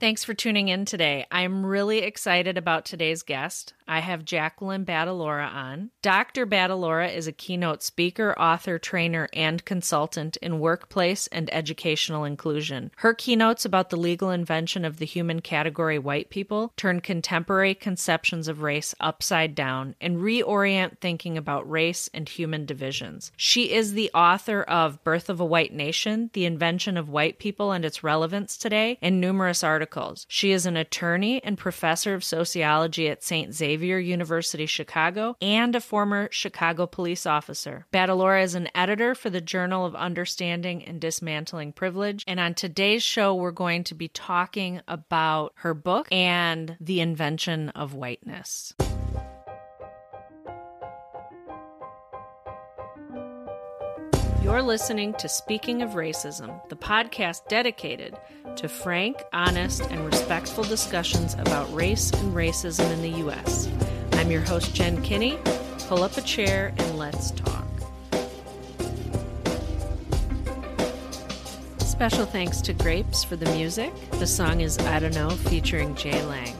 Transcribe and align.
Thanks 0.00 0.22
for 0.22 0.32
tuning 0.32 0.68
in 0.68 0.84
today. 0.84 1.26
I'm 1.28 1.66
really 1.66 1.98
excited 1.98 2.56
about 2.56 2.84
today's 2.84 3.24
guest. 3.24 3.74
I 3.88 3.98
have 3.98 4.24
Jacqueline 4.24 4.84
Battalora 4.84 5.52
on. 5.52 5.90
Dr. 6.02 6.46
Battalora 6.46 7.12
is 7.12 7.26
a 7.26 7.32
keynote 7.32 7.82
speaker, 7.82 8.38
author, 8.38 8.78
trainer, 8.78 9.28
and 9.32 9.64
consultant 9.64 10.36
in 10.36 10.60
workplace 10.60 11.26
and 11.28 11.52
educational 11.52 12.24
inclusion. 12.24 12.92
Her 12.98 13.12
keynotes 13.12 13.64
about 13.64 13.90
the 13.90 13.96
legal 13.96 14.30
invention 14.30 14.84
of 14.84 14.98
the 14.98 15.06
human 15.06 15.40
category 15.40 15.98
white 15.98 16.30
people 16.30 16.72
turn 16.76 17.00
contemporary 17.00 17.74
conceptions 17.74 18.46
of 18.46 18.62
race 18.62 18.94
upside 19.00 19.56
down 19.56 19.96
and 20.00 20.18
reorient 20.18 20.98
thinking 21.00 21.36
about 21.36 21.68
race 21.68 22.08
and 22.14 22.28
human 22.28 22.66
divisions. 22.66 23.32
She 23.36 23.72
is 23.72 23.94
the 23.94 24.12
author 24.14 24.62
of 24.62 25.02
Birth 25.02 25.28
of 25.28 25.40
a 25.40 25.44
White 25.44 25.72
Nation, 25.72 26.30
The 26.34 26.44
Invention 26.44 26.96
of 26.96 27.08
White 27.08 27.40
People 27.40 27.72
and 27.72 27.84
Its 27.84 28.04
Relevance 28.04 28.56
Today, 28.56 28.98
and 29.02 29.20
numerous 29.20 29.64
articles 29.64 29.87
She 30.28 30.52
is 30.52 30.66
an 30.66 30.76
attorney 30.76 31.42
and 31.42 31.58
professor 31.58 32.14
of 32.14 32.24
sociology 32.24 33.08
at 33.08 33.22
St. 33.22 33.52
Xavier 33.54 33.98
University, 33.98 34.66
Chicago, 34.66 35.36
and 35.40 35.74
a 35.74 35.80
former 35.80 36.28
Chicago 36.30 36.86
police 36.86 37.26
officer. 37.26 37.86
Battalora 37.92 38.42
is 38.42 38.54
an 38.54 38.68
editor 38.74 39.14
for 39.14 39.30
the 39.30 39.40
Journal 39.40 39.84
of 39.84 39.94
Understanding 39.94 40.84
and 40.84 41.00
Dismantling 41.00 41.72
Privilege. 41.72 42.24
And 42.26 42.38
on 42.38 42.54
today's 42.54 43.02
show, 43.02 43.34
we're 43.34 43.50
going 43.50 43.84
to 43.84 43.94
be 43.94 44.08
talking 44.08 44.80
about 44.86 45.52
her 45.56 45.74
book 45.74 46.08
and 46.12 46.76
the 46.80 47.00
invention 47.00 47.70
of 47.70 47.94
whiteness. 47.94 48.74
You're 54.48 54.62
listening 54.62 55.12
to 55.18 55.28
Speaking 55.28 55.82
of 55.82 55.90
Racism, 55.90 56.66
the 56.70 56.74
podcast 56.74 57.48
dedicated 57.48 58.16
to 58.56 58.66
frank, 58.66 59.22
honest, 59.30 59.82
and 59.82 60.02
respectful 60.06 60.64
discussions 60.64 61.34
about 61.34 61.70
race 61.74 62.10
and 62.12 62.34
racism 62.34 62.90
in 62.90 63.02
the 63.02 63.18
U.S. 63.18 63.68
I'm 64.12 64.30
your 64.30 64.40
host, 64.40 64.74
Jen 64.74 65.02
Kinney. 65.02 65.38
Pull 65.80 66.02
up 66.02 66.16
a 66.16 66.22
chair 66.22 66.72
and 66.78 66.98
let's 66.98 67.32
talk. 67.32 67.66
Special 71.80 72.24
thanks 72.24 72.62
to 72.62 72.72
Grapes 72.72 73.22
for 73.22 73.36
the 73.36 73.52
music. 73.54 73.92
The 74.12 74.26
song 74.26 74.62
is 74.62 74.78
I 74.78 74.98
Don't 74.98 75.14
Know 75.14 75.28
featuring 75.28 75.94
Jay 75.94 76.24
Lang. 76.24 76.56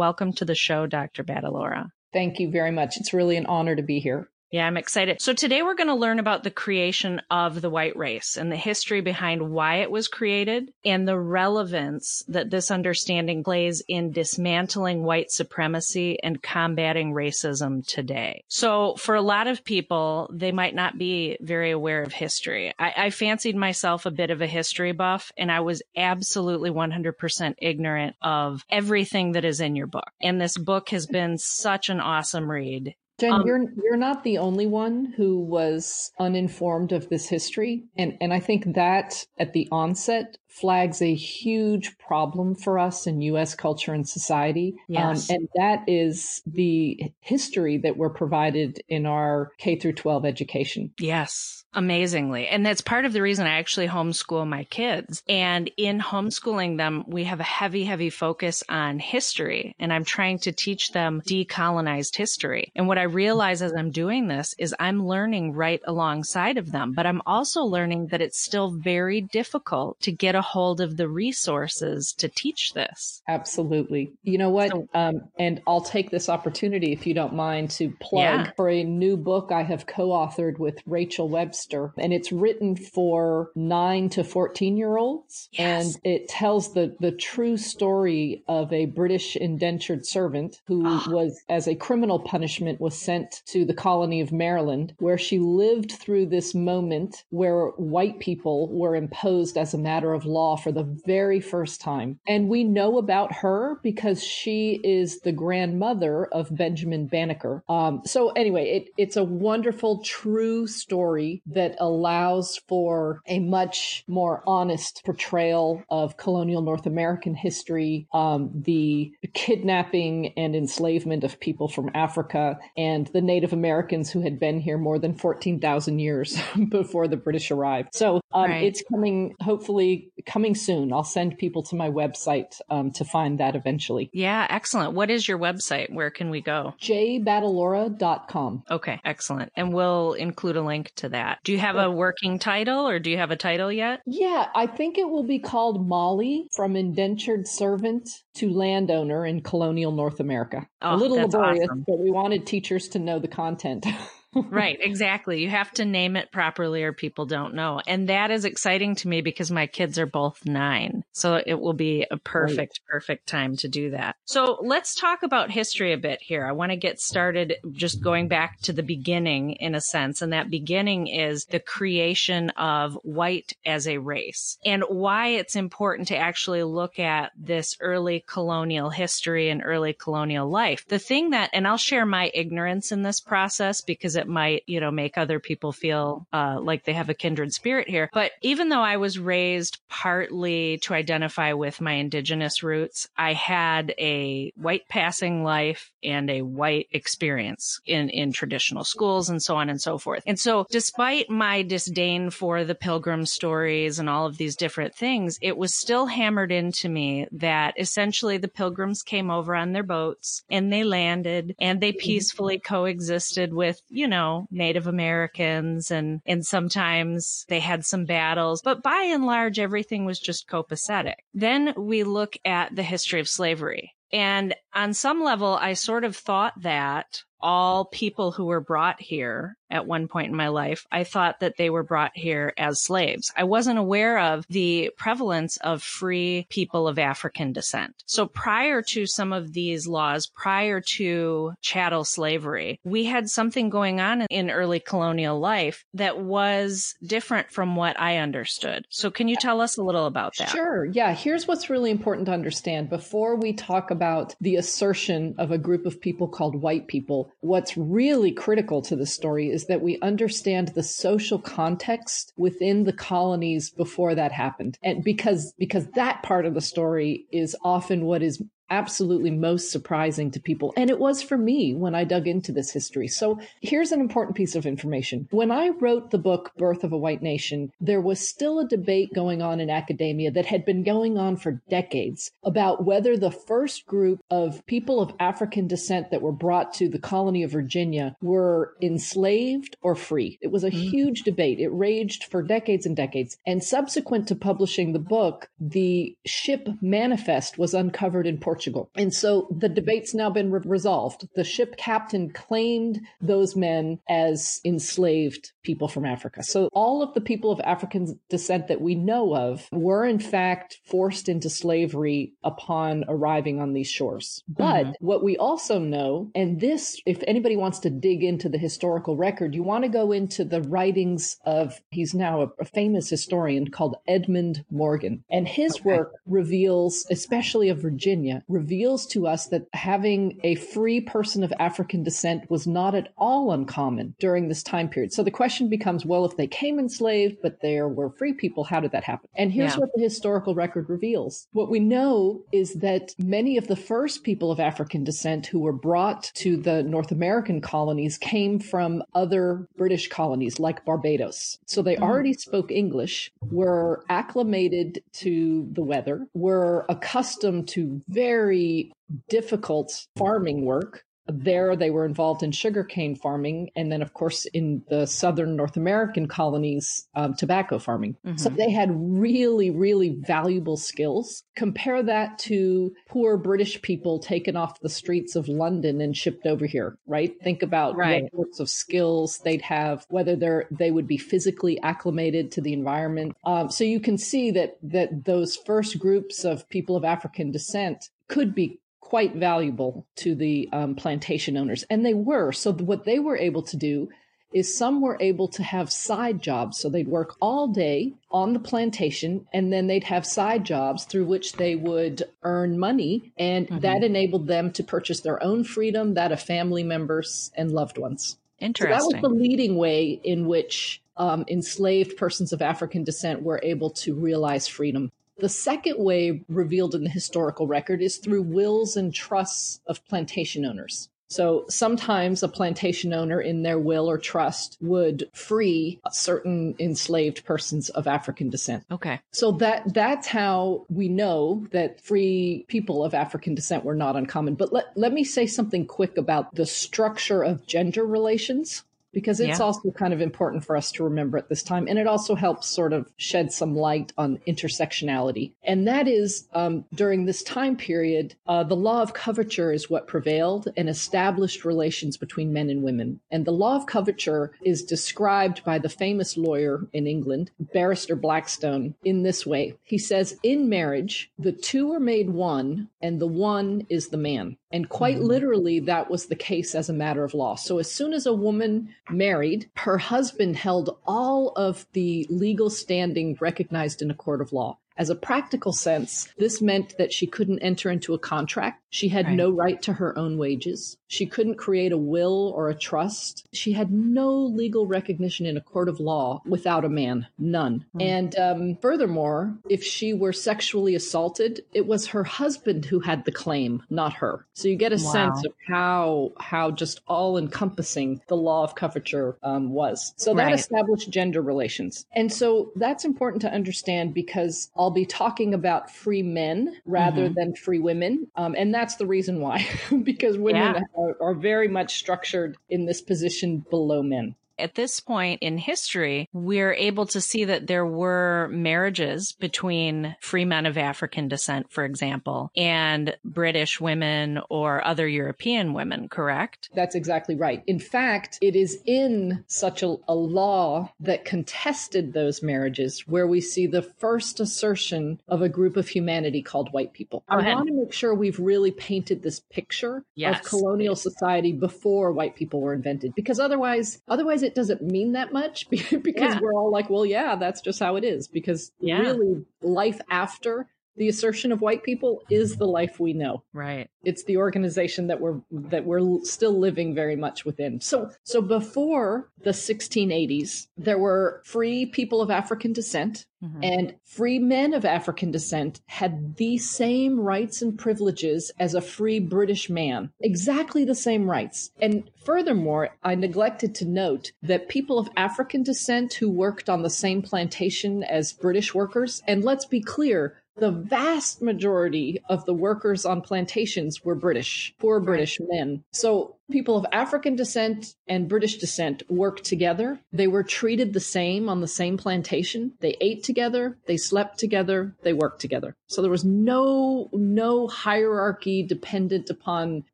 Welcome 0.00 0.32
to 0.36 0.46
the 0.46 0.54
show, 0.54 0.86
Dr. 0.86 1.24
Battalora. 1.24 1.90
Thank 2.14 2.40
you 2.40 2.50
very 2.50 2.70
much. 2.70 2.96
It's 2.96 3.12
really 3.12 3.36
an 3.36 3.44
honor 3.44 3.76
to 3.76 3.82
be 3.82 4.00
here. 4.00 4.30
Yeah, 4.50 4.66
I'm 4.66 4.76
excited. 4.76 5.22
So 5.22 5.32
today 5.32 5.62
we're 5.62 5.76
going 5.76 5.86
to 5.86 5.94
learn 5.94 6.18
about 6.18 6.42
the 6.42 6.50
creation 6.50 7.22
of 7.30 7.60
the 7.60 7.70
white 7.70 7.96
race 7.96 8.36
and 8.36 8.50
the 8.50 8.56
history 8.56 9.00
behind 9.00 9.52
why 9.52 9.76
it 9.76 9.92
was 9.92 10.08
created 10.08 10.72
and 10.84 11.06
the 11.06 11.18
relevance 11.18 12.24
that 12.26 12.50
this 12.50 12.72
understanding 12.72 13.44
plays 13.44 13.80
in 13.86 14.10
dismantling 14.10 15.04
white 15.04 15.30
supremacy 15.30 16.20
and 16.20 16.42
combating 16.42 17.12
racism 17.12 17.86
today. 17.86 18.42
So 18.48 18.96
for 18.96 19.14
a 19.14 19.22
lot 19.22 19.46
of 19.46 19.62
people, 19.62 20.28
they 20.32 20.50
might 20.50 20.74
not 20.74 20.98
be 20.98 21.36
very 21.40 21.70
aware 21.70 22.02
of 22.02 22.12
history. 22.12 22.72
I, 22.76 22.92
I 22.96 23.10
fancied 23.10 23.54
myself 23.54 24.04
a 24.04 24.10
bit 24.10 24.30
of 24.30 24.40
a 24.40 24.48
history 24.48 24.90
buff 24.90 25.30
and 25.36 25.52
I 25.52 25.60
was 25.60 25.80
absolutely 25.96 26.70
100% 26.70 27.54
ignorant 27.58 28.16
of 28.20 28.64
everything 28.68 29.32
that 29.32 29.44
is 29.44 29.60
in 29.60 29.76
your 29.76 29.86
book. 29.86 30.10
And 30.20 30.40
this 30.40 30.58
book 30.58 30.88
has 30.88 31.06
been 31.06 31.38
such 31.38 31.88
an 31.88 32.00
awesome 32.00 32.50
read. 32.50 32.96
Jen, 33.20 33.32
um, 33.32 33.46
you're 33.46 33.60
you're 33.82 33.96
not 33.96 34.24
the 34.24 34.38
only 34.38 34.66
one 34.66 35.12
who 35.16 35.38
was 35.38 36.10
uninformed 36.18 36.92
of 36.92 37.10
this 37.10 37.28
history, 37.28 37.84
and 37.96 38.16
and 38.20 38.32
I 38.32 38.40
think 38.40 38.74
that 38.74 39.26
at 39.38 39.52
the 39.52 39.68
onset 39.70 40.38
flags 40.48 41.02
a 41.02 41.14
huge 41.14 41.96
problem 41.98 42.54
for 42.54 42.78
us 42.78 43.06
in 43.06 43.20
U.S. 43.20 43.54
culture 43.54 43.92
and 43.92 44.08
society, 44.08 44.74
um, 44.74 44.84
yes. 44.88 45.30
Um, 45.30 45.36
and 45.36 45.48
that 45.54 45.84
is 45.86 46.42
the 46.46 47.12
history 47.20 47.76
that 47.78 47.98
we're 47.98 48.10
provided 48.10 48.82
in 48.88 49.04
our 49.04 49.52
K 49.58 49.76
through 49.76 49.92
12 49.92 50.24
education. 50.24 50.92
Yes 50.98 51.59
amazingly. 51.72 52.48
And 52.48 52.64
that's 52.64 52.80
part 52.80 53.04
of 53.04 53.12
the 53.12 53.22
reason 53.22 53.46
I 53.46 53.58
actually 53.58 53.88
homeschool 53.88 54.46
my 54.46 54.64
kids. 54.64 55.22
And 55.28 55.70
in 55.76 56.00
homeschooling 56.00 56.76
them, 56.76 57.04
we 57.06 57.24
have 57.24 57.40
a 57.40 57.44
heavy, 57.44 57.84
heavy 57.84 58.10
focus 58.10 58.62
on 58.68 58.98
history. 58.98 59.74
And 59.78 59.92
I'm 59.92 60.04
trying 60.04 60.40
to 60.40 60.52
teach 60.52 60.92
them 60.92 61.22
decolonized 61.22 62.16
history. 62.16 62.72
And 62.74 62.88
what 62.88 62.98
I 62.98 63.04
realize 63.04 63.62
as 63.62 63.72
I'm 63.72 63.90
doing 63.90 64.28
this 64.28 64.54
is 64.58 64.74
I'm 64.80 65.06
learning 65.06 65.52
right 65.52 65.80
alongside 65.86 66.58
of 66.58 66.72
them, 66.72 66.92
but 66.92 67.06
I'm 67.06 67.22
also 67.26 67.62
learning 67.62 68.08
that 68.08 68.20
it's 68.20 68.40
still 68.40 68.70
very 68.70 69.20
difficult 69.20 70.00
to 70.00 70.12
get 70.12 70.34
a 70.34 70.42
hold 70.42 70.80
of 70.80 70.96
the 70.96 71.08
resources 71.08 72.12
to 72.18 72.28
teach 72.28 72.72
this. 72.74 73.22
Absolutely. 73.28 74.12
You 74.22 74.38
know 74.38 74.50
what? 74.50 74.70
So, 74.70 74.88
um, 74.94 75.22
and 75.38 75.60
I'll 75.66 75.80
take 75.80 76.10
this 76.10 76.28
opportunity, 76.28 76.92
if 76.92 77.06
you 77.06 77.14
don't 77.14 77.34
mind, 77.34 77.70
to 77.72 77.90
plug 78.00 78.46
yeah. 78.46 78.50
for 78.56 78.68
a 78.68 78.82
new 78.82 79.16
book 79.16 79.52
I 79.52 79.62
have 79.62 79.86
co-authored 79.86 80.58
with 80.58 80.78
Rachel 80.86 81.28
Webster 81.28 81.59
And 81.98 82.12
it's 82.12 82.32
written 82.32 82.76
for 82.76 83.50
nine 83.54 84.08
to 84.10 84.24
14 84.24 84.76
year 84.76 84.96
olds. 84.96 85.48
Yes. 85.52 85.94
And 85.94 86.00
it 86.04 86.28
tells 86.28 86.72
the, 86.74 86.96
the 87.00 87.12
true 87.12 87.56
story 87.56 88.42
of 88.48 88.72
a 88.72 88.86
British 88.86 89.36
indentured 89.36 90.06
servant 90.06 90.60
who 90.66 90.82
oh. 90.86 91.04
was, 91.08 91.40
as 91.48 91.66
a 91.66 91.74
criminal 91.74 92.18
punishment, 92.18 92.80
was 92.80 92.96
sent 92.96 93.42
to 93.46 93.64
the 93.64 93.74
colony 93.74 94.20
of 94.20 94.32
Maryland, 94.32 94.94
where 94.98 95.18
she 95.18 95.38
lived 95.38 95.92
through 95.92 96.26
this 96.26 96.54
moment 96.54 97.24
where 97.30 97.66
white 97.76 98.18
people 98.20 98.68
were 98.72 98.94
imposed 98.94 99.56
as 99.56 99.74
a 99.74 99.78
matter 99.78 100.12
of 100.12 100.24
law 100.24 100.56
for 100.56 100.72
the 100.72 100.84
very 101.06 101.40
first 101.40 101.80
time. 101.80 102.18
And 102.26 102.48
we 102.48 102.64
know 102.64 102.98
about 102.98 103.32
her 103.32 103.78
because 103.82 104.22
she 104.22 104.80
is 104.84 105.20
the 105.20 105.32
grandmother 105.32 106.26
of 106.26 106.54
Benjamin 106.54 107.06
Banneker. 107.06 107.62
Um, 107.68 108.02
so 108.04 108.30
anyway, 108.30 108.70
it, 108.70 108.88
it's 108.96 109.16
a 109.16 109.24
wonderful, 109.24 110.02
true 110.02 110.66
story 110.66 111.42
that 111.54 111.76
allows 111.78 112.60
for 112.68 113.22
a 113.26 113.38
much 113.38 114.04
more 114.06 114.42
honest 114.46 115.02
portrayal 115.04 115.82
of 115.90 116.16
colonial 116.16 116.62
North 116.62 116.86
American 116.86 117.34
history, 117.34 118.06
um, 118.12 118.50
the 118.54 119.12
kidnapping 119.34 120.32
and 120.36 120.54
enslavement 120.54 121.24
of 121.24 121.40
people 121.40 121.68
from 121.68 121.90
Africa, 121.94 122.58
and 122.76 123.06
the 123.08 123.20
Native 123.20 123.52
Americans 123.52 124.10
who 124.10 124.20
had 124.20 124.38
been 124.38 124.60
here 124.60 124.78
more 124.78 124.98
than 124.98 125.14
14,000 125.14 125.98
years 125.98 126.38
before 126.68 127.08
the 127.08 127.16
British 127.16 127.50
arrived. 127.50 127.90
So 127.94 128.20
um, 128.32 128.50
right. 128.50 128.64
it's 128.64 128.82
coming, 128.90 129.34
hopefully, 129.40 130.12
coming 130.26 130.54
soon. 130.54 130.92
I'll 130.92 131.04
send 131.04 131.38
people 131.38 131.62
to 131.64 131.76
my 131.76 131.90
website 131.90 132.60
um, 132.70 132.90
to 132.92 133.04
find 133.04 133.40
that 133.40 133.56
eventually. 133.56 134.10
Yeah, 134.12 134.46
excellent. 134.48 134.94
What 134.94 135.10
is 135.10 135.26
your 135.26 135.38
website? 135.38 135.92
Where 135.92 136.10
can 136.10 136.30
we 136.30 136.40
go? 136.40 136.74
jbattalora.com. 136.80 138.64
Okay, 138.70 139.00
excellent. 139.04 139.52
And 139.56 139.72
we'll 139.72 140.12
include 140.14 140.56
a 140.56 140.62
link 140.62 140.92
to 140.96 141.08
that. 141.10 141.39
Do 141.44 141.52
you 141.52 141.58
have 141.58 141.76
a 141.76 141.90
working 141.90 142.38
title 142.38 142.86
or 142.86 142.98
do 142.98 143.10
you 143.10 143.16
have 143.16 143.30
a 143.30 143.36
title 143.36 143.72
yet? 143.72 144.00
Yeah, 144.06 144.48
I 144.54 144.66
think 144.66 144.98
it 144.98 145.08
will 145.08 145.22
be 145.22 145.38
called 145.38 145.88
Molly 145.88 146.46
from 146.54 146.76
Indentured 146.76 147.48
Servant 147.48 148.08
to 148.34 148.50
Landowner 148.50 149.24
in 149.24 149.40
Colonial 149.40 149.92
North 149.92 150.20
America. 150.20 150.66
Oh, 150.82 150.94
a 150.94 150.96
little 150.96 151.16
laborious, 151.16 151.64
awesome. 151.64 151.84
but 151.86 151.98
we 151.98 152.10
wanted 152.10 152.46
teachers 152.46 152.88
to 152.90 152.98
know 152.98 153.18
the 153.18 153.28
content. 153.28 153.86
right, 154.34 154.78
exactly. 154.80 155.42
You 155.42 155.48
have 155.48 155.70
to 155.72 155.84
name 155.84 156.16
it 156.16 156.30
properly 156.30 156.82
or 156.82 156.92
people 156.92 157.26
don't 157.26 157.54
know. 157.54 157.80
And 157.86 158.08
that 158.08 158.30
is 158.30 158.44
exciting 158.44 158.94
to 158.96 159.08
me 159.08 159.20
because 159.22 159.50
my 159.50 159.66
kids 159.66 159.98
are 159.98 160.06
both 160.06 160.44
nine. 160.44 161.02
So 161.12 161.40
it 161.44 161.54
will 161.60 161.72
be 161.72 162.06
a 162.10 162.16
perfect, 162.16 162.80
right. 162.84 162.92
perfect 162.92 163.26
time 163.28 163.56
to 163.58 163.68
do 163.68 163.90
that. 163.90 164.16
So 164.24 164.58
let's 164.62 164.94
talk 164.94 165.22
about 165.22 165.50
history 165.50 165.92
a 165.92 165.98
bit 165.98 166.20
here. 166.22 166.46
I 166.46 166.52
want 166.52 166.70
to 166.70 166.76
get 166.76 167.00
started 167.00 167.56
just 167.72 168.02
going 168.02 168.28
back 168.28 168.60
to 168.62 168.72
the 168.72 168.82
beginning 168.82 169.52
in 169.52 169.74
a 169.74 169.80
sense. 169.80 170.22
And 170.22 170.32
that 170.32 170.50
beginning 170.50 171.08
is 171.08 171.46
the 171.46 171.60
creation 171.60 172.50
of 172.50 172.98
white 173.02 173.54
as 173.66 173.88
a 173.88 173.98
race 173.98 174.58
and 174.64 174.84
why 174.88 175.28
it's 175.28 175.56
important 175.56 176.08
to 176.08 176.16
actually 176.16 176.62
look 176.62 176.98
at 176.98 177.32
this 177.36 177.76
early 177.80 178.24
colonial 178.26 178.90
history 178.90 179.50
and 179.50 179.62
early 179.64 179.92
colonial 179.92 180.48
life. 180.48 180.86
The 180.88 180.98
thing 180.98 181.30
that, 181.30 181.50
and 181.52 181.66
I'll 181.66 181.76
share 181.76 182.06
my 182.06 182.30
ignorance 182.32 182.92
in 182.92 183.02
this 183.02 183.20
process 183.20 183.80
because 183.80 184.16
it 184.20 184.28
might, 184.28 184.62
you 184.66 184.80
know, 184.80 184.90
make 184.90 185.18
other 185.18 185.40
people 185.40 185.72
feel 185.72 186.26
uh, 186.32 186.58
like 186.60 186.84
they 186.84 186.92
have 186.92 187.08
a 187.08 187.14
kindred 187.14 187.52
spirit 187.52 187.88
here. 187.88 188.08
But 188.12 188.32
even 188.42 188.68
though 188.68 188.82
I 188.82 188.96
was 188.98 189.18
raised 189.18 189.78
partly 189.88 190.78
to 190.82 190.94
identify 190.94 191.52
with 191.54 191.80
my 191.80 191.92
indigenous 191.94 192.62
roots, 192.62 193.08
I 193.16 193.32
had 193.32 193.94
a 193.98 194.52
white 194.56 194.88
passing 194.88 195.42
life 195.42 195.90
and 196.02 196.30
a 196.30 196.42
white 196.42 196.88
experience 196.92 197.80
in, 197.86 198.08
in 198.10 198.32
traditional 198.32 198.84
schools 198.84 199.28
and 199.28 199.42
so 199.42 199.56
on 199.56 199.68
and 199.68 199.80
so 199.80 199.98
forth. 199.98 200.22
And 200.26 200.38
so 200.38 200.66
despite 200.70 201.28
my 201.30 201.62
disdain 201.62 202.30
for 202.30 202.64
the 202.64 202.74
pilgrim 202.74 203.26
stories 203.26 203.98
and 203.98 204.08
all 204.08 204.26
of 204.26 204.36
these 204.36 204.56
different 204.56 204.94
things, 204.94 205.38
it 205.42 205.56
was 205.56 205.74
still 205.74 206.06
hammered 206.06 206.52
into 206.52 206.88
me 206.88 207.26
that 207.32 207.74
essentially 207.78 208.36
the 208.36 208.48
pilgrims 208.48 209.02
came 209.02 209.30
over 209.30 209.54
on 209.54 209.72
their 209.72 209.82
boats 209.82 210.42
and 210.50 210.72
they 210.72 210.84
landed 210.84 211.54
and 211.58 211.80
they 211.80 211.92
mm-hmm. 211.92 211.98
peacefully 211.98 212.58
coexisted 212.58 213.52
with, 213.52 213.80
you 213.88 214.08
know, 214.10 214.46
Native 214.50 214.86
Americans 214.86 215.90
and, 215.90 216.20
and 216.26 216.44
sometimes 216.44 217.44
they 217.48 217.60
had 217.60 217.84
some 217.84 218.04
battles, 218.04 218.60
but 218.62 218.82
by 218.82 219.02
and 219.02 219.24
large, 219.24 219.58
everything 219.58 220.04
was 220.04 220.18
just 220.18 220.48
copacetic. 220.48 221.14
Then 221.32 221.72
we 221.76 222.02
look 222.02 222.36
at 222.44 222.74
the 222.76 222.82
history 222.82 223.20
of 223.20 223.28
slavery. 223.28 223.94
And 224.12 224.54
on 224.74 224.92
some 224.92 225.22
level, 225.22 225.54
I 225.54 225.74
sort 225.74 226.04
of 226.04 226.16
thought 226.16 226.54
that 226.62 227.22
all 227.40 227.86
people 227.86 228.32
who 228.32 228.46
were 228.46 228.60
brought 228.60 229.00
here 229.00 229.56
at 229.70 229.86
one 229.86 230.08
point 230.08 230.28
in 230.28 230.36
my 230.36 230.48
life, 230.48 230.86
I 230.90 231.04
thought 231.04 231.40
that 231.40 231.56
they 231.56 231.70
were 231.70 231.82
brought 231.82 232.12
here 232.14 232.52
as 232.56 232.82
slaves. 232.82 233.32
I 233.36 233.44
wasn't 233.44 233.78
aware 233.78 234.18
of 234.18 234.46
the 234.48 234.90
prevalence 234.96 235.56
of 235.58 235.82
free 235.82 236.46
people 236.50 236.88
of 236.88 236.98
African 236.98 237.52
descent. 237.52 237.94
So 238.06 238.26
prior 238.26 238.82
to 238.82 239.06
some 239.06 239.32
of 239.32 239.52
these 239.52 239.86
laws, 239.86 240.26
prior 240.26 240.80
to 240.96 241.52
chattel 241.60 242.04
slavery, 242.04 242.80
we 242.84 243.04
had 243.04 243.28
something 243.30 243.70
going 243.70 244.00
on 244.00 244.22
in 244.22 244.50
early 244.50 244.80
colonial 244.80 245.38
life 245.38 245.84
that 245.94 246.18
was 246.18 246.94
different 247.02 247.50
from 247.50 247.76
what 247.76 247.98
I 248.00 248.18
understood. 248.18 248.86
So 248.90 249.10
can 249.10 249.28
you 249.28 249.36
tell 249.36 249.60
us 249.60 249.76
a 249.76 249.82
little 249.82 250.06
about 250.06 250.34
that? 250.38 250.50
Sure. 250.50 250.86
Yeah. 250.86 251.14
Here's 251.14 251.46
what's 251.46 251.70
really 251.70 251.90
important 251.90 252.26
to 252.26 252.32
understand 252.32 252.90
before 252.90 253.36
we 253.36 253.52
talk 253.52 253.90
about 253.90 254.34
the 254.40 254.56
assertion 254.56 255.34
of 255.38 255.50
a 255.50 255.58
group 255.58 255.86
of 255.86 256.00
people 256.00 256.28
called 256.28 256.60
white 256.60 256.88
people. 256.88 257.32
What's 257.40 257.76
really 257.76 258.32
critical 258.32 258.82
to 258.82 258.96
the 258.96 259.06
story 259.06 259.50
is 259.50 259.59
is 259.60 259.66
that 259.66 259.82
we 259.82 259.98
understand 260.00 260.68
the 260.68 260.82
social 260.82 261.38
context 261.38 262.32
within 262.36 262.84
the 262.84 262.92
colonies 262.92 263.70
before 263.70 264.14
that 264.14 264.32
happened. 264.32 264.78
And 264.82 265.04
because, 265.04 265.52
because 265.58 265.86
that 265.94 266.22
part 266.22 266.46
of 266.46 266.54
the 266.54 266.60
story 266.60 267.26
is 267.30 267.54
often 267.62 268.06
what 268.06 268.22
is 268.22 268.42
absolutely 268.70 269.30
most 269.30 269.70
surprising 269.70 270.30
to 270.30 270.40
people. 270.40 270.72
And 270.76 270.88
it 270.88 270.98
was 270.98 271.22
for 271.22 271.36
me 271.36 271.74
when 271.74 271.94
I 271.94 272.04
dug 272.04 272.28
into 272.28 272.52
this 272.52 272.70
history. 272.70 273.08
So 273.08 273.40
here's 273.60 273.92
an 273.92 274.00
important 274.00 274.36
piece 274.36 274.54
of 274.54 274.64
information. 274.64 275.26
When 275.30 275.50
I 275.50 275.70
wrote 275.70 276.10
the 276.10 276.18
book, 276.18 276.52
Birth 276.56 276.84
of 276.84 276.92
a 276.92 276.98
White 276.98 277.22
Nation, 277.22 277.72
there 277.80 278.00
was 278.00 278.26
still 278.26 278.60
a 278.60 278.68
debate 278.68 279.12
going 279.14 279.42
on 279.42 279.60
in 279.60 279.70
academia 279.70 280.30
that 280.30 280.46
had 280.46 280.64
been 280.64 280.84
going 280.84 281.18
on 281.18 281.36
for 281.36 281.60
decades 281.68 282.30
about 282.44 282.84
whether 282.84 283.16
the 283.16 283.30
first 283.30 283.86
group 283.86 284.20
of 284.30 284.64
people 284.66 285.00
of 285.00 285.14
African 285.18 285.66
descent 285.66 286.10
that 286.10 286.22
were 286.22 286.32
brought 286.32 286.72
to 286.74 286.88
the 286.88 286.98
colony 286.98 287.42
of 287.42 287.50
Virginia 287.50 288.16
were 288.22 288.74
enslaved 288.80 289.76
or 289.82 289.94
free. 289.94 290.38
It 290.40 290.52
was 290.52 290.64
a 290.64 290.70
mm-hmm. 290.70 290.90
huge 290.90 291.22
debate. 291.22 291.58
It 291.58 291.68
raged 291.68 292.24
for 292.24 292.42
decades 292.42 292.86
and 292.86 292.96
decades. 292.96 293.36
And 293.46 293.64
subsequent 293.64 294.28
to 294.28 294.36
publishing 294.36 294.92
the 294.92 294.98
book, 294.98 295.48
the 295.58 296.14
ship 296.24 296.68
manifest 296.80 297.58
was 297.58 297.74
uncovered 297.74 298.26
in 298.26 298.38
Portugal 298.38 298.59
Portugal. 298.60 298.90
And 298.94 299.14
so 299.14 299.48
the 299.50 299.70
debate's 299.70 300.14
now 300.14 300.28
been 300.28 300.50
re- 300.50 300.60
resolved. 300.64 301.26
The 301.34 301.44
ship 301.44 301.76
captain 301.78 302.30
claimed 302.30 303.00
those 303.22 303.56
men 303.56 304.00
as 304.06 304.60
enslaved 304.66 305.52
people 305.62 305.88
from 305.88 306.04
Africa. 306.04 306.42
So 306.42 306.68
all 306.74 307.02
of 307.02 307.14
the 307.14 307.22
people 307.22 307.50
of 307.50 307.60
African 307.60 308.20
descent 308.28 308.68
that 308.68 308.82
we 308.82 308.94
know 308.94 309.34
of 309.34 309.66
were 309.72 310.04
in 310.04 310.18
fact 310.18 310.80
forced 310.84 311.28
into 311.28 311.48
slavery 311.48 312.34
upon 312.44 313.04
arriving 313.08 313.60
on 313.60 313.72
these 313.72 313.90
shores. 313.90 314.42
But 314.46 314.84
mm-hmm. 314.84 315.06
what 315.06 315.24
we 315.24 315.38
also 315.38 315.78
know, 315.78 316.30
and 316.34 316.60
this, 316.60 317.00
if 317.06 317.22
anybody 317.26 317.56
wants 317.56 317.78
to 317.80 317.90
dig 317.90 318.22
into 318.22 318.50
the 318.50 318.58
historical 318.58 319.16
record, 319.16 319.54
you 319.54 319.62
want 319.62 319.84
to 319.84 319.90
go 319.90 320.12
into 320.12 320.44
the 320.44 320.62
writings 320.62 321.38
of, 321.46 321.80
he's 321.90 322.12
now 322.14 322.42
a, 322.42 322.48
a 322.60 322.64
famous 322.66 323.08
historian 323.08 323.70
called 323.70 323.96
Edmund 324.06 324.64
Morgan. 324.70 325.24
And 325.30 325.48
his 325.48 325.76
okay. 325.76 325.84
work 325.84 326.12
reveals, 326.26 327.06
especially 327.10 327.70
of 327.70 327.80
Virginia, 327.80 328.42
reveals 328.50 329.06
to 329.06 329.26
us 329.26 329.46
that 329.48 329.66
having 329.72 330.40
a 330.42 330.56
free 330.56 331.00
person 331.00 331.44
of 331.44 331.52
African 331.58 332.02
descent 332.02 332.50
was 332.50 332.66
not 332.66 332.94
at 332.94 333.12
all 333.16 333.52
uncommon 333.52 334.14
during 334.18 334.48
this 334.48 334.62
time 334.62 334.88
period. 334.88 335.12
So 335.12 335.22
the 335.22 335.30
question 335.30 335.68
becomes, 335.68 336.04
well, 336.04 336.24
if 336.24 336.36
they 336.36 336.46
came 336.46 336.78
enslaved, 336.78 337.38
but 337.42 337.60
there 337.62 337.88
were 337.88 338.10
free 338.10 338.32
people, 338.32 338.64
how 338.64 338.80
did 338.80 338.92
that 338.92 339.04
happen? 339.04 339.28
And 339.36 339.52
here's 339.52 339.74
yeah. 339.74 339.80
what 339.80 339.90
the 339.94 340.02
historical 340.02 340.54
record 340.54 340.88
reveals. 340.88 341.46
What 341.52 341.70
we 341.70 341.80
know 341.80 342.42
is 342.52 342.74
that 342.74 343.14
many 343.18 343.56
of 343.56 343.68
the 343.68 343.76
first 343.76 344.24
people 344.24 344.50
of 344.50 344.60
African 344.60 345.04
descent 345.04 345.46
who 345.46 345.60
were 345.60 345.72
brought 345.72 346.30
to 346.34 346.56
the 346.56 346.82
North 346.82 347.12
American 347.12 347.60
colonies 347.60 348.18
came 348.18 348.58
from 348.58 349.02
other 349.14 349.68
British 349.76 350.08
colonies 350.08 350.58
like 350.58 350.84
Barbados. 350.84 351.58
So 351.66 351.82
they 351.82 351.96
mm. 351.96 352.02
already 352.02 352.32
spoke 352.32 352.70
English, 352.70 353.32
were 353.50 354.04
acclimated 354.08 355.02
to 355.12 355.68
the 355.72 355.82
weather, 355.82 356.26
were 356.34 356.86
accustomed 356.88 357.68
to 357.68 358.02
very 358.08 358.39
very 358.40 358.92
difficult 359.28 360.06
farming 360.16 360.64
work. 360.64 361.04
There, 361.32 361.76
they 361.76 361.90
were 361.90 362.06
involved 362.06 362.42
in 362.42 362.50
sugarcane 362.50 363.14
farming, 363.14 363.70
and 363.76 363.92
then, 363.92 364.02
of 364.02 364.14
course, 364.14 364.46
in 364.46 364.82
the 364.88 365.06
southern 365.06 365.54
North 365.54 365.76
American 365.76 366.26
colonies, 366.26 367.06
um, 367.14 367.34
tobacco 367.34 367.78
farming. 367.78 368.16
Mm-hmm. 368.26 368.36
So 368.36 368.48
they 368.48 368.70
had 368.70 368.90
really, 368.92 369.70
really 369.70 370.16
valuable 370.26 370.76
skills. 370.76 371.44
Compare 371.54 372.02
that 372.04 372.38
to 372.40 372.92
poor 373.08 373.36
British 373.36 373.80
people 373.80 374.18
taken 374.18 374.56
off 374.56 374.80
the 374.80 374.88
streets 374.88 375.36
of 375.36 375.46
London 375.46 376.00
and 376.00 376.16
shipped 376.16 376.46
over 376.46 376.66
here, 376.66 376.98
right? 377.06 377.32
Think 377.44 377.62
about 377.62 377.94
right. 377.94 378.24
what 378.32 378.32
sorts 378.32 378.60
of 378.60 378.68
skills 378.68 379.38
they'd 379.44 379.62
have, 379.62 380.04
whether 380.08 380.34
they're 380.34 380.66
they 380.72 380.90
would 380.90 381.06
be 381.06 381.18
physically 381.18 381.78
acclimated 381.82 382.50
to 382.52 382.60
the 382.60 382.72
environment. 382.72 383.36
Um, 383.44 383.70
so 383.70 383.84
you 383.84 384.00
can 384.00 384.18
see 384.18 384.50
that 384.52 384.78
that 384.82 385.26
those 385.26 385.54
first 385.54 386.00
groups 386.00 386.44
of 386.44 386.68
people 386.70 386.96
of 386.96 387.04
African 387.04 387.52
descent 387.52 388.08
could 388.30 388.54
be 388.54 388.80
quite 389.00 389.34
valuable 389.34 390.06
to 390.14 390.34
the 390.36 390.68
um, 390.72 390.94
plantation 390.94 391.56
owners. 391.56 391.84
And 391.90 392.06
they 392.06 392.14
were. 392.14 392.52
So 392.52 392.72
what 392.72 393.04
they 393.04 393.18
were 393.18 393.36
able 393.36 393.62
to 393.64 393.76
do 393.76 394.08
is 394.52 394.76
some 394.76 395.00
were 395.00 395.16
able 395.20 395.48
to 395.48 395.62
have 395.62 395.90
side 395.90 396.40
jobs. 396.40 396.78
So 396.78 396.88
they'd 396.88 397.08
work 397.08 397.36
all 397.40 397.68
day 397.68 398.14
on 398.30 398.52
the 398.52 398.60
plantation 398.60 399.46
and 399.52 399.72
then 399.72 399.88
they'd 399.88 400.04
have 400.04 400.24
side 400.24 400.64
jobs 400.64 401.04
through 401.04 401.26
which 401.26 401.54
they 401.54 401.74
would 401.74 402.22
earn 402.42 402.78
money. 402.78 403.32
And 403.36 403.66
mm-hmm. 403.66 403.80
that 403.80 404.04
enabled 404.04 404.46
them 404.46 404.72
to 404.72 404.84
purchase 404.84 405.20
their 405.20 405.42
own 405.42 405.64
freedom, 405.64 406.14
that 406.14 406.32
of 406.32 406.40
family 406.40 406.84
members 406.84 407.50
and 407.56 407.72
loved 407.72 407.98
ones. 407.98 408.38
Interesting. 408.60 409.00
So 409.00 409.08
that 409.08 409.22
was 409.22 409.22
the 409.22 409.36
leading 409.36 409.76
way 409.76 410.20
in 410.22 410.46
which 410.46 411.02
um, 411.16 411.44
enslaved 411.48 412.16
persons 412.16 412.52
of 412.52 412.62
African 412.62 413.04
descent 413.04 413.42
were 413.42 413.60
able 413.62 413.90
to 413.90 414.14
realize 414.14 414.68
freedom. 414.68 415.10
The 415.40 415.48
second 415.48 415.98
way 415.98 416.42
revealed 416.48 416.94
in 416.94 417.04
the 417.04 417.10
historical 417.10 417.66
record 417.66 418.02
is 418.02 418.18
through 418.18 418.42
wills 418.42 418.96
and 418.96 419.12
trusts 419.12 419.80
of 419.86 420.04
plantation 420.06 420.64
owners. 420.64 421.08
So 421.30 421.64
sometimes 421.68 422.42
a 422.42 422.48
plantation 422.48 423.14
owner 423.14 423.40
in 423.40 423.62
their 423.62 423.78
will 423.78 424.10
or 424.10 424.18
trust 424.18 424.76
would 424.80 425.30
free 425.32 426.00
certain 426.10 426.74
enslaved 426.80 427.44
persons 427.44 427.88
of 427.90 428.08
African 428.08 428.50
descent. 428.50 428.84
Okay. 428.90 429.20
So 429.30 429.52
that 429.52 429.94
that's 429.94 430.26
how 430.26 430.86
we 430.90 431.08
know 431.08 431.66
that 431.70 432.00
free 432.00 432.64
people 432.66 433.04
of 433.04 433.14
African 433.14 433.54
descent 433.54 433.84
were 433.84 433.94
not 433.94 434.16
uncommon. 434.16 434.56
But 434.56 434.72
let, 434.72 434.86
let 434.96 435.12
me 435.12 435.22
say 435.22 435.46
something 435.46 435.86
quick 435.86 436.16
about 436.16 436.52
the 436.56 436.66
structure 436.66 437.44
of 437.44 437.64
gender 437.64 438.04
relations 438.04 438.82
because 439.12 439.40
it's 439.40 439.58
yeah. 439.58 439.64
also 439.64 439.90
kind 439.90 440.12
of 440.12 440.20
important 440.20 440.64
for 440.64 440.76
us 440.76 440.92
to 440.92 441.04
remember 441.04 441.38
at 441.38 441.48
this 441.48 441.62
time. 441.62 441.86
And 441.88 441.98
it 441.98 442.06
also 442.06 442.34
helps 442.34 442.68
sort 442.68 442.92
of 442.92 443.10
shed 443.16 443.52
some 443.52 443.74
light 443.74 444.12
on 444.16 444.38
intersectionality. 444.46 445.52
And 445.62 445.86
that 445.88 446.08
is 446.08 446.48
um, 446.52 446.84
during 446.94 447.24
this 447.24 447.42
time 447.42 447.76
period, 447.76 448.34
uh, 448.46 448.64
the 448.64 448.76
law 448.76 449.02
of 449.02 449.14
coverture 449.14 449.72
is 449.72 449.90
what 449.90 450.06
prevailed 450.06 450.68
and 450.76 450.88
established 450.88 451.64
relations 451.64 452.16
between 452.16 452.52
men 452.52 452.70
and 452.70 452.82
women. 452.82 453.20
And 453.30 453.44
the 453.44 453.52
law 453.52 453.76
of 453.76 453.86
coverture 453.86 454.52
is 454.64 454.82
described 454.82 455.64
by 455.64 455.78
the 455.78 455.88
famous 455.88 456.36
lawyer 456.36 456.86
in 456.92 457.06
England, 457.06 457.50
Barrister 457.72 458.16
Blackstone, 458.16 458.94
in 459.04 459.22
this 459.22 459.46
way. 459.46 459.74
He 459.82 459.98
says, 459.98 460.38
In 460.42 460.68
marriage, 460.68 461.30
the 461.38 461.52
two 461.52 461.92
are 461.92 462.00
made 462.00 462.30
one, 462.30 462.88
and 463.00 463.20
the 463.20 463.26
one 463.26 463.86
is 463.88 464.08
the 464.08 464.16
man. 464.16 464.56
And 464.72 464.88
quite 464.88 465.16
mm-hmm. 465.16 465.26
literally, 465.26 465.80
that 465.80 466.10
was 466.10 466.26
the 466.26 466.36
case 466.36 466.74
as 466.74 466.88
a 466.88 466.94
matter 466.94 467.24
of 467.24 467.34
law. 467.34 467.56
So 467.56 467.78
as 467.78 467.90
soon 467.90 468.12
as 468.12 468.26
a 468.26 468.32
woman 468.32 468.94
married, 469.08 469.70
her 469.76 469.98
husband 469.98 470.56
held 470.56 470.98
all 471.06 471.52
of 471.56 471.86
the 471.92 472.26
legal 472.28 472.68
standing 472.68 473.36
recognized 473.40 474.02
in 474.02 474.10
a 474.10 474.14
court 474.14 474.40
of 474.40 474.52
law. 474.52 474.78
As 475.00 475.08
a 475.08 475.14
practical 475.14 475.72
sense, 475.72 476.28
this 476.36 476.60
meant 476.60 476.98
that 476.98 477.10
she 477.10 477.26
couldn't 477.26 477.60
enter 477.60 477.90
into 477.90 478.12
a 478.12 478.18
contract. 478.18 478.82
She 478.90 479.08
had 479.08 479.24
right. 479.24 479.34
no 479.34 479.50
right 479.50 479.80
to 479.82 479.94
her 479.94 480.18
own 480.18 480.36
wages. 480.36 480.98
She 481.08 481.24
couldn't 481.24 481.54
create 481.54 481.90
a 481.90 481.96
will 481.96 482.52
or 482.54 482.68
a 482.68 482.74
trust. 482.74 483.48
She 483.52 483.72
had 483.72 483.90
no 483.90 484.30
legal 484.32 484.86
recognition 484.86 485.46
in 485.46 485.56
a 485.56 485.62
court 485.62 485.88
of 485.88 486.00
law 486.00 486.42
without 486.44 486.84
a 486.84 486.90
man, 486.90 487.26
none. 487.38 487.86
Mm. 487.96 488.02
And 488.02 488.38
um, 488.38 488.76
furthermore, 488.82 489.56
if 489.70 489.82
she 489.82 490.12
were 490.12 490.34
sexually 490.34 490.94
assaulted, 490.94 491.64
it 491.72 491.86
was 491.86 492.08
her 492.08 492.22
husband 492.22 492.84
who 492.84 493.00
had 493.00 493.24
the 493.24 493.32
claim, 493.32 493.82
not 493.88 494.12
her. 494.14 494.46
So 494.52 494.68
you 494.68 494.76
get 494.76 494.92
a 494.92 495.02
wow. 495.02 495.12
sense 495.12 495.46
of 495.46 495.52
how 495.66 496.32
how 496.38 496.70
just 496.70 497.00
all 497.08 497.38
encompassing 497.38 498.20
the 498.28 498.36
law 498.36 498.64
of 498.64 498.74
coverture 498.74 499.38
um, 499.42 499.70
was. 499.70 500.12
So 500.16 500.34
that 500.34 500.44
right. 500.44 500.54
established 500.54 501.08
gender 501.10 501.40
relations, 501.40 502.04
and 502.12 502.30
so 502.30 502.70
that's 502.76 503.04
important 503.04 503.40
to 503.42 503.50
understand 503.50 504.14
because 504.14 504.70
I'll 504.90 504.94
be 504.94 505.06
talking 505.06 505.54
about 505.54 505.88
free 505.88 506.24
men 506.24 506.74
rather 506.84 507.26
mm-hmm. 507.26 507.34
than 507.34 507.54
free 507.54 507.78
women, 507.78 508.26
um, 508.34 508.56
and 508.58 508.74
that's 508.74 508.96
the 508.96 509.06
reason 509.06 509.38
why, 509.38 509.64
because 510.02 510.36
women 510.36 510.74
yeah. 510.74 510.80
are, 510.96 511.16
are 511.22 511.34
very 511.34 511.68
much 511.68 511.96
structured 511.96 512.56
in 512.68 512.86
this 512.86 513.00
position 513.00 513.64
below 513.70 514.02
men 514.02 514.34
at 514.60 514.74
this 514.74 515.00
point 515.00 515.42
in 515.42 515.58
history, 515.58 516.28
we're 516.32 516.72
able 516.72 517.06
to 517.06 517.20
see 517.20 517.44
that 517.44 517.66
there 517.66 517.86
were 517.86 518.48
marriages 518.52 519.32
between 519.32 520.16
free 520.20 520.44
men 520.44 520.66
of 520.66 520.78
African 520.78 521.28
descent, 521.28 521.70
for 521.70 521.84
example, 521.84 522.50
and 522.56 523.16
British 523.24 523.80
women 523.80 524.40
or 524.48 524.84
other 524.86 525.06
European 525.08 525.72
women, 525.72 526.08
correct? 526.08 526.70
That's 526.74 526.94
exactly 526.94 527.34
right. 527.34 527.62
In 527.66 527.78
fact, 527.78 528.38
it 528.40 528.56
is 528.56 528.80
in 528.86 529.44
such 529.46 529.82
a, 529.82 529.96
a 530.08 530.14
law 530.14 530.92
that 531.00 531.24
contested 531.24 532.12
those 532.12 532.42
marriages 532.42 533.04
where 533.06 533.26
we 533.26 533.40
see 533.40 533.66
the 533.66 533.82
first 533.82 534.40
assertion 534.40 535.20
of 535.28 535.42
a 535.42 535.48
group 535.48 535.76
of 535.76 535.88
humanity 535.88 536.42
called 536.42 536.72
white 536.72 536.92
people. 536.92 537.24
Go 537.28 537.36
I 537.36 537.40
ahead. 537.40 537.54
want 537.54 537.68
to 537.68 537.74
make 537.74 537.92
sure 537.92 538.14
we've 538.14 538.38
really 538.38 538.70
painted 538.70 539.22
this 539.22 539.40
picture 539.40 540.04
yes. 540.14 540.40
of 540.40 540.46
colonial 540.46 540.96
society 540.96 541.52
before 541.52 542.12
white 542.12 542.36
people 542.36 542.60
were 542.60 542.74
invented 542.74 543.14
because 543.14 543.40
otherwise 543.40 544.00
otherwise 544.08 544.42
it 544.42 544.49
it 544.50 544.56
doesn't 544.56 544.82
mean 544.82 545.12
that 545.12 545.32
much 545.32 545.70
because 545.70 546.02
yeah. 546.16 546.40
we're 546.40 546.54
all 546.54 546.70
like, 546.70 546.90
well, 546.90 547.06
yeah, 547.06 547.36
that's 547.36 547.60
just 547.60 547.78
how 547.78 547.96
it 547.96 548.04
is. 548.04 548.26
Because 548.26 548.72
yeah. 548.80 548.98
really, 549.00 549.44
life 549.62 550.00
after 550.10 550.68
the 551.00 551.08
assertion 551.08 551.50
of 551.50 551.62
white 551.62 551.82
people 551.82 552.22
is 552.28 552.56
the 552.56 552.66
life 552.66 553.00
we 553.00 553.14
know. 553.14 553.42
Right. 553.54 553.88
It's 554.04 554.24
the 554.24 554.36
organization 554.36 555.06
that 555.06 555.18
we're 555.18 555.40
that 555.50 555.86
we're 555.86 556.22
still 556.24 556.58
living 556.58 556.94
very 556.94 557.16
much 557.16 557.46
within. 557.46 557.80
So 557.80 558.10
so 558.22 558.42
before 558.42 559.30
the 559.42 559.50
1680s, 559.50 560.66
there 560.76 560.98
were 560.98 561.40
free 561.46 561.86
people 561.86 562.20
of 562.20 562.30
African 562.30 562.74
descent 562.74 563.24
mm-hmm. 563.42 563.60
and 563.62 563.94
free 564.04 564.38
men 564.38 564.74
of 564.74 564.84
African 564.84 565.30
descent 565.30 565.80
had 565.86 566.36
the 566.36 566.58
same 566.58 567.18
rights 567.18 567.62
and 567.62 567.78
privileges 567.78 568.50
as 568.58 568.74
a 568.74 568.80
free 568.80 569.20
British 569.20 569.70
man. 569.70 570.10
Exactly 570.20 570.84
the 570.84 570.94
same 570.94 571.30
rights. 571.30 571.70
And 571.80 572.10
furthermore, 572.24 572.90
I 573.02 573.14
neglected 573.14 573.74
to 573.76 573.86
note 573.86 574.32
that 574.42 574.68
people 574.68 574.98
of 574.98 575.08
African 575.16 575.62
descent 575.62 576.14
who 576.14 576.28
worked 576.30 576.68
on 576.68 576.82
the 576.82 576.90
same 576.90 577.22
plantation 577.22 578.02
as 578.02 578.32
British 578.32 578.74
workers, 578.74 579.22
and 579.26 579.44
let's 579.44 579.64
be 579.64 579.80
clear, 579.80 580.36
the 580.60 580.70
vast 580.70 581.42
majority 581.42 582.22
of 582.28 582.44
the 582.44 582.54
workers 582.54 583.04
on 583.04 583.22
plantations 583.22 584.04
were 584.04 584.14
British, 584.14 584.74
poor 584.78 585.00
British 585.00 585.38
men. 585.40 585.82
So 585.92 586.36
people 586.50 586.76
of 586.76 586.86
African 586.92 587.34
descent 587.34 587.94
and 588.06 588.28
British 588.28 588.58
descent 588.58 589.02
worked 589.10 589.44
together. 589.44 590.00
They 590.12 590.26
were 590.26 590.42
treated 590.42 590.92
the 590.92 591.00
same 591.00 591.48
on 591.48 591.60
the 591.60 591.68
same 591.68 591.96
plantation. 591.96 592.72
They 592.80 592.96
ate 593.00 593.24
together, 593.24 593.78
they 593.86 593.96
slept 593.96 594.38
together, 594.38 594.94
they 595.02 595.14
worked 595.14 595.40
together. 595.40 595.74
So 595.88 596.02
there 596.02 596.10
was 596.10 596.24
no 596.24 597.08
no 597.12 597.66
hierarchy 597.66 598.62
dependent 598.62 599.30
upon 599.30 599.84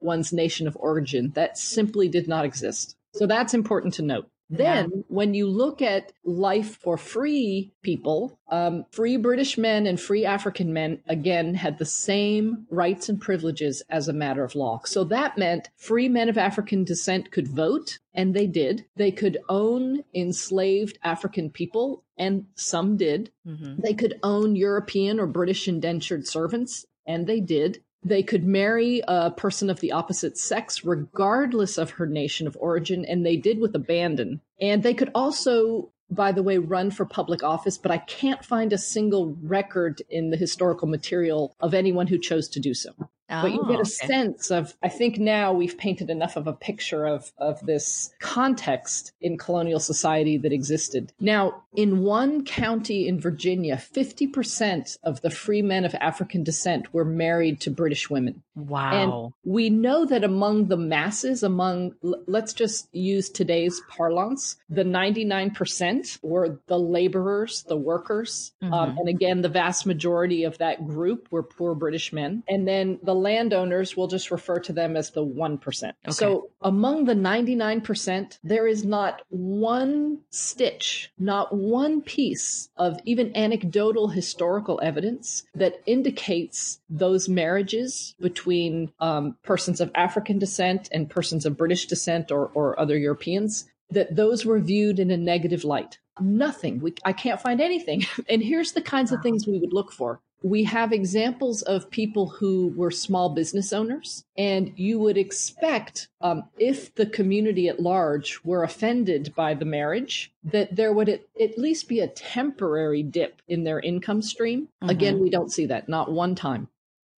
one's 0.00 0.32
nation 0.32 0.68
of 0.68 0.76
origin. 0.78 1.32
That 1.34 1.58
simply 1.58 2.08
did 2.08 2.28
not 2.28 2.44
exist. 2.44 2.96
So 3.14 3.26
that's 3.26 3.54
important 3.54 3.94
to 3.94 4.02
note. 4.02 4.28
Then, 4.50 4.90
yeah. 4.94 5.02
when 5.08 5.34
you 5.34 5.48
look 5.48 5.80
at 5.80 6.12
life 6.22 6.76
for 6.76 6.96
free 6.96 7.72
people, 7.82 8.38
um, 8.48 8.84
free 8.90 9.16
British 9.16 9.56
men 9.56 9.86
and 9.86 9.98
free 9.98 10.24
African 10.24 10.72
men, 10.72 11.02
again, 11.08 11.54
had 11.54 11.78
the 11.78 11.86
same 11.86 12.66
rights 12.70 13.08
and 13.08 13.20
privileges 13.20 13.82
as 13.88 14.06
a 14.06 14.12
matter 14.12 14.44
of 14.44 14.54
law. 14.54 14.80
So 14.84 15.04
that 15.04 15.38
meant 15.38 15.70
free 15.76 16.08
men 16.08 16.28
of 16.28 16.38
African 16.38 16.84
descent 16.84 17.30
could 17.30 17.48
vote, 17.48 17.98
and 18.12 18.34
they 18.34 18.46
did. 18.46 18.84
They 18.96 19.10
could 19.10 19.38
own 19.48 20.04
enslaved 20.14 20.98
African 21.02 21.50
people, 21.50 22.04
and 22.18 22.46
some 22.54 22.96
did. 22.96 23.30
Mm-hmm. 23.46 23.80
They 23.82 23.94
could 23.94 24.20
own 24.22 24.56
European 24.56 25.18
or 25.18 25.26
British 25.26 25.66
indentured 25.68 26.26
servants, 26.26 26.86
and 27.06 27.26
they 27.26 27.40
did. 27.40 27.82
They 28.04 28.22
could 28.22 28.44
marry 28.44 29.02
a 29.08 29.30
person 29.30 29.70
of 29.70 29.80
the 29.80 29.92
opposite 29.92 30.36
sex, 30.36 30.84
regardless 30.84 31.78
of 31.78 31.90
her 31.92 32.06
nation 32.06 32.46
of 32.46 32.56
origin, 32.60 33.04
and 33.04 33.24
they 33.24 33.36
did 33.36 33.58
with 33.58 33.74
abandon. 33.74 34.42
And 34.60 34.82
they 34.82 34.94
could 34.94 35.10
also, 35.14 35.90
by 36.10 36.30
the 36.32 36.42
way, 36.42 36.58
run 36.58 36.90
for 36.90 37.06
public 37.06 37.42
office, 37.42 37.78
but 37.78 37.90
I 37.90 37.98
can't 37.98 38.44
find 38.44 38.72
a 38.72 38.78
single 38.78 39.36
record 39.42 40.02
in 40.10 40.30
the 40.30 40.36
historical 40.36 40.86
material 40.86 41.56
of 41.60 41.72
anyone 41.72 42.08
who 42.08 42.18
chose 42.18 42.48
to 42.50 42.60
do 42.60 42.74
so. 42.74 42.90
Oh, 43.30 43.42
but 43.42 43.52
you 43.52 43.62
get 43.62 43.74
a 43.74 43.78
oh, 43.78 43.80
okay. 43.80 43.84
sense 43.84 44.50
of, 44.50 44.74
I 44.82 44.88
think 44.88 45.18
now 45.18 45.52
we've 45.52 45.78
painted 45.78 46.10
enough 46.10 46.36
of 46.36 46.46
a 46.46 46.52
picture 46.52 47.06
of, 47.06 47.32
of 47.38 47.64
this 47.64 48.12
context 48.20 49.12
in 49.20 49.38
colonial 49.38 49.80
society 49.80 50.36
that 50.38 50.52
existed. 50.52 51.12
Now, 51.18 51.62
in 51.74 52.00
one 52.00 52.44
county 52.44 53.08
in 53.08 53.18
Virginia, 53.18 53.76
50% 53.76 54.98
of 55.02 55.20
the 55.22 55.30
free 55.30 55.62
men 55.62 55.84
of 55.84 55.94
African 55.94 56.44
descent 56.44 56.92
were 56.92 57.04
married 57.04 57.60
to 57.60 57.70
British 57.70 58.10
women. 58.10 58.42
Wow. 58.54 58.92
And 58.92 59.32
we 59.52 59.70
know 59.70 60.04
that 60.04 60.22
among 60.22 60.66
the 60.66 60.76
masses, 60.76 61.42
among, 61.42 61.94
let's 62.02 62.52
just 62.52 62.94
use 62.94 63.30
today's 63.30 63.80
parlance, 63.88 64.56
the 64.68 64.84
99% 64.84 66.18
were 66.22 66.60
the 66.66 66.78
laborers, 66.78 67.64
the 67.64 67.76
workers. 67.76 68.52
Um, 68.62 68.70
mm-hmm. 68.70 68.74
Um, 68.74 68.98
and 68.98 69.08
again, 69.08 69.42
the 69.42 69.48
vast 69.48 69.86
majority 69.86 70.44
of 70.44 70.58
that 70.58 70.86
group 70.86 71.28
were 71.30 71.42
poor 71.42 71.74
British 71.74 72.12
men. 72.12 72.42
And 72.48 72.68
then 72.68 72.98
the 73.02 73.13
landowners, 73.14 73.96
we'll 73.96 74.08
just 74.08 74.30
refer 74.30 74.58
to 74.60 74.72
them 74.72 74.96
as 74.96 75.10
the 75.10 75.24
1%. 75.24 75.84
Okay. 75.84 75.94
So 76.10 76.50
among 76.60 77.04
the 77.04 77.14
99%, 77.14 78.38
there 78.42 78.66
is 78.66 78.84
not 78.84 79.22
one 79.28 80.20
stitch, 80.30 81.12
not 81.18 81.54
one 81.54 82.02
piece 82.02 82.68
of 82.76 82.98
even 83.04 83.36
anecdotal 83.36 84.08
historical 84.08 84.80
evidence 84.82 85.44
that 85.54 85.82
indicates 85.86 86.80
those 86.88 87.28
marriages 87.28 88.14
between 88.20 88.92
um, 89.00 89.36
persons 89.42 89.80
of 89.80 89.90
African 89.94 90.38
descent 90.38 90.88
and 90.92 91.10
persons 91.10 91.46
of 91.46 91.56
British 91.56 91.86
descent 91.86 92.30
or, 92.30 92.50
or 92.54 92.78
other 92.78 92.96
Europeans 92.96 93.66
that 93.90 94.14
those 94.14 94.44
were 94.44 94.60
viewed 94.60 94.98
in 94.98 95.10
a 95.10 95.16
negative 95.16 95.64
light. 95.64 95.98
Nothing. 96.20 96.80
We, 96.80 96.94
I 97.04 97.12
can't 97.12 97.40
find 97.40 97.60
anything. 97.60 98.04
And 98.28 98.42
here's 98.42 98.72
the 98.72 98.82
kinds 98.82 99.12
of 99.12 99.22
things 99.22 99.46
we 99.46 99.58
would 99.58 99.72
look 99.72 99.92
for 99.92 100.20
we 100.44 100.62
have 100.64 100.92
examples 100.92 101.62
of 101.62 101.90
people 101.90 102.28
who 102.28 102.72
were 102.76 102.90
small 102.90 103.30
business 103.30 103.72
owners. 103.72 104.26
And 104.36 104.74
you 104.76 104.98
would 104.98 105.16
expect, 105.16 106.08
um, 106.20 106.44
if 106.58 106.94
the 106.94 107.06
community 107.06 107.66
at 107.66 107.80
large 107.80 108.40
were 108.44 108.62
offended 108.62 109.32
by 109.34 109.54
the 109.54 109.64
marriage, 109.64 110.30
that 110.44 110.76
there 110.76 110.92
would 110.92 111.08
at, 111.08 111.22
at 111.40 111.56
least 111.56 111.88
be 111.88 112.00
a 112.00 112.08
temporary 112.08 113.02
dip 113.02 113.40
in 113.48 113.64
their 113.64 113.80
income 113.80 114.20
stream. 114.20 114.68
Mm-hmm. 114.82 114.90
Again, 114.90 115.18
we 115.18 115.30
don't 115.30 115.50
see 115.50 115.64
that, 115.66 115.88
not 115.88 116.12
one 116.12 116.34
time. 116.34 116.68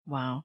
Wow. 0.06 0.45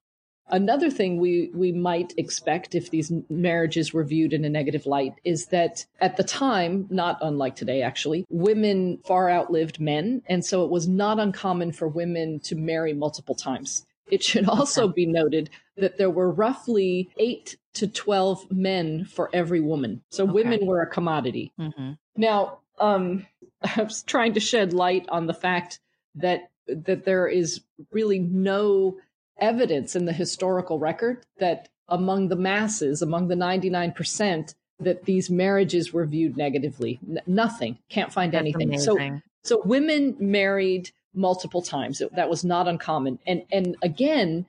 Another 0.52 0.90
thing 0.90 1.18
we, 1.18 1.50
we 1.54 1.72
might 1.72 2.14
expect 2.18 2.76
if 2.76 2.90
these 2.90 3.12
marriages 3.30 3.94
were 3.94 4.04
viewed 4.04 4.34
in 4.34 4.44
a 4.44 4.50
negative 4.50 4.86
light 4.86 5.14
is 5.24 5.48
that 5.48 5.86
at 6.00 6.18
the 6.18 6.24
time, 6.24 6.88
not 6.90 7.18
unlike 7.22 7.56
today 7.56 7.82
actually, 7.82 8.26
women 8.30 9.00
far 9.06 9.30
outlived 9.30 9.80
men. 9.80 10.22
And 10.28 10.44
so 10.44 10.64
it 10.64 10.70
was 10.70 10.88
not 10.88 11.20
uncommon 11.20 11.72
for 11.72 11.88
women 11.88 12.40
to 12.42 12.56
marry 12.56 12.94
multiple 12.94 13.36
times. 13.36 13.86
It 14.10 14.24
should 14.24 14.48
also 14.48 14.90
be 14.90 15.06
noted 15.06 15.50
that 15.78 15.98
there 15.98 16.10
were 16.10 16.30
roughly 16.30 17.10
eight 17.18 17.56
to 17.76 17.88
12 17.88 18.52
men 18.52 19.06
for 19.06 19.30
every 19.34 19.62
woman. 19.62 20.04
So 20.10 20.26
okay. 20.26 20.34
women 20.34 20.66
were 20.66 20.82
a 20.82 20.88
commodity. 20.88 21.54
Mm-hmm. 21.60 21.92
Now, 22.18 22.60
um, 22.78 23.26
I 23.78 23.84
was 23.84 24.04
trying 24.04 24.34
to 24.34 24.40
shed 24.40 24.74
light 24.74 25.06
on 25.10 25.28
the 25.28 25.34
fact 25.34 25.80
that 26.16 26.50
that 26.68 27.06
there 27.06 27.28
is 27.28 27.62
really 27.92 28.20
no 28.20 28.98
evidence 29.42 29.96
in 29.96 30.06
the 30.06 30.14
historical 30.14 30.80
record 30.80 31.26
that 31.40 31.68
among 31.90 32.30
the 32.30 32.36
masses, 32.36 33.02
among 33.02 33.28
the 33.28 33.36
99%, 33.36 34.56
that 34.80 35.06
these 35.06 35.30
marriages 35.30 35.92
were 35.92 36.06
viewed 36.06 36.38
negatively. 36.38 37.00
N- 37.08 37.22
nothing. 37.28 37.78
Can't 37.90 38.14
find 38.14 38.32
That's 38.32 38.42
anything. 38.42 38.70
Amazing. 38.70 39.22
So, 39.44 39.58
so 39.58 39.62
women 39.66 40.16
married 40.20 40.92
multiple 41.14 41.62
times. 41.62 42.02
That 42.14 42.30
was 42.30 42.44
not 42.44 42.68
uncommon. 42.68 43.20
And, 43.28 43.44
and 43.52 43.76
again, 43.82 44.46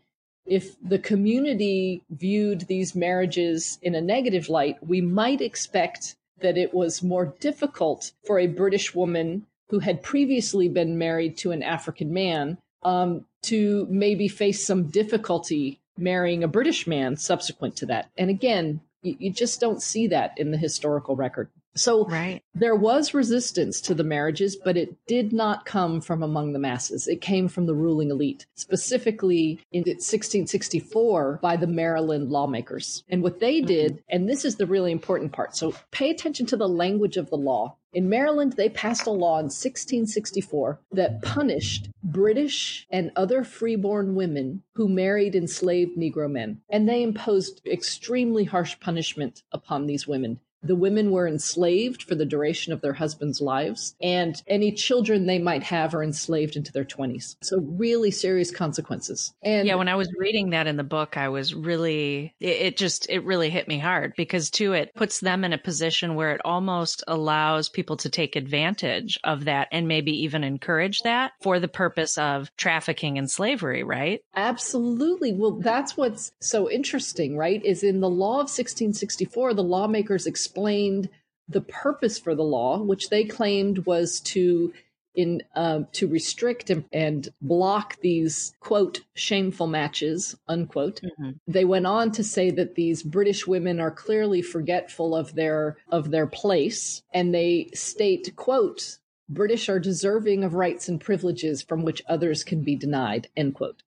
if 0.46 0.76
the 0.80 0.98
community 0.98 2.02
viewed 2.10 2.62
these 2.62 2.94
marriages 2.94 3.78
in 3.82 3.94
a 3.94 4.00
negative 4.00 4.48
light, 4.48 4.76
we 4.86 5.00
might 5.00 5.40
expect 5.40 6.16
that 6.40 6.58
it 6.58 6.74
was 6.74 7.02
more 7.02 7.34
difficult 7.40 8.12
for 8.26 8.38
a 8.38 8.46
British 8.46 8.94
woman 8.94 9.46
who 9.68 9.78
had 9.78 10.02
previously 10.02 10.68
been 10.68 10.98
married 10.98 11.36
to 11.38 11.52
an 11.52 11.62
African 11.62 12.12
man 12.12 12.58
um, 12.82 13.24
to 13.42 13.86
maybe 13.90 14.28
face 14.28 14.66
some 14.66 14.84
difficulty 14.84 15.80
marrying 15.96 16.42
a 16.42 16.48
British 16.48 16.86
man 16.86 17.16
subsequent 17.16 17.76
to 17.76 17.86
that. 17.86 18.10
And 18.16 18.30
again, 18.30 18.80
you, 19.02 19.16
you 19.18 19.32
just 19.32 19.60
don't 19.60 19.82
see 19.82 20.06
that 20.08 20.32
in 20.36 20.50
the 20.50 20.58
historical 20.58 21.16
record. 21.16 21.50
So 21.74 22.04
right. 22.06 22.42
there 22.54 22.74
was 22.74 23.14
resistance 23.14 23.80
to 23.82 23.94
the 23.94 24.04
marriages, 24.04 24.56
but 24.56 24.76
it 24.76 24.94
did 25.06 25.32
not 25.32 25.64
come 25.64 26.00
from 26.00 26.22
among 26.22 26.52
the 26.52 26.58
masses. 26.58 27.08
It 27.08 27.20
came 27.20 27.48
from 27.48 27.66
the 27.66 27.74
ruling 27.74 28.10
elite, 28.10 28.46
specifically 28.54 29.60
in 29.72 29.80
1664 29.80 31.38
by 31.40 31.56
the 31.56 31.66
Maryland 31.66 32.30
lawmakers. 32.30 33.04
And 33.08 33.22
what 33.22 33.40
they 33.40 33.60
did, 33.60 33.92
mm-hmm. 33.92 34.00
and 34.10 34.28
this 34.28 34.44
is 34.44 34.56
the 34.56 34.66
really 34.66 34.92
important 34.92 35.32
part. 35.32 35.56
So 35.56 35.74
pay 35.90 36.10
attention 36.10 36.46
to 36.46 36.56
the 36.56 36.68
language 36.68 37.16
of 37.16 37.30
the 37.30 37.36
law. 37.36 37.76
In 37.94 38.08
Maryland, 38.08 38.54
they 38.54 38.70
passed 38.70 39.06
a 39.06 39.10
law 39.10 39.38
in 39.38 39.46
1664 39.46 40.80
that 40.92 41.20
punished 41.22 41.90
British 42.02 42.86
and 42.90 43.12
other 43.16 43.44
freeborn 43.44 44.14
women 44.14 44.62
who 44.74 44.88
married 44.88 45.34
enslaved 45.34 45.98
Negro 45.98 46.30
men. 46.30 46.62
And 46.70 46.88
they 46.88 47.02
imposed 47.02 47.60
extremely 47.66 48.44
harsh 48.44 48.80
punishment 48.80 49.42
upon 49.52 49.86
these 49.86 50.06
women. 50.06 50.40
The 50.62 50.76
women 50.76 51.10
were 51.10 51.26
enslaved 51.26 52.02
for 52.02 52.14
the 52.14 52.24
duration 52.24 52.72
of 52.72 52.80
their 52.80 52.92
husbands' 52.92 53.40
lives, 53.40 53.94
and 54.00 54.40
any 54.46 54.72
children 54.72 55.26
they 55.26 55.38
might 55.38 55.62
have 55.64 55.94
are 55.94 56.02
enslaved 56.02 56.56
into 56.56 56.72
their 56.72 56.84
20s. 56.84 57.36
So, 57.42 57.58
really 57.60 58.10
serious 58.10 58.50
consequences. 58.50 59.32
And 59.42 59.66
yeah, 59.66 59.74
when 59.74 59.88
I 59.88 59.96
was 59.96 60.12
reading 60.16 60.50
that 60.50 60.66
in 60.66 60.76
the 60.76 60.84
book, 60.84 61.16
I 61.16 61.28
was 61.28 61.54
really, 61.54 62.34
it, 62.40 62.48
it 62.48 62.76
just, 62.76 63.08
it 63.10 63.24
really 63.24 63.50
hit 63.50 63.68
me 63.68 63.78
hard 63.78 64.14
because, 64.16 64.50
too, 64.50 64.72
it 64.72 64.94
puts 64.94 65.20
them 65.20 65.44
in 65.44 65.52
a 65.52 65.58
position 65.58 66.14
where 66.14 66.32
it 66.32 66.40
almost 66.44 67.02
allows 67.08 67.68
people 67.68 67.96
to 67.98 68.08
take 68.08 68.36
advantage 68.36 69.18
of 69.24 69.44
that 69.44 69.68
and 69.72 69.88
maybe 69.88 70.12
even 70.22 70.44
encourage 70.44 71.00
that 71.02 71.32
for 71.42 71.58
the 71.58 71.68
purpose 71.68 72.18
of 72.18 72.50
trafficking 72.56 73.18
and 73.18 73.30
slavery, 73.30 73.82
right? 73.82 74.20
Absolutely. 74.34 75.32
Well, 75.32 75.52
that's 75.52 75.96
what's 75.96 76.32
so 76.40 76.70
interesting, 76.70 77.36
right? 77.36 77.64
Is 77.64 77.82
in 77.82 78.00
the 78.00 78.10
law 78.10 78.34
of 78.34 78.50
1664, 78.50 79.54
the 79.54 79.62
lawmakers 79.62 80.26
explained 80.52 81.08
the 81.48 81.62
purpose 81.62 82.18
for 82.18 82.34
the 82.34 82.44
law, 82.44 82.78
which 82.78 83.08
they 83.08 83.24
claimed 83.24 83.86
was 83.86 84.20
to 84.20 84.72
in 85.14 85.42
uh, 85.54 85.80
to 85.92 86.06
restrict 86.08 86.70
and, 86.70 86.84
and, 86.90 87.28
block 87.42 87.96
these 88.00 88.54
quote 88.60 89.00
shameful 89.12 89.66
matches 89.66 90.34
unquote 90.48 91.02
mm-hmm. 91.02 91.32
they 91.46 91.66
went 91.66 91.86
on 91.86 92.10
to 92.10 92.24
say 92.24 92.50
that 92.50 92.76
these 92.76 93.02
british 93.02 93.46
women 93.46 93.78
are 93.78 93.90
clearly 93.90 94.40
forgetful 94.40 95.14
of 95.14 95.34
their 95.34 95.76
of 95.90 96.10
their 96.10 96.26
place 96.26 97.02
and 97.12 97.34
they 97.34 97.68
state 97.74 98.34
quote 98.36 98.96
british 99.28 99.68
are 99.68 99.78
deserving 99.78 100.44
of 100.44 100.54
rights 100.54 100.88
and 100.88 100.98
privileges 100.98 101.60
from 101.60 101.82
which 101.82 102.02
others 102.08 102.42
can 102.42 102.62
be 102.62 102.74
denied 102.74 103.28
end 103.36 103.54
quote 103.54 103.82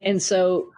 and 0.00 0.22
so 0.22 0.70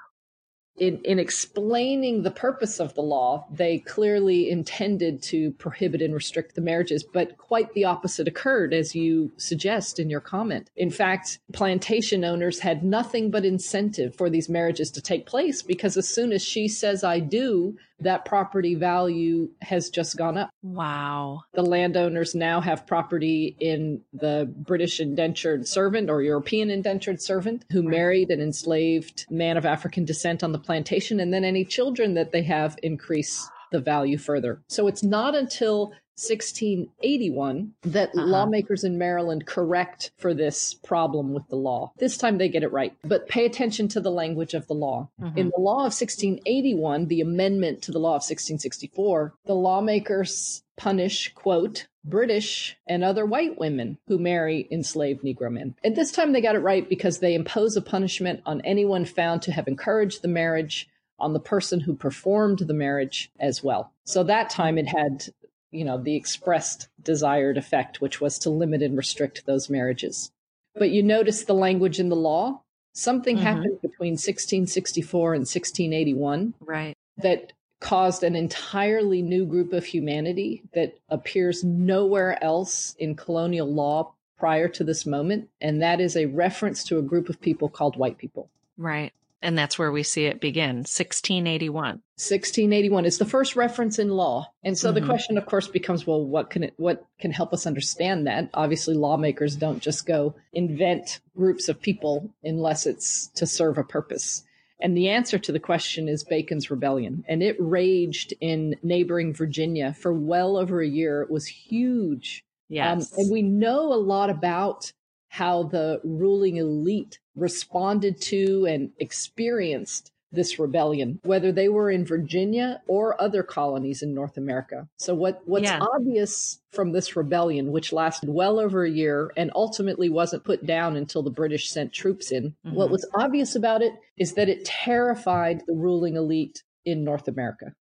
in, 0.76 1.00
in 1.04 1.19
explaining 1.19 2.23
the 2.23 2.31
purpose 2.31 2.81
of 2.81 2.95
the 2.95 3.02
law, 3.02 3.47
they 3.50 3.78
clearly 3.78 4.50
intended 4.50 5.23
to 5.23 5.52
prohibit 5.52 6.02
and 6.02 6.12
restrict 6.12 6.54
the 6.54 6.61
marriages, 6.61 7.04
but 7.04 7.38
quite 7.38 7.73
the 7.75 7.85
opposite 7.85 8.26
occurred, 8.26 8.75
as 8.75 8.95
you 8.95 9.33
suggest 9.37 10.00
in 10.00 10.11
your 10.11 10.21
comment. 10.21 10.71
In 10.76 10.90
fact, 10.90 11.38
plantation 11.52 12.25
owners 12.25 12.59
had 12.59 12.83
nothing 12.83 13.31
but 13.31 13.45
incentive 13.45 14.16
for 14.16 14.28
these 14.28 14.49
marriages 14.49 14.90
to 14.93 15.00
take 15.00 15.26
place 15.26 15.62
because 15.62 15.97
as 15.97 16.09
soon 16.09 16.33
as 16.33 16.43
she 16.43 16.66
says, 16.66 17.04
I 17.04 17.21
do, 17.21 17.76
that 18.04 18.25
property 18.25 18.75
value 18.75 19.50
has 19.61 19.90
just 19.90 20.16
gone 20.16 20.38
up. 20.38 20.50
Wow. 20.62 21.42
The 21.52 21.62
landowners 21.62 22.34
now 22.34 22.61
have 22.61 22.87
property 22.87 23.56
in 23.61 24.00
the 24.12 24.50
British 24.56 25.00
indentured 25.00 25.66
servant 25.66 26.08
or 26.08 26.23
European 26.23 26.70
indentured 26.70 27.20
servant 27.20 27.64
who 27.70 27.82
married 27.82 28.30
an 28.30 28.40
enslaved 28.40 29.26
man 29.30 29.56
of 29.56 29.66
African 29.66 30.04
descent 30.04 30.42
on 30.42 30.52
the 30.52 30.58
plantation, 30.58 31.20
and 31.20 31.32
then 31.32 31.44
any 31.44 31.64
children 31.64 32.14
that 32.14 32.32
they 32.32 32.42
have 32.42 32.78
increase 32.82 33.49
the 33.73 33.80
value 33.80 34.18
further. 34.18 34.62
So 34.68 34.87
it's 34.87 35.02
not 35.02 35.34
until 35.34 35.92
1681 36.16 37.75
that 37.83 38.11
uh-huh. 38.11 38.26
lawmakers 38.26 38.85
in 38.85 38.99
Maryland 38.99 39.47
correct 39.47 40.12
for 40.18 40.33
this 40.33 40.75
problem 40.75 41.33
with 41.33 41.49
the 41.49 41.56
law. 41.56 41.92
This 41.99 42.16
time 42.16 42.38
they 42.38 42.49
get 42.49 42.62
it 42.62 42.73
right. 42.73 42.94
But 43.04 43.28
pay 43.28 43.44
attention 43.44 43.88
to 43.88 44.00
the 44.00 44.11
language 44.11 44.54
of 44.54 44.66
the 44.66 44.75
law. 44.75 45.09
Mm-hmm. 45.21 45.38
In 45.38 45.47
the 45.54 45.61
law 45.61 45.78
of 45.78 45.94
1681, 45.94 47.06
the 47.06 47.21
amendment 47.21 47.83
to 47.83 47.92
the 47.92 47.99
law 47.99 48.11
of 48.11 48.23
1664, 48.23 49.35
the 49.47 49.54
lawmakers 49.54 50.62
punish, 50.76 51.33
quote, 51.35 51.87
British 52.04 52.76
and 52.87 53.02
other 53.02 53.25
white 53.25 53.59
women 53.59 53.99
who 54.09 54.18
marry 54.18 54.68
enslaved 54.71 55.23
Negro 55.23 55.50
men. 55.50 55.75
At 55.85 55.94
this 55.94 56.12
time, 56.12 56.33
they 56.33 56.40
got 56.40 56.56
it 56.56 56.61
right 56.61 56.88
because 56.88 57.18
they 57.18 57.35
impose 57.35 57.76
a 57.76 57.83
punishment 57.83 58.42
on 58.44 58.61
anyone 58.61 59.04
found 59.04 59.42
to 59.42 59.52
have 59.52 59.66
encouraged 59.66 60.23
the 60.23 60.28
marriage 60.28 60.88
on 61.18 61.33
the 61.33 61.40
person 61.40 61.80
who 61.80 61.94
performed 61.94 62.59
the 62.59 62.75
marriage 62.75 63.30
as 63.38 63.62
well. 63.62 63.92
So 64.04 64.25
that 64.25 64.50
time 64.50 64.78
it 64.78 64.87
had 64.87 65.28
you 65.75 65.84
know, 65.84 65.99
the 65.99 66.15
expressed 66.15 66.89
desired 67.02 67.58
effect, 67.58 68.00
which 68.00 68.21
was 68.21 68.39
to 68.41 68.50
limit 68.50 68.82
and 68.82 68.97
restrict 68.97 69.45
those 69.47 69.69
marriages. 69.69 70.30
But 70.75 70.91
you 70.91 71.02
notice 71.02 71.45
the 71.45 71.54
language 71.54 72.00
in 72.00 72.08
the 72.08 72.17
law. 72.17 72.63
Something 72.93 73.37
mm-hmm. 73.37 73.45
happened 73.45 73.80
between 73.82 74.13
1664 74.13 75.34
and 75.34 75.41
1681. 75.41 76.54
Right. 76.60 76.97
That 77.19 77.52
caused 77.80 78.23
an 78.23 78.34
entirely 78.34 79.21
new 79.21 79.45
group 79.45 79.73
of 79.73 79.84
humanity 79.84 80.63
that 80.73 80.97
appears 81.08 81.63
nowhere 81.63 82.43
else 82.43 82.95
in 82.99 83.15
colonial 83.15 83.71
law 83.73 84.15
prior 84.39 84.69
to 84.69 84.84
this 84.84 85.04
moment. 85.04 85.49
And 85.60 85.82
that 85.82 86.00
is 86.00 86.17
a 86.17 86.26
reference 86.26 86.84
to 86.84 86.99
a 86.99 87.02
group 87.02 87.28
of 87.28 87.41
people 87.41 87.69
called 87.69 87.97
white 87.97 88.19
people. 88.19 88.49
Right. 88.78 89.13
And 89.45 89.59
that's 89.59 89.78
where 89.78 89.93
we 89.93 90.02
see 90.02 90.25
it 90.25 90.41
begin 90.41 90.76
1681. 90.78 91.85
1681 91.85 93.04
is 93.04 93.19
the 93.19 93.26
first 93.26 93.57
reference 93.57 93.99
in 93.99 94.09
law. 94.09 94.50
And 94.65 94.76
so 94.76 94.89
mm-hmm. 94.89 95.00
the 95.00 95.07
question, 95.07 95.37
of 95.37 95.45
course, 95.45 95.69
becomes 95.69 96.07
well, 96.07 96.25
what 96.25 96.49
can 96.49 96.65
it, 96.65 96.73
what 96.78 97.04
can 97.21 97.30
help 97.30 97.52
us 97.52 97.67
understand 97.67 98.26
that? 98.26 98.49
Obviously, 98.54 98.95
lawmakers 98.95 99.54
don't 99.54 99.83
just 99.83 100.07
go 100.07 100.35
invent 100.54 101.21
groups 101.37 101.69
of 101.69 101.80
people 101.80 102.33
unless 102.43 102.87
it's 102.87 103.28
to 103.35 103.47
serve 103.47 103.76
a 103.76 103.85
purpose. 103.85 104.43
And 104.80 104.97
the 104.97 105.11
answer 105.11 105.39
to 105.39 105.52
the 105.52 105.61
question 105.61 106.09
is 106.09 106.25
Bacon's 106.25 106.71
Rebellion. 106.71 107.23
And 107.28 107.43
it 107.43 107.57
raged 107.59 108.33
in 108.41 108.76
neighboring 108.83 109.35
Virginia 109.35 109.93
for 109.93 110.13
well 110.15 110.57
over 110.57 110.80
a 110.80 110.89
year. 110.89 111.21
It 111.21 111.30
was 111.30 111.47
huge. 111.47 112.45
Yes. 112.71 113.13
Um, 113.13 113.19
and 113.19 113.30
we 113.30 113.43
know 113.43 113.93
a 113.93 114.00
lot 114.00 114.30
about 114.30 114.91
how 115.28 115.65
the 115.65 116.00
ruling 116.02 116.57
elite 116.57 117.19
responded 117.36 118.20
to 118.20 118.66
and 118.66 118.90
experienced 118.99 120.12
this 120.34 120.58
rebellion, 120.58 121.20
whether 121.23 121.52
they 121.52 121.68
were 121.68 121.90
in 121.90 122.04
Virginia 122.04 122.82
or 122.86 123.20
other 123.23 123.42
colonies 123.42 124.02
in 124.02 124.14
North 124.14 124.36
America. 124.36 124.88
So 124.97 125.14
what, 125.14 125.40
what's 125.47 125.64
yeah. 125.64 125.78
obvious 125.80 126.60
from 126.73 126.92
this 126.92 127.16
rebellion, 127.16 127.70
which 127.70 127.92
lasted 127.92 128.28
well 128.28 128.58
over 128.58 128.84
a 128.84 128.90
year 128.90 129.32
and 129.36 129.50
ultimately 129.54 130.08
wasn't 130.08 130.44
put 130.44 130.66
down 130.66 130.97
until 130.97 131.23
the 131.23 131.30
British 131.30 131.70
sent 131.70 131.92
troops 131.92 132.32
in, 132.32 132.54
mm-hmm. 132.66 132.75
what 132.75 132.90
was 132.90 133.08
obvious 133.14 133.54
about 133.54 133.80
it 133.80 133.92
is 134.16 134.34
that 134.34 134.49
it 134.49 134.64
terrified 134.64 135.62
the 135.66 135.75
ruling 135.75 136.16
elite 136.16 136.62
in 136.84 137.04
North 137.04 137.28
America 137.28 137.75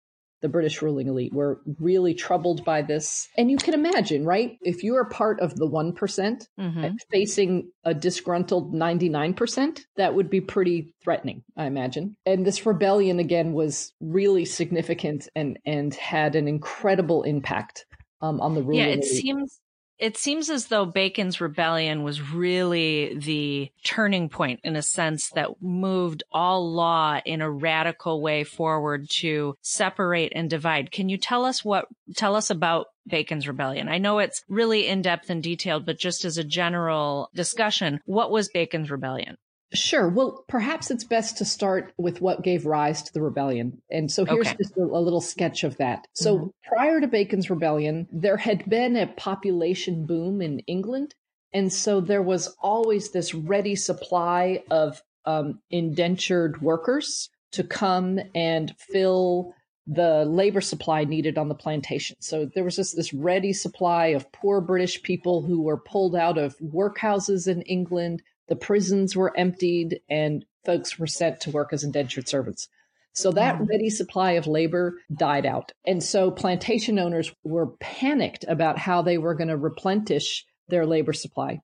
the 0.41 0.49
British 0.49 0.81
ruling 0.81 1.07
elite 1.07 1.33
were 1.33 1.61
really 1.79 2.13
troubled 2.13 2.65
by 2.65 2.81
this. 2.81 3.27
And 3.37 3.49
you 3.49 3.57
can 3.57 3.73
imagine, 3.73 4.25
right? 4.25 4.57
If 4.61 4.83
you 4.83 4.95
are 4.95 5.05
part 5.05 5.39
of 5.39 5.55
the 5.55 5.67
one 5.67 5.93
mm-hmm. 5.93 6.95
facing 7.09 7.71
a 7.83 7.93
disgruntled 7.93 8.73
99%, 8.73 9.81
that 9.97 10.15
would 10.15 10.29
be 10.29 10.41
pretty 10.41 10.93
threatening, 11.03 11.43
I 11.55 11.65
imagine. 11.65 12.15
And 12.25 12.45
this 12.45 12.65
rebellion 12.65 13.19
again 13.19 13.53
was 13.53 13.93
really 13.99 14.45
significant 14.45 15.29
and, 15.35 15.59
and 15.65 15.93
had 15.93 16.35
an 16.35 16.47
incredible 16.47 17.23
impact 17.23 17.85
um, 18.21 18.41
on 18.41 18.55
the 18.55 18.61
ruling 18.61 18.79
Yeah, 18.79 18.85
it 18.85 18.99
elite. 18.99 19.05
seems 19.05 19.59
it 20.01 20.17
seems 20.17 20.49
as 20.49 20.65
though 20.65 20.85
Bacon's 20.85 21.39
rebellion 21.39 22.01
was 22.01 22.33
really 22.33 23.15
the 23.15 23.69
turning 23.83 24.29
point 24.29 24.59
in 24.63 24.75
a 24.75 24.81
sense 24.81 25.29
that 25.35 25.61
moved 25.61 26.23
all 26.31 26.73
law 26.73 27.21
in 27.23 27.41
a 27.41 27.49
radical 27.49 28.19
way 28.19 28.43
forward 28.43 29.07
to 29.19 29.55
separate 29.61 30.33
and 30.35 30.49
divide. 30.49 30.91
Can 30.91 31.07
you 31.07 31.17
tell 31.17 31.45
us 31.45 31.63
what, 31.63 31.85
tell 32.15 32.35
us 32.35 32.49
about 32.49 32.87
Bacon's 33.07 33.47
rebellion? 33.47 33.87
I 33.89 33.99
know 33.99 34.17
it's 34.17 34.43
really 34.49 34.87
in 34.87 35.03
depth 35.03 35.29
and 35.29 35.43
detailed, 35.43 35.85
but 35.85 35.99
just 35.99 36.25
as 36.25 36.39
a 36.39 36.43
general 36.43 37.29
discussion, 37.35 38.01
what 38.05 38.31
was 38.31 38.49
Bacon's 38.49 38.89
rebellion? 38.89 39.37
Sure. 39.73 40.09
Well, 40.09 40.43
perhaps 40.49 40.91
it's 40.91 41.05
best 41.05 41.37
to 41.37 41.45
start 41.45 41.93
with 41.97 42.19
what 42.19 42.43
gave 42.43 42.65
rise 42.65 43.01
to 43.03 43.13
the 43.13 43.21
rebellion. 43.21 43.81
And 43.89 44.11
so 44.11 44.25
here's 44.25 44.47
okay. 44.47 44.57
just 44.61 44.77
a, 44.77 44.81
a, 44.81 44.99
little 44.99 45.21
sketch 45.21 45.63
of 45.63 45.77
that. 45.77 46.07
So 46.13 46.37
mm-hmm. 46.37 46.47
prior 46.67 46.99
to 46.99 47.07
Bacon's 47.07 47.49
rebellion, 47.49 48.07
there 48.11 48.37
had 48.37 48.69
been 48.69 48.97
a 48.97 49.07
population 49.07 50.05
boom 50.05 50.41
in 50.41 50.59
England. 50.59 51.15
And 51.53 51.71
so 51.71 52.01
there 52.01 52.21
was 52.21 52.53
always 52.61 53.11
this 53.11 53.33
ready 53.33 53.75
supply 53.75 54.63
of 54.69 55.01
um, 55.25 55.61
indentured 55.69 56.61
workers 56.61 57.29
to 57.53 57.63
come 57.63 58.19
and 58.35 58.73
fill 58.77 59.53
the 59.87 60.25
labor 60.25 60.61
supply 60.61 61.03
needed 61.05 61.37
on 61.37 61.49
the 61.49 61.55
plantation. 61.55 62.15
So 62.19 62.45
there 62.45 62.63
was 62.63 62.75
just 62.75 62.95
this 62.95 63.13
ready 63.13 63.53
supply 63.53 64.07
of 64.07 64.31
poor 64.31 64.61
British 64.61 65.01
people 65.01 65.41
who 65.41 65.61
were 65.61 65.77
pulled 65.77 66.15
out 66.15 66.37
of 66.37 66.57
workhouses 66.59 67.47
in 67.47 67.61
England 67.63 68.21
the 68.47 68.55
prisons 68.55 69.15
were 69.15 69.35
emptied, 69.37 70.01
and 70.09 70.45
folks 70.65 70.99
were 70.99 71.07
sent 71.07 71.41
to 71.41 71.51
work 71.51 71.73
as 71.73 71.83
indentured 71.83 72.27
servants. 72.27 72.67
So 73.13 73.31
that 73.31 73.55
mm-hmm. 73.55 73.65
ready 73.65 73.89
supply 73.89 74.31
of 74.31 74.47
labor 74.47 74.97
died 75.13 75.45
out. 75.45 75.73
And 75.85 76.01
so 76.01 76.31
plantation 76.31 76.97
owners 76.97 77.33
were 77.43 77.67
panicked 77.79 78.45
about 78.47 78.77
how 78.77 79.01
they 79.01 79.17
were 79.17 79.35
going 79.35 79.49
to 79.49 79.57
replenish 79.57 80.45
their 80.69 80.85
labor 80.85 81.13
supply. 81.13 81.59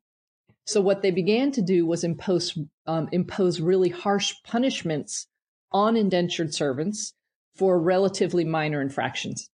So 0.66 0.82
what 0.82 1.02
they 1.02 1.12
began 1.12 1.52
to 1.54 1.62
do 1.62 1.86
was 1.86 2.04
impose 2.04 2.58
um, 2.86 3.08
impose 3.14 3.62
really 3.62 3.88
harsh 3.88 4.34
punishments 4.44 5.28
on 5.72 5.96
indentured 5.96 6.54
servants 6.54 7.14
for 7.56 7.80
relatively 7.80 8.44
minor 8.44 8.82
infractions. 8.82 9.50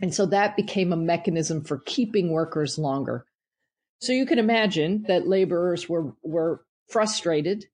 And 0.00 0.12
so 0.12 0.26
that 0.26 0.56
became 0.56 0.92
a 0.92 0.96
mechanism 0.96 1.62
for 1.62 1.78
keeping 1.78 2.30
workers 2.30 2.78
longer. 2.78 3.24
So 4.00 4.12
you 4.12 4.26
can 4.26 4.40
imagine 4.40 5.04
that 5.06 5.28
laborers 5.28 5.88
were 5.88 6.12
were 6.24 6.65
frustrated 6.88 7.66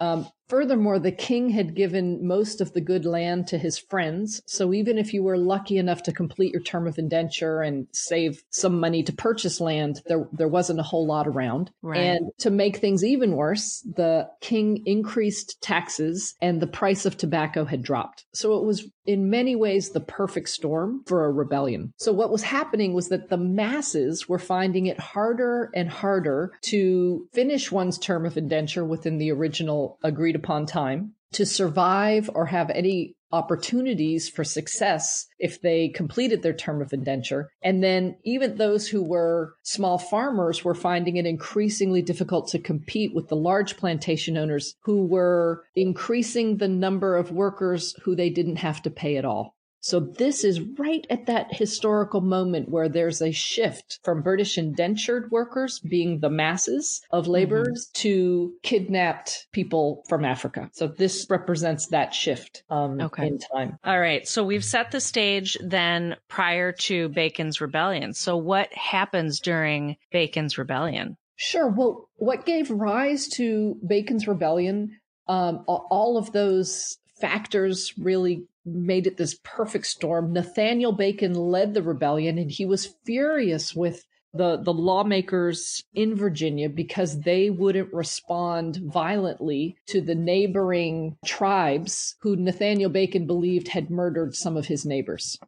um, 0.00 0.28
furthermore, 0.54 1.00
the 1.00 1.10
king 1.10 1.48
had 1.50 1.74
given 1.74 2.24
most 2.24 2.60
of 2.60 2.72
the 2.74 2.80
good 2.80 3.04
land 3.04 3.48
to 3.48 3.58
his 3.58 3.76
friends. 3.76 4.40
So 4.46 4.72
even 4.72 4.98
if 4.98 5.12
you 5.12 5.24
were 5.24 5.36
lucky 5.36 5.78
enough 5.78 6.04
to 6.04 6.12
complete 6.12 6.52
your 6.52 6.62
term 6.62 6.86
of 6.86 6.96
indenture 6.96 7.60
and 7.60 7.88
save 7.90 8.40
some 8.50 8.78
money 8.78 9.02
to 9.02 9.12
purchase 9.12 9.60
land, 9.60 10.00
there, 10.06 10.28
there 10.30 10.46
wasn't 10.46 10.78
a 10.78 10.84
whole 10.84 11.08
lot 11.08 11.26
around. 11.26 11.72
Right. 11.82 11.98
And 11.98 12.30
to 12.38 12.52
make 12.52 12.76
things 12.76 13.02
even 13.02 13.32
worse, 13.32 13.80
the 13.96 14.28
king 14.40 14.84
increased 14.86 15.60
taxes 15.60 16.36
and 16.40 16.62
the 16.62 16.68
price 16.68 17.04
of 17.04 17.16
tobacco 17.16 17.64
had 17.64 17.82
dropped. 17.82 18.24
So 18.32 18.56
it 18.56 18.64
was 18.64 18.88
in 19.06 19.30
many 19.30 19.56
ways 19.56 19.90
the 19.90 20.00
perfect 20.00 20.48
storm 20.48 21.02
for 21.06 21.24
a 21.24 21.32
rebellion. 21.32 21.92
So 21.98 22.12
what 22.12 22.30
was 22.30 22.42
happening 22.42 22.94
was 22.94 23.08
that 23.08 23.28
the 23.28 23.36
masses 23.36 24.28
were 24.28 24.38
finding 24.38 24.86
it 24.86 24.98
harder 24.98 25.70
and 25.74 25.90
harder 25.90 26.52
to 26.62 27.28
finish 27.32 27.70
one's 27.70 27.98
term 27.98 28.24
of 28.24 28.36
indenture 28.36 28.84
within 28.84 29.18
the 29.18 29.32
original 29.32 29.98
agreed 30.02 30.36
upon 30.44 30.66
time 30.66 31.14
to 31.32 31.44
survive 31.44 32.30
or 32.34 32.46
have 32.46 32.70
any 32.70 33.16
opportunities 33.32 34.28
for 34.28 34.44
success 34.44 35.26
if 35.40 35.60
they 35.60 35.88
completed 35.88 36.42
their 36.42 36.52
term 36.52 36.80
of 36.80 36.92
indenture. 36.92 37.50
And 37.62 37.82
then 37.82 38.16
even 38.22 38.54
those 38.54 38.86
who 38.86 39.02
were 39.02 39.54
small 39.64 39.98
farmers 39.98 40.64
were 40.64 40.74
finding 40.74 41.16
it 41.16 41.26
increasingly 41.26 42.00
difficult 42.00 42.46
to 42.48 42.60
compete 42.60 43.12
with 43.12 43.28
the 43.28 43.36
large 43.36 43.76
plantation 43.76 44.36
owners 44.36 44.76
who 44.82 45.06
were 45.06 45.64
increasing 45.74 46.58
the 46.58 46.68
number 46.68 47.16
of 47.16 47.32
workers 47.32 47.96
who 48.02 48.14
they 48.14 48.30
didn't 48.30 48.56
have 48.56 48.80
to 48.82 48.90
pay 48.90 49.16
at 49.16 49.24
all. 49.24 49.56
So 49.84 50.00
this 50.00 50.44
is 50.44 50.62
right 50.62 51.06
at 51.10 51.26
that 51.26 51.54
historical 51.54 52.22
moment 52.22 52.70
where 52.70 52.88
there's 52.88 53.20
a 53.20 53.32
shift 53.32 54.00
from 54.02 54.22
British 54.22 54.56
indentured 54.56 55.30
workers 55.30 55.78
being 55.78 56.20
the 56.20 56.30
masses 56.30 57.02
of 57.10 57.26
laborers 57.28 57.90
mm-hmm. 57.90 58.00
to 58.00 58.54
kidnapped 58.62 59.46
people 59.52 60.02
from 60.08 60.24
Africa. 60.24 60.70
So 60.72 60.86
this 60.86 61.26
represents 61.28 61.88
that 61.88 62.14
shift 62.14 62.62
um, 62.70 62.98
okay. 62.98 63.26
in 63.26 63.38
time. 63.38 63.78
All 63.84 64.00
right. 64.00 64.26
So 64.26 64.42
we've 64.42 64.64
set 64.64 64.90
the 64.90 65.02
stage 65.02 65.54
then 65.62 66.16
prior 66.28 66.72
to 66.72 67.10
Bacon's 67.10 67.60
rebellion. 67.60 68.14
So 68.14 68.38
what 68.38 68.72
happens 68.72 69.38
during 69.38 69.98
Bacon's 70.10 70.56
rebellion? 70.56 71.18
Sure. 71.36 71.68
Well, 71.68 72.08
what 72.16 72.46
gave 72.46 72.70
rise 72.70 73.28
to 73.34 73.76
Bacon's 73.86 74.26
rebellion 74.26 74.98
um, 75.26 75.64
all 75.66 76.16
of 76.16 76.32
those 76.32 76.96
factors 77.20 77.92
really 77.98 78.46
made 78.64 79.06
it 79.06 79.16
this 79.16 79.38
perfect 79.42 79.86
storm. 79.86 80.32
Nathaniel 80.32 80.92
Bacon 80.92 81.34
led 81.34 81.74
the 81.74 81.82
rebellion 81.82 82.38
and 82.38 82.50
he 82.50 82.64
was 82.64 82.94
furious 83.04 83.74
with 83.74 84.04
the, 84.32 84.56
the 84.56 84.72
lawmakers 84.72 85.84
in 85.94 86.16
Virginia 86.16 86.68
because 86.68 87.20
they 87.20 87.50
wouldn't 87.50 87.92
respond 87.92 88.80
violently 88.82 89.76
to 89.86 90.00
the 90.00 90.14
neighboring 90.14 91.16
tribes 91.24 92.16
who 92.20 92.34
Nathaniel 92.34 92.90
Bacon 92.90 93.26
believed 93.26 93.68
had 93.68 93.90
murdered 93.90 94.34
some 94.34 94.56
of 94.56 94.66
his 94.66 94.84
neighbors. 94.84 95.38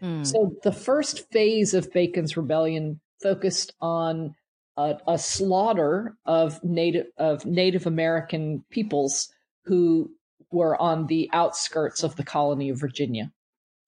Mm. 0.00 0.26
So 0.26 0.56
the 0.62 0.72
first 0.72 1.30
phase 1.30 1.74
of 1.74 1.92
Bacon's 1.92 2.36
rebellion 2.36 3.00
focused 3.22 3.74
on 3.80 4.34
a, 4.78 4.96
a 5.06 5.18
slaughter 5.18 6.16
of 6.24 6.62
native 6.64 7.06
of 7.18 7.44
Native 7.44 7.86
American 7.86 8.64
peoples 8.70 9.30
who 9.64 10.10
were 10.52 10.80
on 10.80 11.06
the 11.06 11.28
outskirts 11.32 12.02
of 12.02 12.16
the 12.16 12.24
colony 12.24 12.68
of 12.68 12.80
Virginia. 12.80 13.32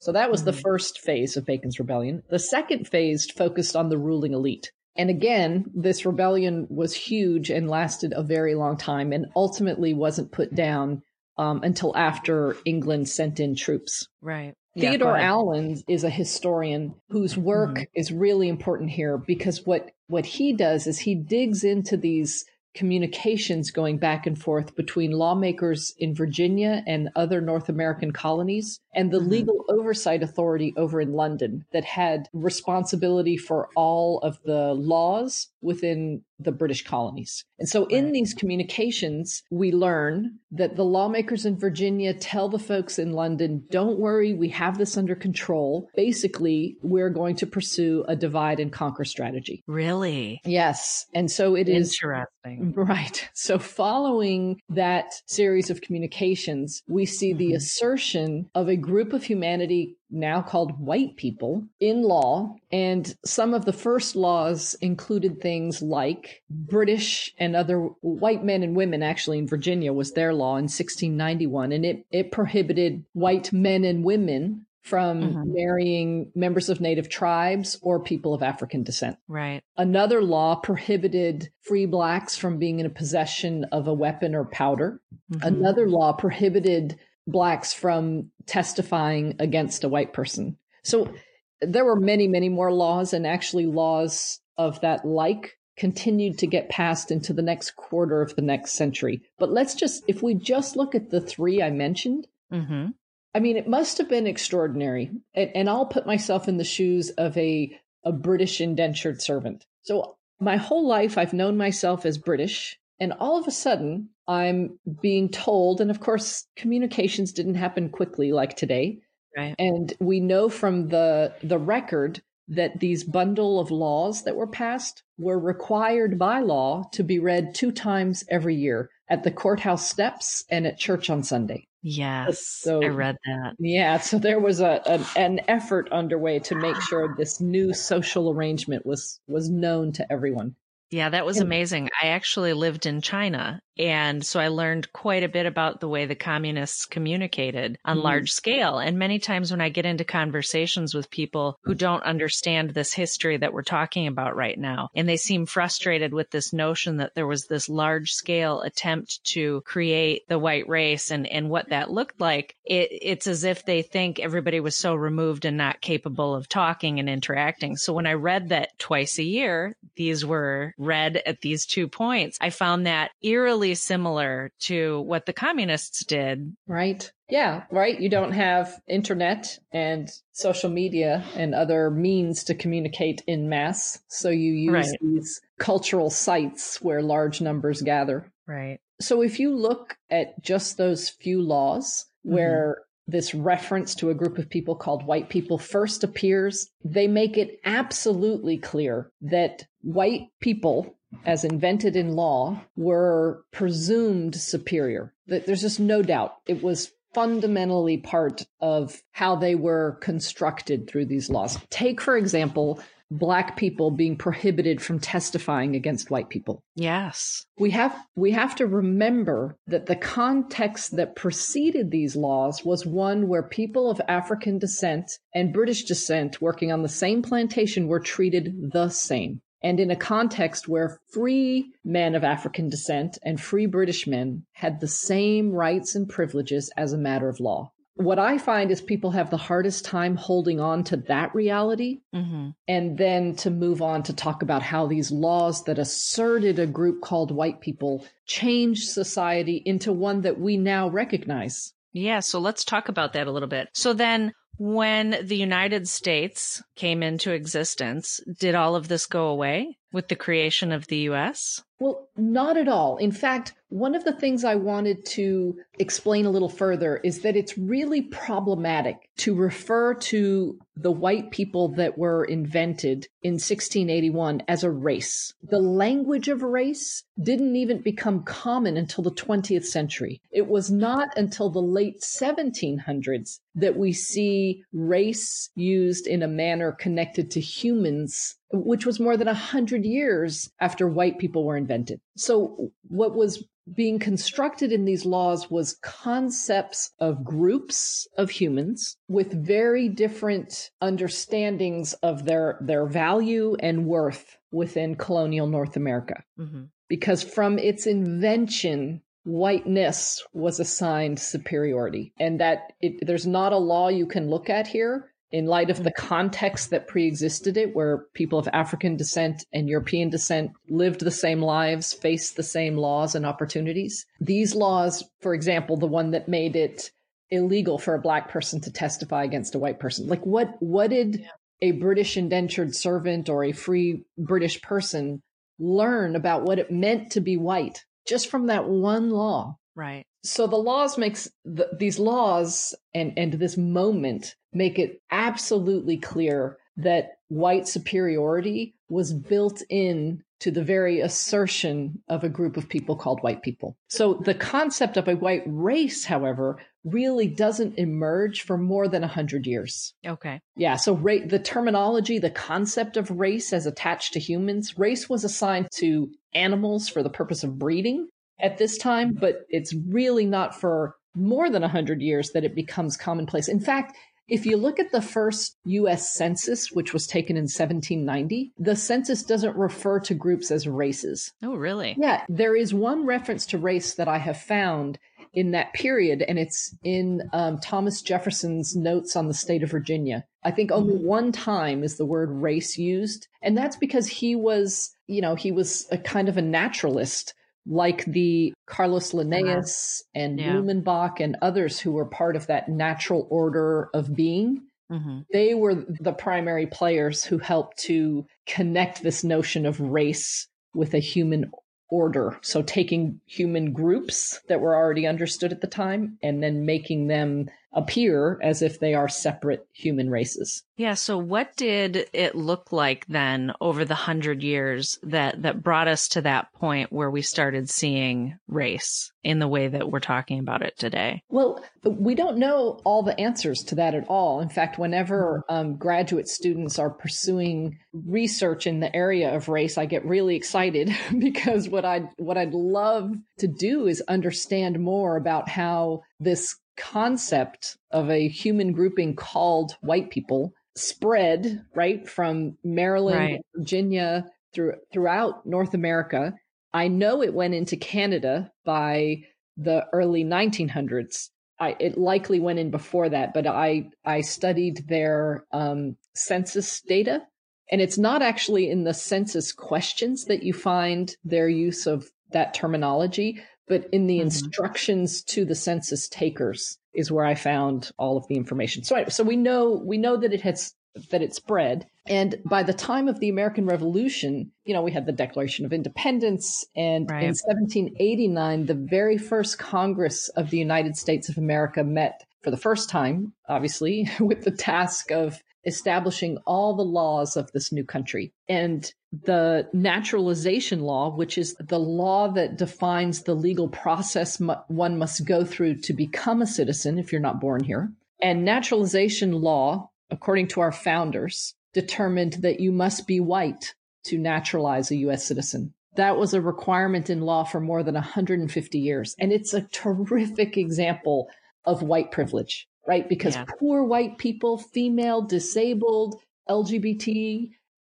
So 0.00 0.12
that 0.12 0.30
was 0.30 0.44
the 0.44 0.52
first 0.52 1.00
phase 1.00 1.36
of 1.36 1.46
Bacon's 1.46 1.78
rebellion. 1.78 2.22
The 2.28 2.38
second 2.38 2.86
phase 2.88 3.30
focused 3.30 3.74
on 3.74 3.88
the 3.88 3.98
ruling 3.98 4.34
elite. 4.34 4.70
And 4.96 5.10
again, 5.10 5.64
this 5.74 6.06
rebellion 6.06 6.66
was 6.68 6.94
huge 6.94 7.50
and 7.50 7.68
lasted 7.68 8.12
a 8.14 8.22
very 8.22 8.54
long 8.54 8.76
time 8.76 9.12
and 9.12 9.26
ultimately 9.34 9.94
wasn't 9.94 10.30
put 10.30 10.54
down 10.54 11.02
um, 11.36 11.62
until 11.62 11.96
after 11.96 12.56
England 12.64 13.08
sent 13.08 13.40
in 13.40 13.56
troops. 13.56 14.06
Right. 14.20 14.54
Theodore 14.76 15.16
yeah, 15.16 15.28
Allen 15.28 15.82
is 15.88 16.04
a 16.04 16.10
historian 16.10 16.94
whose 17.08 17.36
work 17.36 17.74
mm-hmm. 17.74 17.82
is 17.94 18.12
really 18.12 18.48
important 18.48 18.90
here 18.90 19.16
because 19.16 19.64
what 19.64 19.90
what 20.08 20.26
he 20.26 20.52
does 20.52 20.86
is 20.86 20.98
he 20.98 21.14
digs 21.14 21.64
into 21.64 21.96
these 21.96 22.44
communications 22.74 23.70
going 23.70 23.98
back 23.98 24.26
and 24.26 24.38
forth 24.38 24.74
between 24.74 25.12
lawmakers 25.12 25.94
in 25.98 26.14
Virginia 26.14 26.82
and 26.86 27.08
other 27.14 27.40
North 27.40 27.68
American 27.68 28.12
colonies 28.12 28.80
and 28.94 29.10
the 29.10 29.18
mm-hmm. 29.18 29.30
legal 29.30 29.64
oversight 29.68 30.22
authority 30.22 30.74
over 30.76 31.00
in 31.00 31.12
London 31.12 31.64
that 31.72 31.84
had 31.84 32.28
responsibility 32.32 33.36
for 33.36 33.68
all 33.76 34.18
of 34.20 34.38
the 34.44 34.74
laws 34.74 35.48
within 35.64 36.22
the 36.38 36.52
British 36.52 36.84
colonies. 36.84 37.44
And 37.58 37.68
so 37.68 37.86
in 37.86 38.12
these 38.12 38.34
communications, 38.34 39.42
we 39.50 39.72
learn 39.72 40.38
that 40.52 40.76
the 40.76 40.84
lawmakers 40.84 41.46
in 41.46 41.58
Virginia 41.58 42.12
tell 42.14 42.48
the 42.48 42.58
folks 42.58 42.98
in 42.98 43.12
London, 43.12 43.64
don't 43.70 43.98
worry, 43.98 44.34
we 44.34 44.48
have 44.50 44.78
this 44.78 44.96
under 44.96 45.14
control. 45.14 45.88
Basically, 45.96 46.76
we're 46.82 47.10
going 47.10 47.36
to 47.36 47.46
pursue 47.46 48.04
a 48.08 48.16
divide 48.16 48.60
and 48.60 48.72
conquer 48.72 49.04
strategy. 49.04 49.62
Really? 49.66 50.40
Yes. 50.44 51.06
And 51.14 51.30
so 51.30 51.54
it 51.56 51.68
is 51.68 51.96
interesting. 52.02 52.28
Right. 52.84 53.26
So 53.32 53.58
following 53.58 54.60
that 54.68 55.06
series 55.26 55.70
of 55.70 55.80
communications, 55.80 56.82
we 56.86 57.06
see 57.06 57.30
mm-hmm. 57.30 57.38
the 57.38 57.54
assertion 57.54 58.50
of 58.54 58.68
a 58.68 58.76
group 58.76 59.14
of 59.14 59.24
humanity 59.24 59.96
now 60.14 60.40
called 60.40 60.78
white 60.78 61.16
people 61.16 61.64
in 61.80 62.02
law. 62.02 62.56
And 62.70 63.14
some 63.24 63.52
of 63.52 63.64
the 63.64 63.72
first 63.72 64.16
laws 64.16 64.74
included 64.80 65.40
things 65.40 65.82
like 65.82 66.42
British 66.48 67.34
and 67.38 67.56
other 67.56 67.80
white 68.00 68.44
men 68.44 68.62
and 68.62 68.76
women, 68.76 69.02
actually 69.02 69.38
in 69.38 69.48
Virginia 69.48 69.92
was 69.92 70.12
their 70.12 70.32
law 70.32 70.56
in 70.56 70.64
1691. 70.64 71.72
And 71.72 71.84
it, 71.84 72.06
it 72.10 72.32
prohibited 72.32 73.04
white 73.12 73.52
men 73.52 73.84
and 73.84 74.04
women 74.04 74.66
from 74.84 75.22
mm-hmm. 75.22 75.52
marrying 75.52 76.30
members 76.34 76.68
of 76.68 76.78
native 76.78 77.08
tribes 77.08 77.78
or 77.80 78.00
people 78.00 78.34
of 78.34 78.42
African 78.42 78.82
descent. 78.82 79.16
Right. 79.26 79.62
Another 79.78 80.22
law 80.22 80.56
prohibited 80.56 81.50
free 81.62 81.86
blacks 81.86 82.36
from 82.36 82.58
being 82.58 82.80
in 82.80 82.86
a 82.86 82.90
possession 82.90 83.64
of 83.72 83.88
a 83.88 83.94
weapon 83.94 84.34
or 84.34 84.44
powder. 84.44 85.00
Mm-hmm. 85.32 85.46
Another 85.46 85.88
law 85.88 86.12
prohibited 86.12 86.98
blacks 87.26 87.72
from 87.72 88.30
testifying 88.46 89.36
against 89.38 89.84
a 89.84 89.88
white 89.88 90.12
person. 90.12 90.56
So 90.82 91.12
there 91.60 91.84
were 91.84 91.96
many, 91.96 92.28
many 92.28 92.48
more 92.48 92.72
laws, 92.72 93.12
and 93.12 93.26
actually, 93.26 93.66
laws 93.66 94.40
of 94.56 94.80
that 94.80 95.04
like 95.04 95.58
continued 95.76 96.38
to 96.38 96.46
get 96.46 96.68
passed 96.68 97.10
into 97.10 97.32
the 97.32 97.42
next 97.42 97.74
quarter 97.76 98.22
of 98.22 98.36
the 98.36 98.42
next 98.42 98.72
century. 98.72 99.22
But 99.38 99.50
let's 99.50 99.74
just, 99.74 100.04
if 100.06 100.22
we 100.22 100.34
just 100.34 100.76
look 100.76 100.94
at 100.94 101.10
the 101.10 101.20
three 101.20 101.62
I 101.62 101.70
mentioned, 101.70 102.28
mm-hmm. 102.52 102.88
I 103.34 103.40
mean, 103.40 103.56
it 103.56 103.68
must 103.68 103.98
have 103.98 104.08
been 104.08 104.28
extraordinary. 104.28 105.10
And, 105.34 105.50
and 105.54 105.68
I'll 105.68 105.86
put 105.86 106.06
myself 106.06 106.46
in 106.46 106.58
the 106.58 106.64
shoes 106.64 107.10
of 107.10 107.36
a, 107.36 107.76
a 108.04 108.12
British 108.12 108.60
indentured 108.60 109.20
servant. 109.20 109.66
So 109.82 110.16
my 110.38 110.56
whole 110.56 110.86
life, 110.86 111.18
I've 111.18 111.32
known 111.32 111.56
myself 111.56 112.06
as 112.06 112.18
British. 112.18 112.78
And 113.00 113.12
all 113.12 113.40
of 113.40 113.48
a 113.48 113.50
sudden, 113.50 114.10
I'm 114.26 114.78
being 115.02 115.28
told, 115.28 115.80
and 115.80 115.90
of 115.90 116.00
course, 116.00 116.46
communications 116.56 117.32
didn't 117.32 117.56
happen 117.56 117.90
quickly 117.90 118.32
like 118.32 118.56
today. 118.56 119.00
Right. 119.36 119.54
And 119.58 119.92
we 120.00 120.20
know 120.20 120.48
from 120.48 120.88
the 120.88 121.34
the 121.42 121.58
record 121.58 122.22
that 122.48 122.80
these 122.80 123.04
bundle 123.04 123.58
of 123.58 123.70
laws 123.70 124.24
that 124.24 124.36
were 124.36 124.46
passed 124.46 125.02
were 125.18 125.38
required 125.38 126.18
by 126.18 126.40
law 126.40 126.84
to 126.92 127.02
be 127.02 127.18
read 127.18 127.54
two 127.54 127.72
times 127.72 128.24
every 128.28 128.54
year 128.54 128.90
at 129.08 129.22
the 129.22 129.30
courthouse 129.30 129.88
steps 129.88 130.44
and 130.50 130.66
at 130.66 130.78
church 130.78 131.08
on 131.10 131.22
Sunday. 131.22 131.66
Yes, 131.82 132.46
so, 132.46 132.82
I 132.82 132.88
read 132.88 133.16
that. 133.26 133.56
Yeah, 133.58 133.98
so 133.98 134.18
there 134.18 134.40
was 134.40 134.60
a, 134.60 134.80
a, 134.86 135.06
an 135.18 135.40
effort 135.48 135.92
underway 135.92 136.38
to 136.40 136.54
make 136.54 136.80
sure 136.80 137.14
this 137.14 137.42
new 137.42 137.74
social 137.74 138.30
arrangement 138.30 138.86
was 138.86 139.20
was 139.28 139.50
known 139.50 139.92
to 139.92 140.12
everyone. 140.12 140.56
Yeah, 140.94 141.08
that 141.08 141.26
was 141.26 141.40
amazing. 141.40 141.90
I 142.00 142.08
actually 142.08 142.52
lived 142.52 142.86
in 142.86 143.00
China. 143.00 143.60
And 143.76 144.24
so 144.24 144.38
I 144.38 144.48
learned 144.48 144.92
quite 144.92 145.24
a 145.24 145.28
bit 145.28 145.46
about 145.46 145.80
the 145.80 145.88
way 145.88 146.06
the 146.06 146.14
communists 146.14 146.86
communicated 146.86 147.76
on 147.84 147.98
Mm. 147.98 148.04
large 148.04 148.30
scale. 148.30 148.78
And 148.78 148.96
many 149.00 149.18
times 149.18 149.50
when 149.50 149.60
I 149.60 149.68
get 149.68 149.84
into 149.84 150.04
conversations 150.04 150.94
with 150.94 151.10
people 151.10 151.58
who 151.64 151.74
don't 151.74 152.04
understand 152.04 152.70
this 152.70 152.92
history 152.92 153.36
that 153.38 153.52
we're 153.52 153.62
talking 153.62 154.06
about 154.06 154.36
right 154.36 154.56
now, 154.56 154.90
and 154.94 155.08
they 155.08 155.16
seem 155.16 155.44
frustrated 155.46 156.14
with 156.14 156.30
this 156.30 156.52
notion 156.52 156.98
that 156.98 157.16
there 157.16 157.26
was 157.26 157.46
this 157.46 157.68
large 157.68 158.12
scale 158.12 158.60
attempt 158.60 159.24
to 159.32 159.62
create 159.62 160.22
the 160.28 160.38
white 160.38 160.68
race 160.68 161.10
and, 161.10 161.26
and 161.26 161.50
what 161.50 161.70
that 161.70 161.90
looked 161.90 162.20
like, 162.20 162.54
it, 162.64 162.90
it's 162.92 163.26
as 163.26 163.42
if 163.42 163.64
they 163.66 163.82
think 163.82 164.20
everybody 164.20 164.60
was 164.60 164.76
so 164.76 164.94
removed 164.94 165.44
and 165.44 165.56
not 165.56 165.80
capable 165.80 166.36
of 166.36 166.48
talking 166.48 167.00
and 167.00 167.08
interacting. 167.08 167.76
So 167.76 167.92
when 167.92 168.06
I 168.06 168.12
read 168.12 168.50
that 168.50 168.78
twice 168.78 169.18
a 169.18 169.24
year, 169.24 169.74
these 169.96 170.24
were 170.24 170.74
read 170.84 171.22
at 171.26 171.40
these 171.40 171.66
two 171.66 171.88
points, 171.88 172.38
I 172.40 172.50
found 172.50 172.86
that 172.86 173.10
eerily 173.22 173.74
similar 173.74 174.52
to 174.60 175.00
what 175.02 175.26
the 175.26 175.32
communists 175.32 176.04
did. 176.04 176.54
Right. 176.66 177.10
Yeah, 177.28 177.64
right. 177.70 177.98
You 177.98 178.08
don't 178.08 178.32
have 178.32 178.80
internet 178.86 179.58
and 179.72 180.10
social 180.32 180.70
media 180.70 181.24
and 181.34 181.54
other 181.54 181.90
means 181.90 182.44
to 182.44 182.54
communicate 182.54 183.22
in 183.26 183.48
mass. 183.48 183.98
So 184.08 184.28
you 184.28 184.52
use 184.52 184.72
Right. 184.72 184.98
these 185.00 185.40
cultural 185.58 186.10
sites 186.10 186.80
where 186.82 187.02
large 187.02 187.40
numbers 187.40 187.80
gather. 187.82 188.30
Right. 188.46 188.78
So 189.00 189.22
if 189.22 189.40
you 189.40 189.56
look 189.56 189.96
at 190.10 190.42
just 190.42 190.76
those 190.76 191.08
few 191.08 191.40
laws 191.40 192.06
where 192.22 192.76
mm-hmm. 192.78 192.82
This 193.06 193.34
reference 193.34 193.94
to 193.96 194.10
a 194.10 194.14
group 194.14 194.38
of 194.38 194.48
people 194.48 194.74
called 194.74 195.06
white 195.06 195.28
people 195.28 195.58
first 195.58 196.04
appears, 196.04 196.70
they 196.84 197.06
make 197.06 197.36
it 197.36 197.60
absolutely 197.64 198.56
clear 198.58 199.10
that 199.20 199.66
white 199.82 200.28
people, 200.40 200.96
as 201.24 201.44
invented 201.44 201.96
in 201.96 202.16
law, 202.16 202.60
were 202.76 203.44
presumed 203.52 204.34
superior. 204.34 205.12
There's 205.26 205.60
just 205.60 205.80
no 205.80 206.02
doubt. 206.02 206.36
It 206.46 206.62
was 206.62 206.92
fundamentally 207.14 207.98
part 207.98 208.42
of 208.60 209.00
how 209.12 209.36
they 209.36 209.54
were 209.54 209.98
constructed 210.00 210.88
through 210.88 211.06
these 211.06 211.30
laws. 211.30 211.58
Take, 211.70 212.00
for 212.00 212.16
example, 212.16 212.80
black 213.10 213.56
people 213.56 213.90
being 213.90 214.16
prohibited 214.16 214.80
from 214.80 214.98
testifying 214.98 215.76
against 215.76 216.10
white 216.10 216.28
people 216.28 216.62
Yes. 216.74 217.44
we 217.58 217.70
have 217.70 217.96
we 218.16 218.32
have 218.32 218.54
to 218.56 218.66
remember 218.66 219.56
that 219.66 219.86
the 219.86 219.96
context 219.96 220.96
that 220.96 221.16
preceded 221.16 221.90
these 221.90 222.16
laws 222.16 222.64
was 222.64 222.86
one 222.86 223.28
where 223.28 223.42
people 223.42 223.90
of 223.90 224.00
African 224.08 224.58
descent 224.58 225.10
and 225.34 225.52
British 225.52 225.84
descent 225.84 226.40
working 226.40 226.72
on 226.72 226.82
the 226.82 226.88
same 226.88 227.22
plantation 227.22 227.88
were 227.88 228.00
treated 228.00 228.72
the 228.72 228.88
same. 228.88 229.40
And 229.62 229.80
in 229.80 229.90
a 229.90 229.96
context 229.96 230.68
where 230.68 230.98
free 231.12 231.72
men 231.84 232.14
of 232.14 232.22
African 232.22 232.68
descent 232.68 233.16
and 233.22 233.40
free 233.40 233.64
British 233.66 234.06
men 234.06 234.44
had 234.52 234.80
the 234.80 234.88
same 234.88 235.52
rights 235.52 235.94
and 235.94 236.06
privileges 236.06 236.70
as 236.76 236.92
a 236.92 236.98
matter 236.98 237.30
of 237.30 237.40
law. 237.40 237.72
What 237.96 238.18
I 238.18 238.38
find 238.38 238.70
is 238.70 238.80
people 238.80 239.12
have 239.12 239.30
the 239.30 239.36
hardest 239.36 239.84
time 239.84 240.16
holding 240.16 240.58
on 240.60 240.82
to 240.84 240.96
that 241.08 241.34
reality 241.34 242.00
hmm 242.12 242.50
and 242.66 242.98
then 242.98 243.36
to 243.36 243.50
move 243.50 243.82
on 243.82 244.02
to 244.04 244.12
talk 244.12 244.42
about 244.42 244.62
how 244.62 244.86
these 244.86 245.10
laws 245.10 245.64
that 245.64 245.78
asserted 245.78 246.58
a 246.58 246.66
group 246.66 247.00
called 247.02 247.30
white 247.30 247.60
people 247.60 248.06
changed 248.26 248.88
society 248.88 249.62
into 249.64 249.92
one 249.92 250.22
that 250.22 250.40
we 250.40 250.56
now 250.56 250.88
recognize. 250.88 251.72
Yeah. 251.92 252.20
So 252.20 252.38
let's 252.38 252.64
talk 252.64 252.88
about 252.88 253.12
that 253.12 253.26
a 253.26 253.30
little 253.30 253.48
bit. 253.48 253.68
So 253.72 253.92
then 253.92 254.32
when 254.56 255.18
the 255.22 255.36
United 255.36 255.88
States 255.88 256.62
came 256.76 257.02
into 257.02 257.32
existence, 257.32 258.20
did 258.38 258.54
all 258.54 258.76
of 258.76 258.88
this 258.88 259.06
go 259.06 259.26
away 259.28 259.78
with 259.92 260.08
the 260.08 260.16
creation 260.16 260.72
of 260.72 260.86
the 260.86 260.98
US? 261.10 261.62
Well, 261.78 262.08
not 262.16 262.56
at 262.56 262.68
all. 262.68 262.96
In 262.96 263.12
fact, 263.12 263.54
one 263.74 263.96
of 263.96 264.04
the 264.04 264.12
things 264.12 264.44
I 264.44 264.54
wanted 264.54 265.04
to 265.06 265.56
explain 265.80 266.26
a 266.26 266.30
little 266.30 266.48
further 266.48 266.98
is 266.98 267.22
that 267.22 267.34
it's 267.34 267.58
really 267.58 268.02
problematic 268.02 269.10
to 269.16 269.34
refer 269.34 269.94
to 269.94 270.60
the 270.76 270.92
white 270.92 271.32
people 271.32 271.70
that 271.70 271.98
were 271.98 272.24
invented 272.24 273.08
in 273.24 273.32
1681 273.32 274.42
as 274.46 274.62
a 274.62 274.70
race. 274.70 275.34
The 275.42 275.58
language 275.58 276.28
of 276.28 276.44
race 276.44 277.02
didn't 277.20 277.56
even 277.56 277.80
become 277.80 278.22
common 278.22 278.76
until 278.76 279.02
the 279.02 279.10
20th 279.10 279.64
century. 279.64 280.20
It 280.30 280.46
was 280.46 280.70
not 280.70 281.08
until 281.16 281.50
the 281.50 281.60
late 281.60 282.00
1700s 282.00 283.40
that 283.56 283.76
we 283.76 283.92
see 283.92 284.62
race 284.72 285.50
used 285.56 286.06
in 286.06 286.22
a 286.22 286.28
manner 286.28 286.70
connected 286.70 287.28
to 287.32 287.40
humans 287.40 288.36
which 288.52 288.86
was 288.86 289.00
more 289.00 289.16
than 289.16 289.28
a 289.28 289.34
hundred 289.34 289.84
years 289.84 290.50
after 290.60 290.88
white 290.88 291.18
people 291.18 291.44
were 291.44 291.56
invented. 291.56 292.00
So 292.16 292.72
what 292.88 293.14
was 293.14 293.44
being 293.72 293.98
constructed 293.98 294.72
in 294.72 294.84
these 294.84 295.06
laws 295.06 295.50
was 295.50 295.78
concepts 295.82 296.90
of 296.98 297.24
groups 297.24 298.06
of 298.18 298.30
humans 298.30 298.96
with 299.08 299.32
very 299.32 299.88
different 299.88 300.70
understandings 300.82 301.94
of 301.94 302.26
their, 302.26 302.58
their 302.60 302.86
value 302.86 303.56
and 303.60 303.86
worth 303.86 304.36
within 304.52 304.94
colonial 304.96 305.46
North 305.46 305.76
America. 305.76 306.22
hmm 306.36 306.64
Because 306.88 307.22
from 307.22 307.58
its 307.58 307.86
invention, 307.86 309.00
whiteness 309.24 310.22
was 310.34 310.60
assigned 310.60 311.18
superiority 311.18 312.12
and 312.20 312.40
that 312.40 312.74
it, 312.80 313.06
there's 313.06 313.26
not 313.26 313.54
a 313.54 313.58
law 313.58 313.88
you 313.88 314.06
can 314.06 314.28
look 314.28 314.50
at 314.50 314.66
here 314.66 315.10
in 315.34 315.46
light 315.46 315.68
of 315.68 315.82
the 315.82 315.90
mm-hmm. 315.90 316.06
context 316.06 316.70
that 316.70 316.86
pre-existed 316.86 317.56
it 317.56 317.74
where 317.74 318.04
people 318.14 318.38
of 318.38 318.48
african 318.52 318.96
descent 318.96 319.44
and 319.52 319.68
european 319.68 320.08
descent 320.08 320.52
lived 320.68 321.00
the 321.00 321.10
same 321.10 321.42
lives 321.42 321.92
faced 321.92 322.36
the 322.36 322.42
same 322.42 322.76
laws 322.76 323.16
and 323.16 323.26
opportunities. 323.26 324.06
These 324.20 324.54
laws 324.54 325.02
for 325.20 325.34
example 325.34 325.76
the 325.76 325.88
one 325.88 326.12
that 326.12 326.28
made 326.28 326.54
it 326.54 326.92
illegal 327.30 327.78
for 327.78 327.94
a 327.94 328.00
black 328.00 328.28
person 328.28 328.60
to 328.60 328.70
testify 328.70 329.24
against 329.24 329.56
a 329.56 329.58
white 329.58 329.80
person. 329.80 330.06
Like 330.06 330.24
what 330.24 330.54
what 330.60 330.90
did 330.90 331.26
a 331.60 331.72
british 331.72 332.16
indentured 332.16 332.72
servant 332.72 333.28
or 333.28 333.42
a 333.42 333.52
free 333.52 334.04
british 334.16 334.62
person 334.62 335.20
learn 335.58 336.14
about 336.14 336.44
what 336.44 336.60
it 336.60 336.70
meant 336.70 337.10
to 337.12 337.20
be 337.20 337.36
white 337.36 337.84
just 338.06 338.30
from 338.30 338.46
that 338.46 338.68
one 338.68 339.10
law? 339.10 339.56
Right. 339.74 340.04
So 340.24 340.46
the 340.46 340.56
laws 340.56 340.98
makes 340.98 341.28
the, 341.44 341.68
these 341.78 341.98
laws 341.98 342.74
and 342.94 343.12
and 343.16 343.34
this 343.34 343.56
moment 343.56 344.34
make 344.52 344.78
it 344.78 345.00
absolutely 345.10 345.98
clear 345.98 346.58
that 346.76 347.18
white 347.28 347.68
superiority 347.68 348.74
was 348.88 349.12
built 349.12 349.62
in 349.68 350.22
to 350.40 350.50
the 350.50 350.64
very 350.64 351.00
assertion 351.00 352.02
of 352.08 352.22
a 352.22 352.28
group 352.28 352.56
of 352.56 352.68
people 352.68 352.96
called 352.96 353.22
white 353.22 353.42
people. 353.42 353.76
So 353.88 354.14
the 354.24 354.34
concept 354.34 354.96
of 354.96 355.08
a 355.08 355.16
white 355.16 355.42
race, 355.46 356.04
however, 356.04 356.58
really 356.84 357.28
doesn't 357.28 357.78
emerge 357.78 358.42
for 358.42 358.58
more 358.58 358.88
than 358.88 359.00
100 359.00 359.46
years. 359.46 359.94
Okay. 360.06 360.40
Yeah, 360.56 360.76
so 360.76 360.96
ra- 360.96 361.24
the 361.24 361.38
terminology, 361.38 362.18
the 362.18 362.30
concept 362.30 362.96
of 362.96 363.10
race 363.10 363.52
as 363.52 363.64
attached 363.64 364.12
to 364.14 364.20
humans, 364.20 364.76
race 364.76 365.08
was 365.08 365.24
assigned 365.24 365.68
to 365.76 366.10
animals 366.34 366.88
for 366.88 367.02
the 367.02 367.08
purpose 367.08 367.42
of 367.42 367.58
breeding 367.58 368.08
at 368.40 368.58
this 368.58 368.78
time, 368.78 369.14
but 369.14 369.46
it's 369.48 369.74
really 369.88 370.26
not 370.26 370.58
for 370.58 370.96
more 371.14 371.48
than 371.50 371.62
100 371.62 372.00
years 372.00 372.30
that 372.30 372.44
it 372.44 372.54
becomes 372.54 372.96
commonplace. 372.96 373.48
In 373.48 373.60
fact, 373.60 373.96
if 374.26 374.46
you 374.46 374.56
look 374.56 374.80
at 374.80 374.90
the 374.90 375.02
first 375.02 375.56
US 375.64 376.14
census, 376.14 376.72
which 376.72 376.92
was 376.92 377.06
taken 377.06 377.36
in 377.36 377.42
1790, 377.42 378.52
the 378.58 378.74
census 378.74 379.22
doesn't 379.22 379.56
refer 379.56 380.00
to 380.00 380.14
groups 380.14 380.50
as 380.50 380.66
races. 380.66 381.32
Oh, 381.42 381.54
really? 381.54 381.94
Yeah, 381.98 382.24
there 382.28 382.56
is 382.56 382.72
one 382.72 383.04
reference 383.06 383.44
to 383.46 383.58
race 383.58 383.94
that 383.94 384.08
I 384.08 384.18
have 384.18 384.40
found 384.40 384.98
in 385.34 385.50
that 385.50 385.72
period, 385.74 386.22
and 386.22 386.38
it's 386.38 386.74
in 386.84 387.28
um, 387.32 387.58
Thomas 387.58 388.00
Jefferson's 388.00 388.74
notes 388.76 389.16
on 389.16 389.26
the 389.26 389.34
state 389.34 389.62
of 389.62 389.70
Virginia. 389.70 390.24
I 390.44 390.52
think 390.52 390.70
only 390.70 390.94
one 390.94 391.32
time 391.32 391.82
is 391.82 391.96
the 391.96 392.06
word 392.06 392.30
race 392.30 392.78
used, 392.78 393.26
and 393.42 393.58
that's 393.58 393.76
because 393.76 394.06
he 394.06 394.36
was, 394.36 394.94
you 395.06 395.20
know, 395.20 395.34
he 395.34 395.50
was 395.50 395.86
a 395.90 395.98
kind 395.98 396.28
of 396.28 396.36
a 396.36 396.42
naturalist, 396.42 397.34
like 397.66 398.04
the 398.04 398.52
Carolus 398.68 399.14
Linnaeus 399.14 400.02
and 400.14 400.38
Yeah. 400.38 400.52
Blumenbach 400.52 401.20
and 401.20 401.36
others 401.42 401.80
who 401.80 401.92
were 401.92 402.04
part 402.06 402.36
of 402.36 402.46
that 402.46 402.68
natural 402.68 403.26
order 403.30 403.88
of 403.94 404.14
being 404.14 404.62
hmm 404.90 405.20
they 405.32 405.54
were 405.54 405.74
the 405.74 406.12
primary 406.12 406.66
players 406.66 407.24
who 407.24 407.38
helped 407.38 407.78
to 407.78 408.26
connect 408.46 409.02
this 409.02 409.24
notion 409.24 409.66
of 409.66 409.80
race 409.80 410.46
with 410.74 410.94
a 410.94 410.98
human 410.98 411.50
order. 411.90 412.38
So 412.42 412.62
taking 412.62 413.20
human 413.26 413.72
groups 413.72 414.40
that 414.48 414.60
were 414.60 414.76
already 414.76 415.06
understood 415.06 415.52
at 415.52 415.60
the 415.60 415.66
time 415.66 416.18
and 416.22 416.42
then 416.42 416.66
making 416.66 417.06
them 417.06 417.48
appear 417.74 418.38
as 418.42 418.62
if 418.62 418.80
they 418.80 418.94
are 418.94 419.08
separate 419.08 419.66
human 419.72 420.08
races. 420.08 420.62
Yeah. 420.76 420.94
So 420.94 421.18
what 421.18 421.54
did 421.56 422.08
it 422.12 422.34
look 422.34 422.72
like 422.72 423.06
then 423.06 423.52
over 423.60 423.84
the 423.84 423.94
hundred 423.94 424.42
years 424.42 424.98
that, 425.02 425.42
that 425.42 425.62
brought 425.62 425.88
us 425.88 426.08
to 426.08 426.22
that 426.22 426.52
point 426.52 426.92
where 426.92 427.10
we 427.10 427.22
started 427.22 427.68
seeing 427.68 428.38
race 428.48 429.12
in 429.22 429.38
the 429.38 429.48
way 429.48 429.68
that 429.68 429.90
we're 429.90 430.00
talking 430.00 430.38
about 430.38 430.62
it 430.62 430.76
today? 430.78 431.22
Well, 431.28 431.64
we 431.84 432.14
don't 432.14 432.38
know 432.38 432.80
all 432.84 433.02
the 433.02 433.18
answers 433.20 433.62
to 433.64 433.74
that 433.76 433.94
at 433.94 434.06
all. 434.08 434.40
In 434.40 434.48
fact, 434.48 434.78
whenever 434.78 435.44
um, 435.48 435.76
graduate 435.76 436.28
students 436.28 436.78
are 436.78 436.90
pursuing 436.90 437.78
research 437.92 438.66
in 438.66 438.80
the 438.80 438.94
area 438.94 439.34
of 439.34 439.48
race, 439.48 439.78
I 439.78 439.86
get 439.86 440.04
really 440.04 440.36
excited 440.36 440.94
because 441.18 441.68
what 441.68 441.84
I 441.84 442.08
what 442.16 442.36
I'd 442.36 442.54
love 442.54 443.12
to 443.38 443.46
do 443.46 443.86
is 443.86 444.02
understand 444.08 444.78
more 444.80 445.16
about 445.16 445.48
how 445.48 446.02
this 446.20 446.56
concept 446.76 447.76
of 447.90 448.10
a 448.10 448.28
human 448.28 448.72
grouping 448.72 449.14
called 449.14 449.76
white 449.80 450.10
people 450.10 450.52
spread 450.76 451.64
right 451.74 452.08
from 452.08 452.56
Maryland, 452.64 453.18
right. 453.18 453.40
Virginia, 453.54 454.26
through 454.52 454.74
throughout 454.92 455.46
North 455.46 455.74
America. 455.74 456.34
I 456.72 456.88
know 456.88 457.22
it 457.22 457.34
went 457.34 457.54
into 457.54 457.76
Canada 457.76 458.50
by 458.64 459.22
the 459.56 459.86
early 459.92 460.24
1900s. 460.24 461.30
I, 461.60 461.76
it 461.78 461.96
likely 461.96 462.40
went 462.40 462.58
in 462.58 462.70
before 462.72 463.08
that, 463.08 463.32
but 463.32 463.46
I 463.46 463.90
I 464.04 464.22
studied 464.22 464.88
their 464.88 465.44
um, 465.52 465.96
census 466.14 466.80
data, 466.80 467.22
and 467.70 467.80
it's 467.80 467.98
not 467.98 468.22
actually 468.22 468.68
in 468.70 468.84
the 468.84 468.94
census 468.94 469.52
questions 469.52 470.24
that 470.24 470.42
you 470.42 470.52
find 470.52 471.14
their 471.24 471.48
use 471.48 471.86
of 471.86 472.10
that 472.32 472.54
terminology, 472.54 473.40
but 473.68 473.86
in 473.92 474.06
the 474.06 474.16
mm-hmm. 474.16 474.26
instructions 474.26 475.22
to 475.22 475.44
the 475.44 475.54
census 475.54 476.08
takers 476.08 476.78
is 476.92 477.10
where 477.10 477.24
I 477.24 477.34
found 477.34 477.90
all 477.98 478.16
of 478.16 478.26
the 478.28 478.36
information. 478.36 478.84
So, 478.84 479.04
so 479.08 479.24
we 479.24 479.36
know 479.36 479.82
we 479.84 479.98
know 479.98 480.16
that 480.16 480.32
it 480.32 480.42
has 480.42 480.74
that 481.10 481.22
it 481.22 481.34
spread. 481.34 481.86
And 482.06 482.36
by 482.44 482.62
the 482.62 482.72
time 482.72 483.08
of 483.08 483.18
the 483.18 483.28
American 483.28 483.66
Revolution, 483.66 484.52
you 484.64 484.74
know, 484.74 484.82
we 484.82 484.92
had 484.92 485.06
the 485.06 485.12
Declaration 485.12 485.64
of 485.64 485.72
Independence, 485.72 486.64
and 486.76 487.10
right. 487.10 487.22
in 487.22 487.30
1789, 487.30 488.66
the 488.66 488.74
very 488.74 489.18
first 489.18 489.58
Congress 489.58 490.28
of 490.30 490.50
the 490.50 490.58
United 490.58 490.96
States 490.96 491.28
of 491.28 491.38
America 491.38 491.82
met 491.82 492.24
for 492.42 492.50
the 492.50 492.56
first 492.56 492.90
time, 492.90 493.32
obviously, 493.48 494.08
with 494.20 494.44
the 494.44 494.50
task 494.50 495.10
of 495.10 495.42
establishing 495.66 496.38
all 496.46 496.74
the 496.74 496.82
laws 496.82 497.36
of 497.36 497.50
this 497.52 497.72
new 497.72 497.84
country. 497.84 498.32
And 498.48 498.90
the 499.12 499.68
naturalization 499.72 500.80
law, 500.80 501.14
which 501.14 501.38
is 501.38 501.54
the 501.54 501.78
law 501.78 502.28
that 502.32 502.58
defines 502.58 503.22
the 503.22 503.34
legal 503.34 503.68
process 503.68 504.40
one 504.68 504.98
must 504.98 505.24
go 505.24 505.44
through 505.44 505.76
to 505.82 505.92
become 505.92 506.42
a 506.42 506.46
citizen 506.46 506.98
if 506.98 507.12
you're 507.12 507.20
not 507.20 507.40
born 507.40 507.62
here. 507.62 507.92
And 508.20 508.44
naturalization 508.44 509.32
law, 509.32 509.90
according 510.10 510.48
to 510.48 510.60
our 510.60 510.72
founders, 510.72 511.54
determined 511.72 512.34
that 512.34 512.60
you 512.60 512.72
must 512.72 513.06
be 513.06 513.20
white 513.20 513.74
to 514.04 514.18
naturalize 514.18 514.90
a 514.90 514.96
U.S. 514.96 515.24
citizen. 515.24 515.74
That 515.96 516.18
was 516.18 516.34
a 516.34 516.40
requirement 516.40 517.08
in 517.08 517.20
law 517.20 517.44
for 517.44 517.60
more 517.60 517.82
than 517.82 517.94
150 517.94 518.78
years. 518.78 519.14
And 519.18 519.32
it's 519.32 519.54
a 519.54 519.62
terrific 519.62 520.56
example 520.56 521.28
of 521.64 521.82
white 521.82 522.10
privilege 522.10 522.68
right? 522.86 523.08
Because 523.08 523.34
yeah. 523.34 523.44
poor 523.58 523.84
white 523.84 524.18
people, 524.18 524.58
female, 524.58 525.22
disabled, 525.22 526.20
LGBT, 526.48 527.50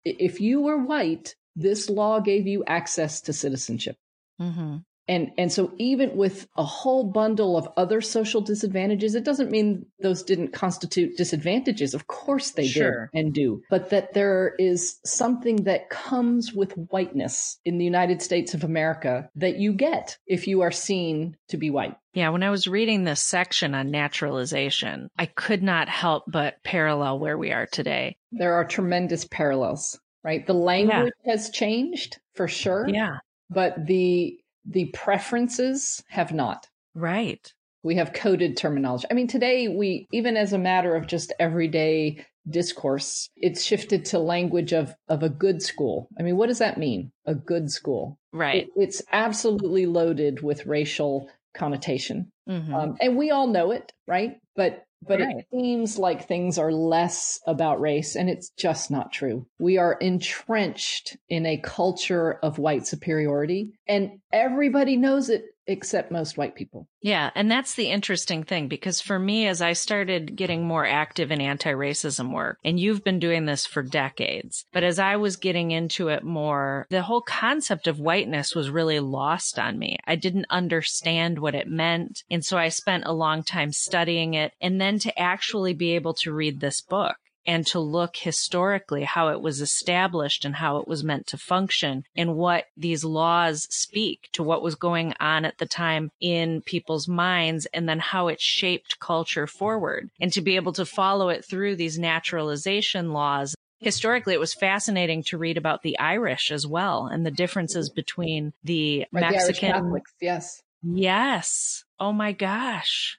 if 0.05 0.41
you 0.41 0.61
were 0.61 0.77
white, 0.77 1.35
this 1.55 1.89
law 1.89 2.19
gave 2.19 2.47
you 2.47 2.63
access 2.65 3.21
to 3.21 3.33
citizenship. 3.33 3.97
Mm-hmm. 4.41 4.77
And, 5.09 5.31
and 5.39 5.51
so 5.51 5.73
even 5.79 6.15
with 6.15 6.47
a 6.55 6.63
whole 6.63 7.03
bundle 7.03 7.57
of 7.57 7.67
other 7.75 7.99
social 7.99 8.41
disadvantages, 8.41 9.15
it 9.15 9.25
doesn't 9.25 9.49
mean 9.49 9.87
those 9.99 10.21
didn't 10.21 10.53
constitute 10.53 11.17
disadvantages. 11.17 11.95
Of 11.95 12.05
course 12.05 12.51
they 12.51 12.67
sure. 12.67 13.09
did 13.11 13.19
and 13.19 13.33
do, 13.33 13.63
but 13.71 13.89
that 13.89 14.13
there 14.13 14.53
is 14.59 14.99
something 15.03 15.63
that 15.63 15.89
comes 15.89 16.53
with 16.53 16.73
whiteness 16.73 17.57
in 17.65 17.79
the 17.79 17.85
United 17.85 18.21
States 18.21 18.53
of 18.53 18.63
America 18.63 19.27
that 19.35 19.57
you 19.57 19.73
get 19.73 20.19
if 20.27 20.47
you 20.47 20.61
are 20.61 20.71
seen 20.71 21.35
to 21.47 21.57
be 21.57 21.71
white. 21.71 21.95
Yeah, 22.13 22.29
when 22.29 22.43
I 22.43 22.51
was 22.51 22.67
reading 22.67 23.03
this 23.03 23.21
section 23.21 23.73
on 23.73 23.89
naturalization, 23.89 25.09
I 25.17 25.25
could 25.25 25.63
not 25.63 25.89
help 25.89 26.25
but 26.27 26.61
parallel 26.63 27.17
where 27.17 27.37
we 27.37 27.51
are 27.51 27.65
today. 27.65 28.17
There 28.31 28.53
are 28.53 28.65
tremendous 28.65 29.25
parallels, 29.25 29.99
right? 30.23 30.45
The 30.45 30.53
language 30.53 31.13
yeah. 31.25 31.31
has 31.31 31.49
changed 31.49 32.19
for 32.35 32.47
sure. 32.47 32.87
Yeah. 32.87 33.17
But 33.49 33.87
the 33.87 34.37
the 34.69 34.85
preferences 34.93 36.03
have 36.09 36.31
not. 36.31 36.67
Right. 36.93 37.51
We 37.83 37.95
have 37.95 38.13
coded 38.13 38.57
terminology. 38.57 39.07
I 39.09 39.13
mean, 39.13 39.27
today 39.27 39.67
we, 39.67 40.07
even 40.11 40.37
as 40.37 40.53
a 40.53 40.57
matter 40.57 40.95
of 40.95 41.07
just 41.07 41.33
everyday 41.39 42.25
discourse, 42.49 43.29
it's 43.35 43.63
shifted 43.63 44.05
to 44.05 44.19
language 44.19 44.73
of, 44.73 44.93
of 45.07 45.23
a 45.23 45.29
good 45.29 45.61
school. 45.61 46.07
I 46.19 46.23
mean, 46.23 46.37
what 46.37 46.47
does 46.47 46.59
that 46.59 46.77
mean? 46.77 47.11
A 47.25 47.35
good 47.35 47.71
school. 47.71 48.19
Right. 48.33 48.63
It, 48.63 48.69
it's 48.75 49.01
absolutely 49.11 49.85
loaded 49.85 50.41
with 50.41 50.65
racial 50.65 51.29
connotation. 51.53 52.31
Mm-hmm. 52.47 52.73
Um, 52.73 52.97
and 53.01 53.17
we 53.17 53.31
all 53.31 53.47
know 53.47 53.71
it, 53.71 53.91
right? 54.07 54.37
But 54.55 54.83
but 55.01 55.19
right. 55.19 55.37
it 55.37 55.45
seems 55.51 55.97
like 55.97 56.27
things 56.27 56.57
are 56.57 56.71
less 56.71 57.39
about 57.47 57.79
race, 57.79 58.15
and 58.15 58.29
it's 58.29 58.49
just 58.57 58.91
not 58.91 59.11
true. 59.11 59.45
We 59.59 59.77
are 59.77 59.93
entrenched 59.93 61.17
in 61.29 61.45
a 61.45 61.57
culture 61.57 62.39
of 62.43 62.59
white 62.59 62.85
superiority, 62.85 63.71
and 63.87 64.19
everybody 64.31 64.97
knows 64.97 65.29
it 65.29 65.43
except 65.69 66.11
most 66.11 66.37
white 66.37 66.55
people. 66.55 66.87
Yeah. 67.01 67.29
And 67.35 67.49
that's 67.49 67.75
the 67.75 67.89
interesting 67.89 68.43
thing 68.43 68.67
because 68.67 68.99
for 68.99 69.19
me, 69.19 69.47
as 69.47 69.61
I 69.61 69.73
started 69.73 70.35
getting 70.35 70.65
more 70.65 70.85
active 70.85 71.31
in 71.31 71.39
anti 71.39 71.71
racism 71.71 72.33
work, 72.33 72.57
and 72.65 72.79
you've 72.79 73.03
been 73.03 73.19
doing 73.19 73.45
this 73.45 73.65
for 73.65 73.83
decades, 73.83 74.65
but 74.73 74.83
as 74.83 74.99
I 74.99 75.15
was 75.15 75.37
getting 75.37 75.71
into 75.71 76.09
it 76.09 76.23
more, 76.23 76.87
the 76.89 77.03
whole 77.03 77.21
concept 77.21 77.87
of 77.87 77.99
whiteness 77.99 78.55
was 78.55 78.71
really 78.71 78.99
lost 78.99 79.59
on 79.59 79.77
me. 79.77 79.97
I 80.07 80.15
didn't 80.15 80.47
understand 80.49 81.39
what 81.39 81.55
it 81.55 81.67
meant. 81.67 82.23
And 82.31 82.43
so 82.43 82.57
I 82.57 82.69
spent 82.69 83.05
a 83.05 83.13
long 83.13 83.43
time 83.43 83.71
studying 83.71 84.33
it. 84.33 84.53
And 84.59 84.81
then 84.81 84.97
to 84.99 85.19
actually 85.19 85.73
be 85.73 85.91
able 85.91 86.15
to 86.15 86.33
read 86.33 86.59
this 86.59 86.81
book 86.81 87.15
and 87.45 87.65
to 87.67 87.79
look 87.79 88.17
historically 88.17 89.03
how 89.03 89.29
it 89.29 89.41
was 89.41 89.61
established 89.61 90.45
and 90.45 90.55
how 90.55 90.77
it 90.77 90.87
was 90.87 91.03
meant 91.03 91.27
to 91.27 91.37
function 91.37 92.03
and 92.15 92.35
what 92.35 92.65
these 92.77 93.03
laws 93.03 93.67
speak 93.69 94.29
to 94.33 94.43
what 94.43 94.61
was 94.61 94.75
going 94.75 95.13
on 95.19 95.45
at 95.45 95.57
the 95.57 95.65
time 95.65 96.11
in 96.21 96.61
people's 96.61 97.07
minds 97.07 97.67
and 97.73 97.87
then 97.87 97.99
how 97.99 98.27
it 98.27 98.41
shaped 98.41 98.99
culture 98.99 99.47
forward. 99.47 100.09
And 100.19 100.31
to 100.33 100.41
be 100.41 100.55
able 100.55 100.73
to 100.73 100.85
follow 100.85 101.29
it 101.29 101.45
through 101.45 101.75
these 101.75 101.97
naturalization 101.99 103.13
laws 103.13 103.55
historically 103.81 104.33
it 104.33 104.39
was 104.39 104.53
fascinating 104.53 105.23
to 105.23 105.37
read 105.37 105.57
about 105.57 105.83
the 105.83 105.97
irish 105.99 106.51
as 106.51 106.67
well 106.67 107.05
and 107.05 107.25
the 107.25 107.31
differences 107.31 107.89
between 107.89 108.51
the 108.61 109.05
right, 109.13 109.21
mexican 109.21 109.69
the 109.69 109.73
Catholics, 109.73 110.13
yes. 110.19 110.61
Yes. 110.83 111.85
Oh 111.97 112.11
my 112.11 112.33
gosh 112.33 113.17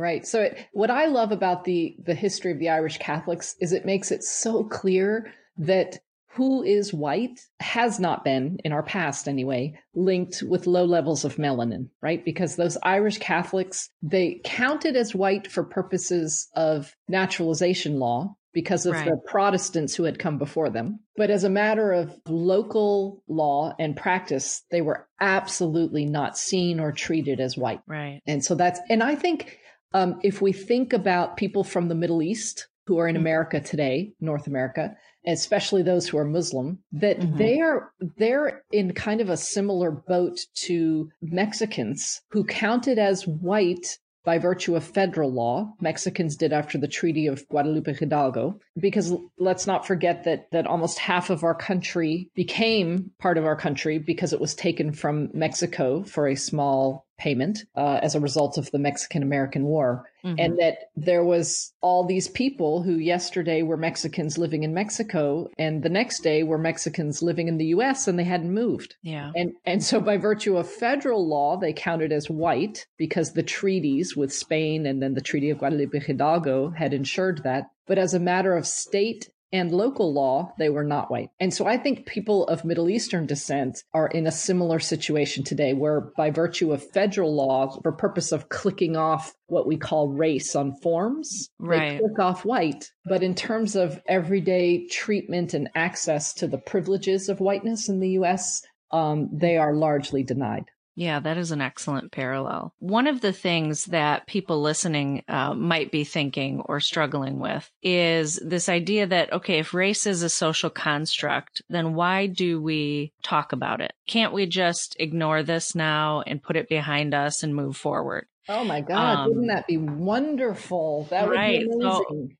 Right. 0.00 0.26
So 0.26 0.40
it, 0.40 0.66
what 0.72 0.90
I 0.90 1.06
love 1.06 1.30
about 1.30 1.64
the 1.64 1.94
the 2.04 2.14
history 2.14 2.52
of 2.52 2.58
the 2.58 2.70
Irish 2.70 2.96
Catholics 2.98 3.54
is 3.60 3.72
it 3.72 3.84
makes 3.84 4.10
it 4.10 4.24
so 4.24 4.64
clear 4.64 5.30
that 5.58 5.98
who 6.32 6.62
is 6.62 6.94
white 6.94 7.40
has 7.58 8.00
not 8.00 8.24
been 8.24 8.58
in 8.64 8.72
our 8.72 8.82
past 8.82 9.28
anyway 9.28 9.74
linked 9.94 10.42
with 10.48 10.66
low 10.66 10.84
levels 10.84 11.24
of 11.24 11.36
melanin, 11.36 11.88
right? 12.00 12.24
Because 12.24 12.56
those 12.56 12.78
Irish 12.82 13.18
Catholics, 13.18 13.90
they 14.00 14.40
counted 14.44 14.96
as 14.96 15.14
white 15.14 15.50
for 15.50 15.64
purposes 15.64 16.48
of 16.54 16.94
naturalization 17.08 17.98
law 17.98 18.36
because 18.52 18.86
of 18.86 18.94
right. 18.94 19.06
the 19.06 19.20
Protestants 19.26 19.94
who 19.94 20.04
had 20.04 20.18
come 20.18 20.38
before 20.38 20.70
them. 20.70 21.00
But 21.16 21.30
as 21.30 21.44
a 21.44 21.50
matter 21.50 21.92
of 21.92 22.16
local 22.26 23.22
law 23.28 23.74
and 23.78 23.96
practice, 23.96 24.62
they 24.70 24.80
were 24.80 25.08
absolutely 25.20 26.06
not 26.06 26.38
seen 26.38 26.80
or 26.80 26.92
treated 26.92 27.40
as 27.40 27.56
white. 27.56 27.82
Right. 27.86 28.20
And 28.26 28.44
so 28.44 28.54
that's, 28.54 28.80
and 28.88 29.02
I 29.02 29.14
think 29.14 29.58
um, 29.92 30.18
if 30.22 30.40
we 30.40 30.52
think 30.52 30.92
about 30.92 31.36
people 31.36 31.64
from 31.64 31.88
the 31.88 31.94
Middle 31.94 32.22
East 32.22 32.68
who 32.86 32.98
are 32.98 33.08
in 33.08 33.14
mm-hmm. 33.14 33.22
America 33.22 33.60
today, 33.60 34.12
North 34.20 34.46
America, 34.46 34.96
especially 35.26 35.82
those 35.82 36.08
who 36.08 36.18
are 36.18 36.24
Muslim, 36.24 36.78
that 36.92 37.20
mm-hmm. 37.20 37.36
they 37.36 37.60
are 37.60 37.92
they're 38.16 38.62
in 38.72 38.92
kind 38.92 39.20
of 39.20 39.28
a 39.28 39.36
similar 39.36 39.90
boat 39.90 40.38
to 40.54 41.08
Mexicans 41.20 42.22
who 42.30 42.44
counted 42.44 42.98
as 42.98 43.26
white 43.26 43.98
by 44.24 44.38
virtue 44.38 44.76
of 44.76 44.84
federal 44.84 45.32
law. 45.32 45.72
Mexicans 45.80 46.36
did 46.36 46.52
after 46.52 46.78
the 46.78 46.88
Treaty 46.88 47.26
of 47.26 47.46
Guadalupe 47.48 47.94
Hidalgo, 47.94 48.60
because 48.80 49.12
let's 49.38 49.66
not 49.66 49.86
forget 49.86 50.24
that 50.24 50.50
that 50.50 50.66
almost 50.66 50.98
half 50.98 51.30
of 51.30 51.44
our 51.44 51.54
country 51.54 52.30
became 52.34 53.10
part 53.18 53.38
of 53.38 53.44
our 53.44 53.56
country 53.56 53.98
because 53.98 54.32
it 54.32 54.40
was 54.40 54.54
taken 54.54 54.92
from 54.92 55.30
Mexico 55.32 56.02
for 56.02 56.26
a 56.26 56.34
small 56.34 57.06
payment 57.20 57.64
uh, 57.76 58.00
as 58.02 58.14
a 58.14 58.20
result 58.20 58.56
of 58.56 58.70
the 58.70 58.78
Mexican 58.78 59.22
American 59.22 59.64
War. 59.64 60.04
Mm-hmm. 60.24 60.36
And 60.38 60.58
that 60.58 60.90
there 60.96 61.24
was 61.24 61.72
all 61.80 62.04
these 62.04 62.28
people 62.28 62.82
who 62.82 62.94
yesterday 62.94 63.62
were 63.62 63.76
Mexicans 63.76 64.38
living 64.38 64.64
in 64.64 64.74
Mexico 64.74 65.48
and 65.58 65.82
the 65.82 65.88
next 65.88 66.20
day 66.20 66.42
were 66.42 66.58
Mexicans 66.58 67.22
living 67.22 67.48
in 67.48 67.58
the 67.58 67.66
US 67.66 68.08
and 68.08 68.18
they 68.18 68.24
hadn't 68.24 68.52
moved. 68.52 68.96
Yeah. 69.02 69.32
And 69.34 69.52
and 69.64 69.82
so 69.82 70.00
by 70.00 70.16
virtue 70.16 70.56
of 70.56 70.68
federal 70.68 71.26
law 71.26 71.58
they 71.58 71.72
counted 71.72 72.12
as 72.12 72.28
white 72.28 72.86
because 72.96 73.32
the 73.32 73.42
treaties 73.42 74.16
with 74.16 74.32
Spain 74.32 74.86
and 74.86 75.02
then 75.02 75.14
the 75.14 75.20
Treaty 75.20 75.50
of 75.50 75.58
Guadalupe 75.58 76.00
Hidalgo 76.00 76.70
had 76.70 76.92
ensured 76.94 77.42
that. 77.44 77.64
But 77.86 77.98
as 77.98 78.14
a 78.14 78.20
matter 78.20 78.56
of 78.56 78.66
state 78.66 79.28
and 79.52 79.72
local 79.72 80.12
law, 80.12 80.52
they 80.58 80.68
were 80.68 80.84
not 80.84 81.10
white. 81.10 81.30
And 81.40 81.52
so 81.52 81.66
I 81.66 81.76
think 81.76 82.06
people 82.06 82.46
of 82.46 82.64
Middle 82.64 82.88
Eastern 82.88 83.26
descent 83.26 83.82
are 83.92 84.06
in 84.06 84.26
a 84.26 84.32
similar 84.32 84.78
situation 84.78 85.42
today, 85.42 85.72
where 85.72 86.12
by 86.16 86.30
virtue 86.30 86.72
of 86.72 86.88
federal 86.92 87.34
law, 87.34 87.80
for 87.82 87.92
purpose 87.92 88.30
of 88.30 88.48
clicking 88.48 88.96
off 88.96 89.34
what 89.48 89.66
we 89.66 89.76
call 89.76 90.08
race 90.08 90.54
on 90.54 90.74
forms, 90.76 91.50
right. 91.58 91.94
they 91.94 91.98
click 91.98 92.18
off 92.20 92.44
white. 92.44 92.92
But 93.04 93.22
in 93.22 93.34
terms 93.34 93.74
of 93.74 94.00
everyday 94.06 94.86
treatment 94.86 95.52
and 95.54 95.68
access 95.74 96.32
to 96.34 96.46
the 96.46 96.58
privileges 96.58 97.28
of 97.28 97.40
whiteness 97.40 97.88
in 97.88 97.98
the 97.98 98.10
US, 98.10 98.62
um, 98.92 99.30
they 99.32 99.56
are 99.56 99.74
largely 99.74 100.22
denied. 100.22 100.66
Yeah, 100.96 101.20
that 101.20 101.38
is 101.38 101.50
an 101.50 101.60
excellent 101.60 102.12
parallel. 102.12 102.74
One 102.78 103.06
of 103.06 103.20
the 103.20 103.32
things 103.32 103.86
that 103.86 104.26
people 104.26 104.60
listening 104.60 105.24
uh, 105.28 105.54
might 105.54 105.90
be 105.90 106.04
thinking 106.04 106.60
or 106.66 106.80
struggling 106.80 107.38
with 107.38 107.70
is 107.82 108.36
this 108.44 108.68
idea 108.68 109.06
that, 109.06 109.32
okay, 109.32 109.60
if 109.60 109.72
race 109.72 110.06
is 110.06 110.22
a 110.22 110.28
social 110.28 110.70
construct, 110.70 111.62
then 111.68 111.94
why 111.94 112.26
do 112.26 112.60
we 112.60 113.12
talk 113.22 113.52
about 113.52 113.80
it? 113.80 113.92
Can't 114.06 114.32
we 114.32 114.46
just 114.46 114.96
ignore 114.98 115.42
this 115.42 115.74
now 115.74 116.22
and 116.26 116.42
put 116.42 116.56
it 116.56 116.68
behind 116.68 117.14
us 117.14 117.42
and 117.42 117.54
move 117.54 117.76
forward? 117.76 118.26
Oh 118.48 118.64
my 118.64 118.80
God, 118.80 119.20
um, 119.20 119.28
wouldn't 119.28 119.48
that 119.48 119.66
be 119.68 119.76
wonderful? 119.76 121.06
That 121.10 121.28
right. 121.28 121.66
would 121.66 121.78
be 121.78 121.84
amazing. 121.86 122.02
So, 122.10 122.36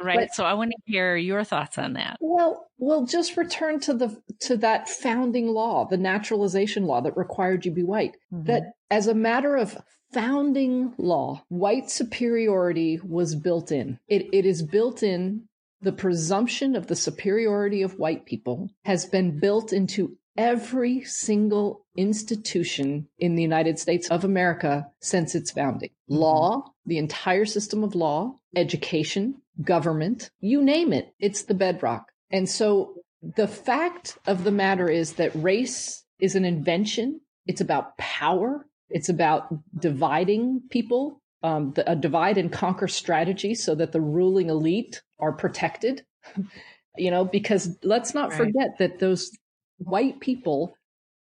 Right. 0.00 0.18
But, 0.18 0.34
so 0.34 0.44
I 0.44 0.54
want 0.54 0.72
to 0.72 0.92
hear 0.92 1.16
your 1.16 1.44
thoughts 1.44 1.78
on 1.78 1.94
that. 1.94 2.16
Well, 2.20 2.66
well, 2.78 3.06
just 3.06 3.36
return 3.36 3.80
to 3.80 3.94
the 3.94 4.20
to 4.40 4.56
that 4.58 4.88
founding 4.88 5.48
law, 5.48 5.86
the 5.88 5.96
naturalization 5.96 6.84
law 6.84 7.00
that 7.00 7.16
required 7.16 7.64
you 7.64 7.70
be 7.70 7.82
white. 7.82 8.16
Mm-hmm. 8.32 8.44
That 8.44 8.62
as 8.90 9.06
a 9.06 9.14
matter 9.14 9.56
of 9.56 9.76
founding 10.12 10.94
law, 10.98 11.44
white 11.48 11.90
superiority 11.90 13.00
was 13.04 13.34
built 13.34 13.70
in. 13.72 13.98
It 14.08 14.26
it 14.32 14.44
is 14.44 14.62
built 14.62 15.02
in 15.02 15.48
the 15.80 15.92
presumption 15.92 16.74
of 16.76 16.86
the 16.86 16.96
superiority 16.96 17.82
of 17.82 17.98
white 17.98 18.24
people 18.24 18.70
has 18.84 19.06
been 19.06 19.38
built 19.38 19.72
into 19.72 20.16
every 20.36 21.04
single 21.04 21.86
institution 21.96 23.06
in 23.18 23.36
the 23.36 23.42
United 23.42 23.78
States 23.78 24.08
of 24.08 24.24
America 24.24 24.86
since 25.00 25.34
its 25.34 25.50
founding. 25.50 25.90
Mm-hmm. 26.10 26.16
Law, 26.16 26.64
the 26.86 26.98
entire 26.98 27.44
system 27.44 27.84
of 27.84 27.94
law, 27.94 28.36
education, 28.56 29.40
government, 29.62 30.30
you 30.40 30.62
name 30.62 30.92
it, 30.92 31.14
it's 31.18 31.42
the 31.42 31.54
bedrock. 31.54 32.06
And 32.30 32.48
so 32.48 32.94
the 33.22 33.48
fact 33.48 34.18
of 34.26 34.44
the 34.44 34.50
matter 34.50 34.88
is 34.88 35.14
that 35.14 35.34
race 35.34 36.04
is 36.18 36.34
an 36.34 36.44
invention. 36.44 37.20
It's 37.46 37.60
about 37.60 37.96
power. 37.96 38.66
It's 38.90 39.08
about 39.08 39.48
dividing 39.78 40.62
people, 40.70 41.20
um, 41.42 41.72
the, 41.72 41.90
a 41.90 41.96
divide 41.96 42.38
and 42.38 42.52
conquer 42.52 42.88
strategy 42.88 43.54
so 43.54 43.74
that 43.74 43.92
the 43.92 44.00
ruling 44.00 44.50
elite 44.50 45.02
are 45.18 45.32
protected. 45.32 46.04
you 46.96 47.10
know, 47.10 47.24
because 47.24 47.76
let's 47.82 48.14
not 48.14 48.30
right. 48.30 48.38
forget 48.38 48.78
that 48.78 48.98
those 48.98 49.30
white 49.78 50.20
people 50.20 50.76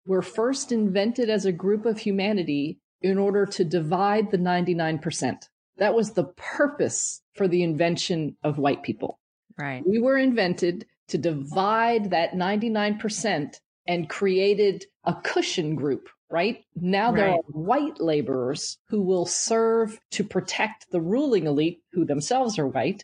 were 0.05 0.21
first 0.21 0.71
invented 0.71 1.29
as 1.29 1.45
a 1.45 1.51
group 1.51 1.85
of 1.85 1.99
humanity 1.99 2.79
in 3.01 3.17
order 3.17 3.45
to 3.45 3.63
divide 3.63 4.31
the 4.31 4.37
99%. 4.37 5.47
That 5.77 5.95
was 5.95 6.11
the 6.11 6.25
purpose 6.25 7.21
for 7.35 7.47
the 7.47 7.63
invention 7.63 8.37
of 8.43 8.57
white 8.57 8.83
people. 8.83 9.19
Right. 9.57 9.83
We 9.85 9.99
were 9.99 10.17
invented 10.17 10.85
to 11.09 11.17
divide 11.17 12.11
that 12.11 12.33
99% 12.33 13.55
and 13.87 14.09
created 14.09 14.85
a 15.03 15.15
cushion 15.23 15.75
group, 15.75 16.09
right? 16.31 16.63
Now 16.75 17.11
right. 17.11 17.15
there 17.15 17.29
are 17.31 17.39
white 17.47 17.99
laborers 17.99 18.77
who 18.89 19.01
will 19.01 19.25
serve 19.25 19.99
to 20.11 20.23
protect 20.23 20.89
the 20.91 21.01
ruling 21.01 21.45
elite, 21.45 21.81
who 21.91 22.05
themselves 22.05 22.57
are 22.57 22.67
white, 22.67 23.03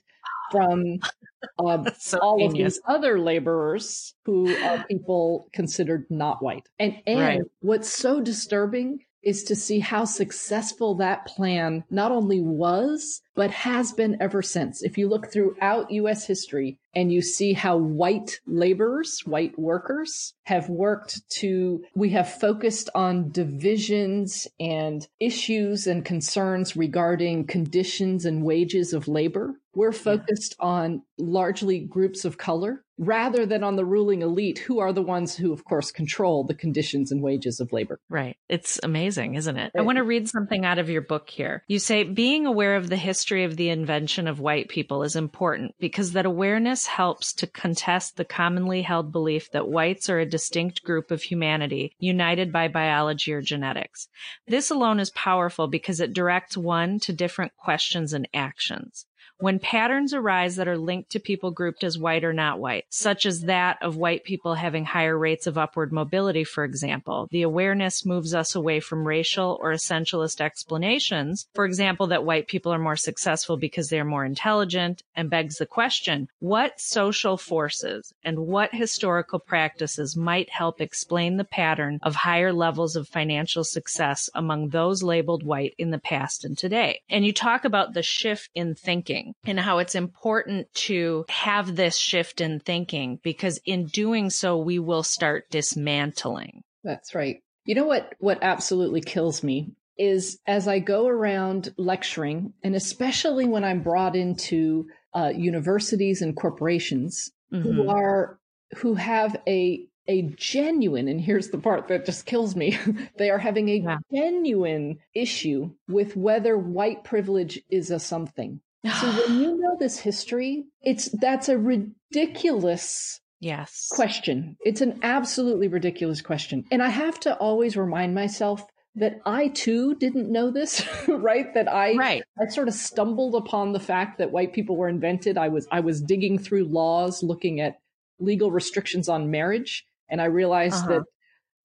from 0.52 1.00
uh, 1.60 1.92
so 1.98 2.18
all 2.20 2.38
genius. 2.38 2.54
of 2.54 2.58
these 2.58 2.82
other 2.86 3.20
laborers 3.20 4.14
who 4.26 4.56
are 4.56 4.86
people 4.86 5.50
considered 5.54 6.06
not 6.10 6.42
white. 6.42 6.68
And, 6.80 7.02
and 7.06 7.20
right. 7.20 7.42
what's 7.60 7.90
so 7.90 8.22
disturbing 8.22 9.00
is 9.24 9.44
to 9.44 9.56
see 9.56 9.80
how 9.80 10.06
successful 10.06 10.96
that 10.96 11.26
plan 11.26 11.84
not 11.90 12.12
only 12.12 12.42
was, 12.42 13.22
but 13.40 13.52
has 13.52 13.94
been 13.94 14.18
ever 14.20 14.42
since. 14.42 14.84
If 14.84 14.98
you 14.98 15.08
look 15.08 15.32
throughout 15.32 15.92
US 15.92 16.28
history 16.28 16.78
and 16.94 17.10
you 17.10 17.22
see 17.22 17.54
how 17.54 17.78
white 17.78 18.42
laborers, 18.46 19.22
white 19.26 19.58
workers 19.58 20.34
have 20.44 20.68
worked 20.68 21.22
to, 21.38 21.82
we 21.96 22.10
have 22.10 22.30
focused 22.30 22.90
on 22.94 23.32
divisions 23.32 24.46
and 24.60 25.08
issues 25.22 25.88
and 25.88 26.04
concerns 26.04 26.76
regarding 26.76 27.48
conditions 27.48 28.26
and 28.26 28.44
wages 28.44 28.92
of 28.92 29.08
labor. 29.08 29.56
We're 29.74 29.94
focused 29.94 30.58
on 30.60 31.04
largely 31.18 31.80
groups 31.80 32.26
of 32.26 32.38
color 32.38 32.84
rather 33.00 33.46
than 33.46 33.64
on 33.64 33.78
the 33.78 33.86
ruling 33.86 34.22
elite, 34.22 34.60
who 34.60 34.80
are 34.80 34.92
the 34.92 35.02
ones 35.02 35.36
who, 35.36 35.54
of 35.54 35.64
course, 35.64 35.90
control 35.90 36.44
the 36.44 36.54
conditions 36.54 37.12
and 37.12 37.22
wages 37.22 37.62
of 37.62 37.72
labor. 37.72 38.00
Right. 38.10 38.36
It's 38.50 38.80
amazing, 38.84 39.36
isn't 39.36 39.58
it? 39.58 39.72
I 39.78 39.82
want 39.82 39.98
to 39.98 40.04
read 40.04 40.28
something 40.28 40.66
out 40.66 40.80
of 40.80 40.90
your 40.90 41.02
book 41.02 41.30
here. 41.30 41.64
You 41.68 41.80
say 41.80 42.04
being 42.04 42.46
aware 42.46 42.76
of 42.76 42.90
the 42.90 42.98
history 42.98 43.29
of 43.38 43.56
the 43.56 43.70
invention 43.70 44.28
of 44.28 44.40
white 44.40 44.70
people 44.70 45.04
is 45.04 45.16
important 45.16 45.76
because 45.80 46.14
that 46.14 46.26
awareness 46.26 46.88
helps 46.88 47.34
to 47.34 47.48
contest 47.48 48.18
the 48.18 48.26
commonly 48.26 48.82
held 48.82 49.12
belief 49.12 49.52
that 49.52 49.68
whites 49.68 50.10
are 50.10 50.20
a 50.20 50.26
distinct 50.26 50.84
group 50.84 51.12
of 51.12 51.22
humanity 51.22 51.96
united 52.00 52.52
by 52.52 52.68
biology 52.68 53.32
or 53.32 53.42
genetics. 53.42 54.08
This 54.48 54.72
alone 54.72 55.00
is 55.00 55.12
powerful 55.12 55.68
because 55.68 56.00
it 56.00 56.14
directs 56.14 56.58
one 56.58 57.00
to 57.02 57.14
different 57.14 57.56
questions 57.56 58.14
and 58.14 58.28
actions. 58.34 59.06
When 59.42 59.58
patterns 59.58 60.14
arise 60.14 60.58
that 60.58 60.68
are 60.68 60.78
linked 60.78 61.12
to 61.12 61.20
people 61.20 61.52
grouped 61.52 61.86
as 61.86 61.98
white 61.98 62.26
or 62.26 62.34
not 62.34 62.60
white, 62.60 62.84
such 62.90 63.26
as 63.26 63.44
that 63.44 63.78
of 63.82 63.96
white 63.96 64.26
people 64.26 64.56
having 64.56 64.84
higher 64.84 65.18
rates 65.18 65.48
of 65.48 65.58
upward 65.58 65.94
mobility, 65.94 66.44
for 66.44 66.66
example, 66.66 67.30
the 67.32 67.44
awareness 67.44 68.06
moves 68.06 68.36
us 68.36 68.54
away 68.54 68.82
from 68.82 69.08
racial 69.08 69.58
or 69.62 69.72
essentialist 69.72 70.42
explanations. 70.42 71.48
For 71.56 71.64
example, 71.64 72.08
that 72.08 72.26
white 72.26 72.50
people 72.50 72.74
are 72.74 72.80
more 72.80 72.98
successful 72.98 73.56
because 73.56 73.88
they 73.88 73.98
are 74.02 74.04
more 74.04 74.26
intelligent 74.26 75.04
and 75.16 75.30
begs 75.30 75.56
the 75.56 75.66
question, 75.66 76.28
what 76.40 76.82
social 76.82 77.38
forces 77.38 78.14
and 78.26 78.40
what 78.40 78.76
historical 78.76 79.40
practices 79.40 80.18
might 80.18 80.50
help 80.50 80.82
explain 80.82 81.38
the 81.38 81.46
pattern 81.46 82.02
of 82.04 82.14
higher 82.14 82.52
levels 82.52 82.98
of 82.98 83.08
financial 83.08 83.64
success 83.64 84.30
among 84.36 84.68
those 84.68 85.02
labeled 85.02 85.44
white 85.44 85.76
in 85.78 85.92
the 85.92 85.98
past 85.98 86.44
and 86.44 86.58
today? 86.58 87.00
And 87.10 87.26
you 87.26 87.32
talk 87.32 87.64
about 87.64 87.94
the 87.94 88.04
shift 88.04 88.50
in 88.54 88.76
thinking 88.76 89.29
and 89.46 89.60
how 89.60 89.80
it's 89.80 89.96
important 89.96 90.72
to 90.74 91.26
have 91.30 91.76
this 91.76 91.98
shift 91.98 92.42
in 92.42 92.60
thinking 92.60 93.20
because 93.24 93.60
in 93.66 93.86
doing 93.86 94.30
so, 94.30 94.58
we 94.58 94.80
will 94.80 95.04
start 95.04 95.50
dismantling. 95.50 96.64
That's 96.84 97.14
right. 97.16 97.42
You 97.66 97.76
know 97.76 97.86
what, 97.86 98.16
what 98.20 98.40
absolutely 98.42 99.02
kills 99.02 99.44
me 99.44 99.74
is 99.98 100.40
as 100.48 100.68
I 100.68 100.80
go 100.80 101.08
around 101.08 101.74
lecturing, 101.78 102.54
and 102.64 102.76
especially 102.76 103.46
when 103.46 103.64
I'm 103.64 103.84
brought 103.84 104.16
into 104.16 104.88
uh, 105.14 105.32
universities 105.36 106.22
and 106.22 106.36
corporations 106.36 107.32
mm-hmm. 107.54 107.62
who 107.62 107.90
are 107.90 108.40
who 108.78 108.96
have 108.96 109.36
a 109.48 109.86
a 110.08 110.24
genuine, 110.24 111.08
and 111.08 111.22
here's 111.22 111.50
the 111.50 111.60
part 111.60 111.88
that 111.90 112.06
just 112.06 112.26
kills 112.26 112.56
me. 112.56 112.78
they 113.18 113.30
are 113.30 113.38
having 113.38 113.70
a 113.70 113.76
yeah. 113.76 113.98
genuine 114.12 114.98
issue 115.14 115.70
with 115.88 116.16
whether 116.16 116.58
white 116.58 117.04
privilege 117.04 117.62
is 117.70 117.92
a 117.92 118.00
something. 118.00 118.60
So 118.86 119.12
when 119.12 119.42
you 119.42 119.58
know 119.58 119.76
this 119.78 120.00
history, 120.00 120.66
it's 120.82 121.10
that's 121.20 121.50
a 121.50 121.58
ridiculous 121.58 123.20
yes 123.40 123.88
question. 123.92 124.56
It's 124.62 124.82
an 124.82 125.00
absolutely 125.04 125.68
ridiculous 125.68 126.22
question. 126.22 126.64
And 126.72 126.82
I 126.82 126.90
have 126.90 127.20
to 127.22 127.36
always 127.36 127.76
remind 127.76 128.16
myself 128.16 128.66
that 128.96 129.20
I 129.26 129.50
too 129.50 129.96
didn't 129.96 130.32
know 130.32 130.50
this, 130.52 130.86
right? 131.08 131.54
That 131.54 131.68
I 131.72 131.96
right. 131.96 132.24
I 132.40 132.48
sort 132.48 132.68
of 132.68 132.74
stumbled 132.74 133.36
upon 133.36 133.74
the 133.74 133.80
fact 133.80 134.18
that 134.18 134.32
white 134.32 134.54
people 134.54 134.78
were 134.78 134.90
invented. 134.90 135.38
I 135.38 135.50
was 135.50 135.68
I 135.72 135.82
was 135.82 136.02
digging 136.02 136.40
through 136.40 136.66
laws 136.66 137.22
looking 137.22 137.60
at 137.60 137.80
legal 138.20 138.52
restrictions 138.52 139.10
on 139.10 139.32
marriage 139.32 139.86
and 140.10 140.22
I 140.22 140.26
realized 140.26 140.86
uh-huh. 140.86 140.88
that 140.88 141.04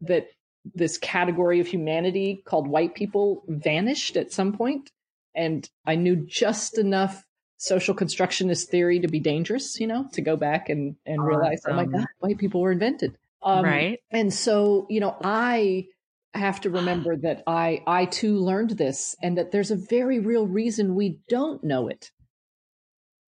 that 0.01 0.27
this 0.75 0.99
category 0.99 1.61
of 1.61 1.67
humanity 1.67 2.43
called 2.47 2.67
white 2.67 2.95
people 2.95 3.45
vanished 3.49 4.17
at 4.17 4.33
some 4.33 4.53
point 4.53 4.91
and 5.35 5.69
I 5.87 5.97
knew 5.97 6.17
just 6.17 6.79
enough 6.79 7.25
social 7.57 7.95
constructionist 7.95 8.71
theory 8.71 9.01
to 9.01 9.09
be 9.09 9.21
dangerous, 9.21 9.81
you 9.81 9.87
know, 9.87 10.07
to 10.13 10.21
go 10.21 10.37
back 10.37 10.69
and, 10.69 10.97
and 11.07 11.25
realize, 11.25 11.63
oh 11.67 11.75
my 11.75 11.87
God, 11.87 12.07
white 12.19 12.39
people 12.39 12.61
were 12.61 12.73
invented. 12.73 13.17
Um, 13.43 13.65
right. 13.65 14.01
And 14.11 14.33
so, 14.33 14.87
you 14.89 15.01
know, 15.01 15.17
I 15.23 15.87
have 16.35 16.61
to 16.63 16.71
remember 16.71 17.17
that 17.23 17.43
I 17.47 17.83
I 17.87 18.07
too 18.07 18.39
learned 18.39 18.71
this 18.71 19.15
and 19.23 19.39
that 19.39 19.53
there's 19.53 19.71
a 19.71 19.77
very 19.77 20.19
real 20.19 20.47
reason 20.47 20.95
we 20.95 21.21
don't 21.29 21.63
know 21.65 21.89
it. 21.89 22.11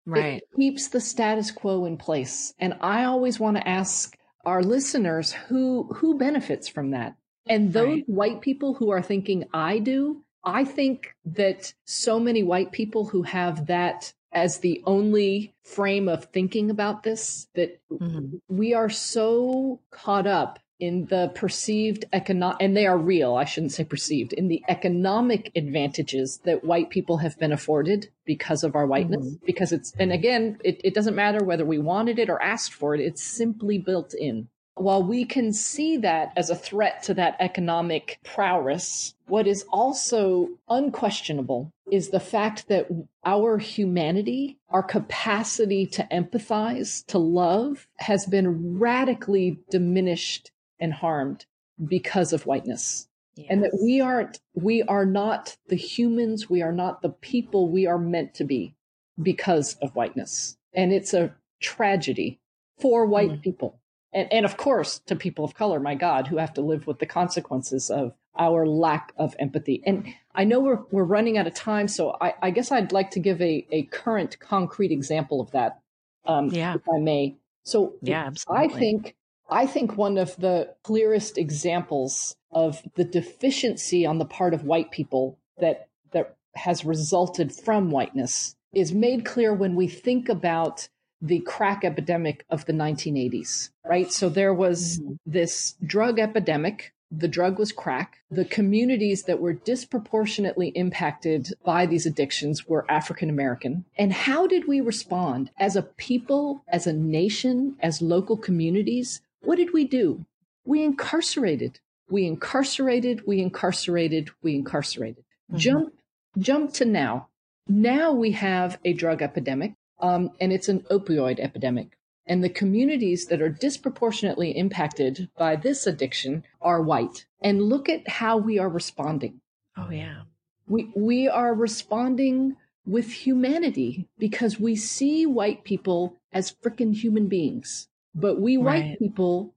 Right. 0.06 0.42
It 0.42 0.44
keeps 0.56 0.88
the 0.88 1.00
status 1.00 1.50
quo 1.50 1.86
in 1.86 1.96
place. 1.96 2.52
And 2.58 2.74
I 2.80 3.04
always 3.04 3.40
want 3.40 3.56
to 3.56 3.66
ask 3.66 4.16
our 4.44 4.62
listeners 4.62 5.32
who 5.32 5.90
who 5.96 6.18
benefits 6.18 6.68
from 6.68 6.90
that. 6.90 7.14
And 7.46 7.72
those 7.72 7.96
right. 7.96 8.08
white 8.08 8.40
people 8.40 8.74
who 8.74 8.90
are 8.90 9.02
thinking 9.02 9.44
I 9.52 9.78
do, 9.78 10.23
I 10.44 10.64
think 10.64 11.14
that 11.24 11.72
so 11.84 12.20
many 12.20 12.42
white 12.42 12.72
people 12.72 13.06
who 13.06 13.22
have 13.22 13.66
that 13.66 14.12
as 14.32 14.58
the 14.58 14.82
only 14.84 15.54
frame 15.62 16.08
of 16.08 16.24
thinking 16.26 16.70
about 16.70 17.02
this 17.02 17.46
that 17.54 17.80
mm-hmm. 17.90 18.36
we 18.48 18.74
are 18.74 18.90
so 18.90 19.80
caught 19.90 20.26
up 20.26 20.58
in 20.80 21.06
the 21.06 21.30
perceived 21.34 22.04
economic, 22.12 22.56
and 22.60 22.76
they 22.76 22.84
are 22.84 22.98
real, 22.98 23.36
I 23.36 23.44
shouldn't 23.44 23.72
say 23.72 23.84
perceived, 23.84 24.32
in 24.32 24.48
the 24.48 24.62
economic 24.68 25.52
advantages 25.54 26.40
that 26.44 26.64
white 26.64 26.90
people 26.90 27.18
have 27.18 27.38
been 27.38 27.52
afforded 27.52 28.10
because 28.24 28.64
of 28.64 28.74
our 28.74 28.86
whiteness. 28.86 29.24
Mm-hmm. 29.24 29.46
Because 29.46 29.72
it's, 29.72 29.94
and 29.98 30.12
again, 30.12 30.58
it, 30.64 30.80
it 30.82 30.92
doesn't 30.92 31.14
matter 31.14 31.44
whether 31.44 31.64
we 31.64 31.78
wanted 31.78 32.18
it 32.18 32.28
or 32.28 32.42
asked 32.42 32.74
for 32.74 32.94
it, 32.94 33.00
it's 33.00 33.22
simply 33.22 33.78
built 33.78 34.14
in. 34.14 34.48
While 34.76 35.04
we 35.04 35.24
can 35.24 35.52
see 35.52 35.96
that 35.98 36.32
as 36.36 36.50
a 36.50 36.56
threat 36.56 37.02
to 37.04 37.14
that 37.14 37.36
economic 37.38 38.18
prowess, 38.24 39.14
what 39.26 39.46
is 39.46 39.64
also 39.70 40.48
unquestionable 40.68 41.70
is 41.90 42.10
the 42.10 42.20
fact 42.20 42.68
that 42.68 42.88
our 43.24 43.58
humanity, 43.58 44.58
our 44.70 44.82
capacity 44.82 45.86
to 45.86 46.06
empathize, 46.10 47.06
to 47.06 47.18
love, 47.18 47.86
has 47.98 48.26
been 48.26 48.78
radically 48.78 49.60
diminished 49.70 50.50
and 50.80 50.92
harmed 50.92 51.46
because 51.86 52.32
of 52.32 52.46
whiteness. 52.46 53.08
Yes. 53.36 53.46
And 53.50 53.64
that 53.64 53.78
we 53.82 54.00
aren't, 54.00 54.40
we 54.54 54.82
are 54.82 55.06
not 55.06 55.56
the 55.68 55.76
humans, 55.76 56.50
we 56.50 56.62
are 56.62 56.72
not 56.72 57.02
the 57.02 57.10
people 57.10 57.68
we 57.68 57.86
are 57.86 57.98
meant 57.98 58.34
to 58.34 58.44
be 58.44 58.74
because 59.20 59.76
of 59.82 59.94
whiteness. 59.94 60.56
And 60.72 60.92
it's 60.92 61.14
a 61.14 61.34
tragedy 61.60 62.40
for 62.78 63.06
white 63.06 63.30
mm. 63.30 63.42
people. 63.42 63.80
And, 64.14 64.32
and 64.32 64.44
of 64.46 64.56
course, 64.56 65.00
to 65.06 65.16
people 65.16 65.44
of 65.44 65.54
color, 65.54 65.80
my 65.80 65.96
God, 65.96 66.28
who 66.28 66.38
have 66.38 66.54
to 66.54 66.62
live 66.62 66.86
with 66.86 67.00
the 67.00 67.06
consequences 67.06 67.90
of 67.90 68.14
our 68.38 68.66
lack 68.66 69.12
of 69.16 69.36
empathy. 69.38 69.82
And 69.84 70.06
I 70.34 70.44
know 70.44 70.60
we're, 70.60 70.80
we're 70.90 71.04
running 71.04 71.36
out 71.36 71.46
of 71.46 71.54
time, 71.54 71.88
so 71.88 72.16
I, 72.20 72.34
I 72.40 72.50
guess 72.50 72.72
I'd 72.72 72.92
like 72.92 73.10
to 73.12 73.20
give 73.20 73.40
a, 73.42 73.66
a 73.70 73.82
current 73.82 74.38
concrete 74.38 74.92
example 74.92 75.40
of 75.40 75.50
that, 75.50 75.80
um, 76.24 76.48
yeah. 76.48 76.74
if 76.74 76.82
I 76.88 76.98
may. 76.98 77.36
So 77.64 77.94
yeah, 78.02 78.26
absolutely. 78.26 78.64
I 78.64 78.78
think 78.78 79.16
I 79.48 79.66
think 79.66 79.96
one 79.96 80.18
of 80.18 80.36
the 80.36 80.74
clearest 80.82 81.38
examples 81.38 82.36
of 82.50 82.82
the 82.94 83.04
deficiency 83.04 84.06
on 84.06 84.18
the 84.18 84.24
part 84.24 84.54
of 84.54 84.64
white 84.64 84.90
people 84.90 85.38
that 85.58 85.88
that 86.12 86.36
has 86.54 86.84
resulted 86.84 87.52
from 87.52 87.90
whiteness 87.90 88.56
is 88.72 88.92
made 88.92 89.24
clear 89.24 89.52
when 89.52 89.76
we 89.76 89.88
think 89.88 90.28
about 90.28 90.88
the 91.24 91.40
crack 91.40 91.84
epidemic 91.84 92.44
of 92.50 92.66
the 92.66 92.72
1980s, 92.74 93.70
right? 93.86 94.12
So 94.12 94.28
there 94.28 94.52
was 94.52 94.98
mm-hmm. 94.98 95.14
this 95.24 95.74
drug 95.84 96.18
epidemic. 96.18 96.92
The 97.10 97.28
drug 97.28 97.58
was 97.58 97.72
crack. 97.72 98.18
The 98.30 98.44
communities 98.44 99.22
that 99.22 99.40
were 99.40 99.54
disproportionately 99.54 100.68
impacted 100.68 101.54
by 101.64 101.86
these 101.86 102.04
addictions 102.04 102.68
were 102.68 102.90
African 102.90 103.30
American. 103.30 103.86
And 103.96 104.12
how 104.12 104.46
did 104.46 104.68
we 104.68 104.82
respond 104.82 105.50
as 105.58 105.76
a 105.76 105.82
people, 105.82 106.62
as 106.68 106.86
a 106.86 106.92
nation, 106.92 107.76
as 107.80 108.02
local 108.02 108.36
communities? 108.36 109.22
What 109.40 109.56
did 109.56 109.72
we 109.72 109.84
do? 109.84 110.26
We 110.66 110.84
incarcerated. 110.84 111.80
We 112.10 112.26
incarcerated, 112.26 113.26
we 113.26 113.40
incarcerated, 113.40 114.28
we 114.42 114.56
incarcerated. 114.56 115.24
Mm-hmm. 115.50 115.56
Jump, 115.56 115.94
jump 116.36 116.74
to 116.74 116.84
now. 116.84 117.28
Now 117.66 118.12
we 118.12 118.32
have 118.32 118.78
a 118.84 118.92
drug 118.92 119.22
epidemic, 119.22 119.72
um, 120.00 120.30
and 120.40 120.52
it's 120.52 120.68
an 120.68 120.80
opioid 120.90 121.38
epidemic. 121.40 121.98
And 122.26 122.42
the 122.42 122.48
communities 122.48 123.26
that 123.26 123.42
are 123.42 123.50
disproportionately 123.50 124.56
impacted 124.56 125.28
by 125.36 125.56
this 125.56 125.86
addiction 125.86 126.44
are 126.60 126.80
white. 126.80 127.26
And 127.40 127.62
look 127.62 127.88
at 127.88 128.08
how 128.08 128.38
we 128.38 128.58
are 128.58 128.68
responding. 128.68 129.40
Oh, 129.76 129.90
yeah. 129.90 130.22
We, 130.66 130.90
we 130.96 131.28
are 131.28 131.54
responding 131.54 132.56
with 132.86 133.10
humanity 133.10 134.08
because 134.18 134.58
we 134.58 134.76
see 134.76 135.26
white 135.26 135.64
people 135.64 136.16
as 136.32 136.52
freaking 136.52 136.94
human 136.94 137.28
beings. 137.28 137.88
But 138.14 138.40
we 138.40 138.56
right. 138.56 138.84
white 138.84 138.98
people 138.98 139.54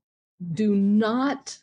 do 0.54 0.76
not 0.76 1.60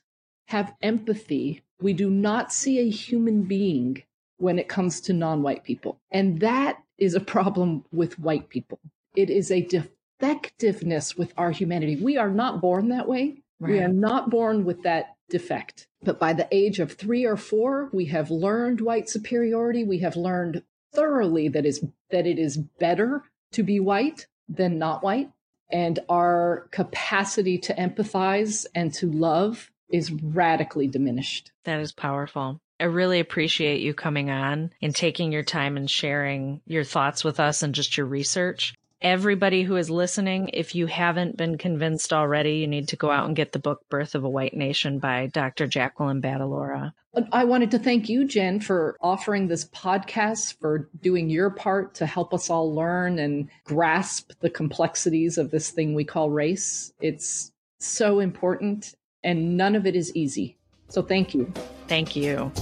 have 0.46 0.74
empathy. 0.82 1.62
We 1.80 1.92
do 1.92 2.08
not 2.08 2.52
see 2.52 2.78
a 2.78 2.88
human 2.88 3.42
being 3.42 4.02
when 4.38 4.58
it 4.58 4.68
comes 4.68 5.00
to 5.02 5.12
non 5.12 5.42
white 5.42 5.64
people. 5.64 6.00
And 6.10 6.40
that 6.40 6.83
is 6.98 7.14
a 7.14 7.20
problem 7.20 7.84
with 7.92 8.18
white 8.18 8.48
people. 8.48 8.78
It 9.16 9.30
is 9.30 9.50
a 9.50 9.62
defectiveness 9.62 11.16
with 11.16 11.32
our 11.36 11.50
humanity. 11.50 11.96
We 11.96 12.16
are 12.16 12.30
not 12.30 12.60
born 12.60 12.88
that 12.88 13.08
way. 13.08 13.42
Right. 13.60 13.72
We 13.72 13.78
are 13.80 13.88
not 13.88 14.30
born 14.30 14.64
with 14.64 14.82
that 14.82 15.16
defect. 15.30 15.86
But 16.02 16.18
by 16.18 16.32
the 16.32 16.48
age 16.50 16.80
of 16.80 16.92
three 16.92 17.24
or 17.24 17.36
four, 17.36 17.88
we 17.92 18.06
have 18.06 18.30
learned 18.30 18.80
white 18.80 19.08
superiority. 19.08 19.84
We 19.84 19.98
have 20.00 20.16
learned 20.16 20.62
thoroughly 20.92 21.48
that 21.48 21.64
is 21.64 21.84
that 22.10 22.26
it 22.26 22.38
is 22.38 22.56
better 22.56 23.22
to 23.52 23.62
be 23.62 23.80
white 23.80 24.26
than 24.48 24.78
not 24.78 25.02
white 25.02 25.30
and 25.70 25.98
our 26.08 26.68
capacity 26.70 27.58
to 27.58 27.74
empathize 27.74 28.66
and 28.74 28.92
to 28.94 29.10
love 29.10 29.70
is 29.90 30.12
radically 30.12 30.86
diminished. 30.86 31.52
That 31.64 31.80
is 31.80 31.92
powerful. 31.92 32.60
I 32.84 32.88
really 32.88 33.18
appreciate 33.18 33.80
you 33.80 33.94
coming 33.94 34.28
on 34.28 34.70
and 34.82 34.94
taking 34.94 35.32
your 35.32 35.42
time 35.42 35.78
and 35.78 35.90
sharing 35.90 36.60
your 36.66 36.84
thoughts 36.84 37.24
with 37.24 37.40
us 37.40 37.62
and 37.62 37.74
just 37.74 37.96
your 37.96 38.04
research. 38.04 38.74
Everybody 39.00 39.62
who 39.62 39.76
is 39.76 39.88
listening, 39.88 40.50
if 40.52 40.74
you 40.74 40.84
haven't 40.84 41.38
been 41.38 41.56
convinced 41.56 42.12
already, 42.12 42.56
you 42.56 42.66
need 42.66 42.88
to 42.88 42.96
go 42.96 43.10
out 43.10 43.24
and 43.26 43.34
get 43.34 43.52
the 43.52 43.58
book 43.58 43.88
Birth 43.88 44.14
of 44.14 44.24
a 44.24 44.28
White 44.28 44.52
Nation 44.52 44.98
by 44.98 45.28
Dr. 45.28 45.66
Jacqueline 45.66 46.20
Battalora. 46.20 46.92
I 47.32 47.44
wanted 47.44 47.70
to 47.70 47.78
thank 47.78 48.10
you, 48.10 48.26
Jen, 48.26 48.60
for 48.60 48.98
offering 49.00 49.48
this 49.48 49.64
podcast, 49.64 50.60
for 50.60 50.90
doing 51.00 51.30
your 51.30 51.48
part 51.48 51.94
to 51.94 52.04
help 52.04 52.34
us 52.34 52.50
all 52.50 52.74
learn 52.74 53.18
and 53.18 53.48
grasp 53.64 54.32
the 54.40 54.50
complexities 54.50 55.38
of 55.38 55.50
this 55.50 55.70
thing 55.70 55.94
we 55.94 56.04
call 56.04 56.28
race. 56.28 56.92
It's 57.00 57.50
so 57.78 58.20
important, 58.20 58.94
and 59.22 59.56
none 59.56 59.74
of 59.74 59.86
it 59.86 59.96
is 59.96 60.14
easy. 60.14 60.58
So 60.94 61.02
thank 61.02 61.34
you. 61.34 61.52
Thank 61.88 62.14
you. 62.14 62.52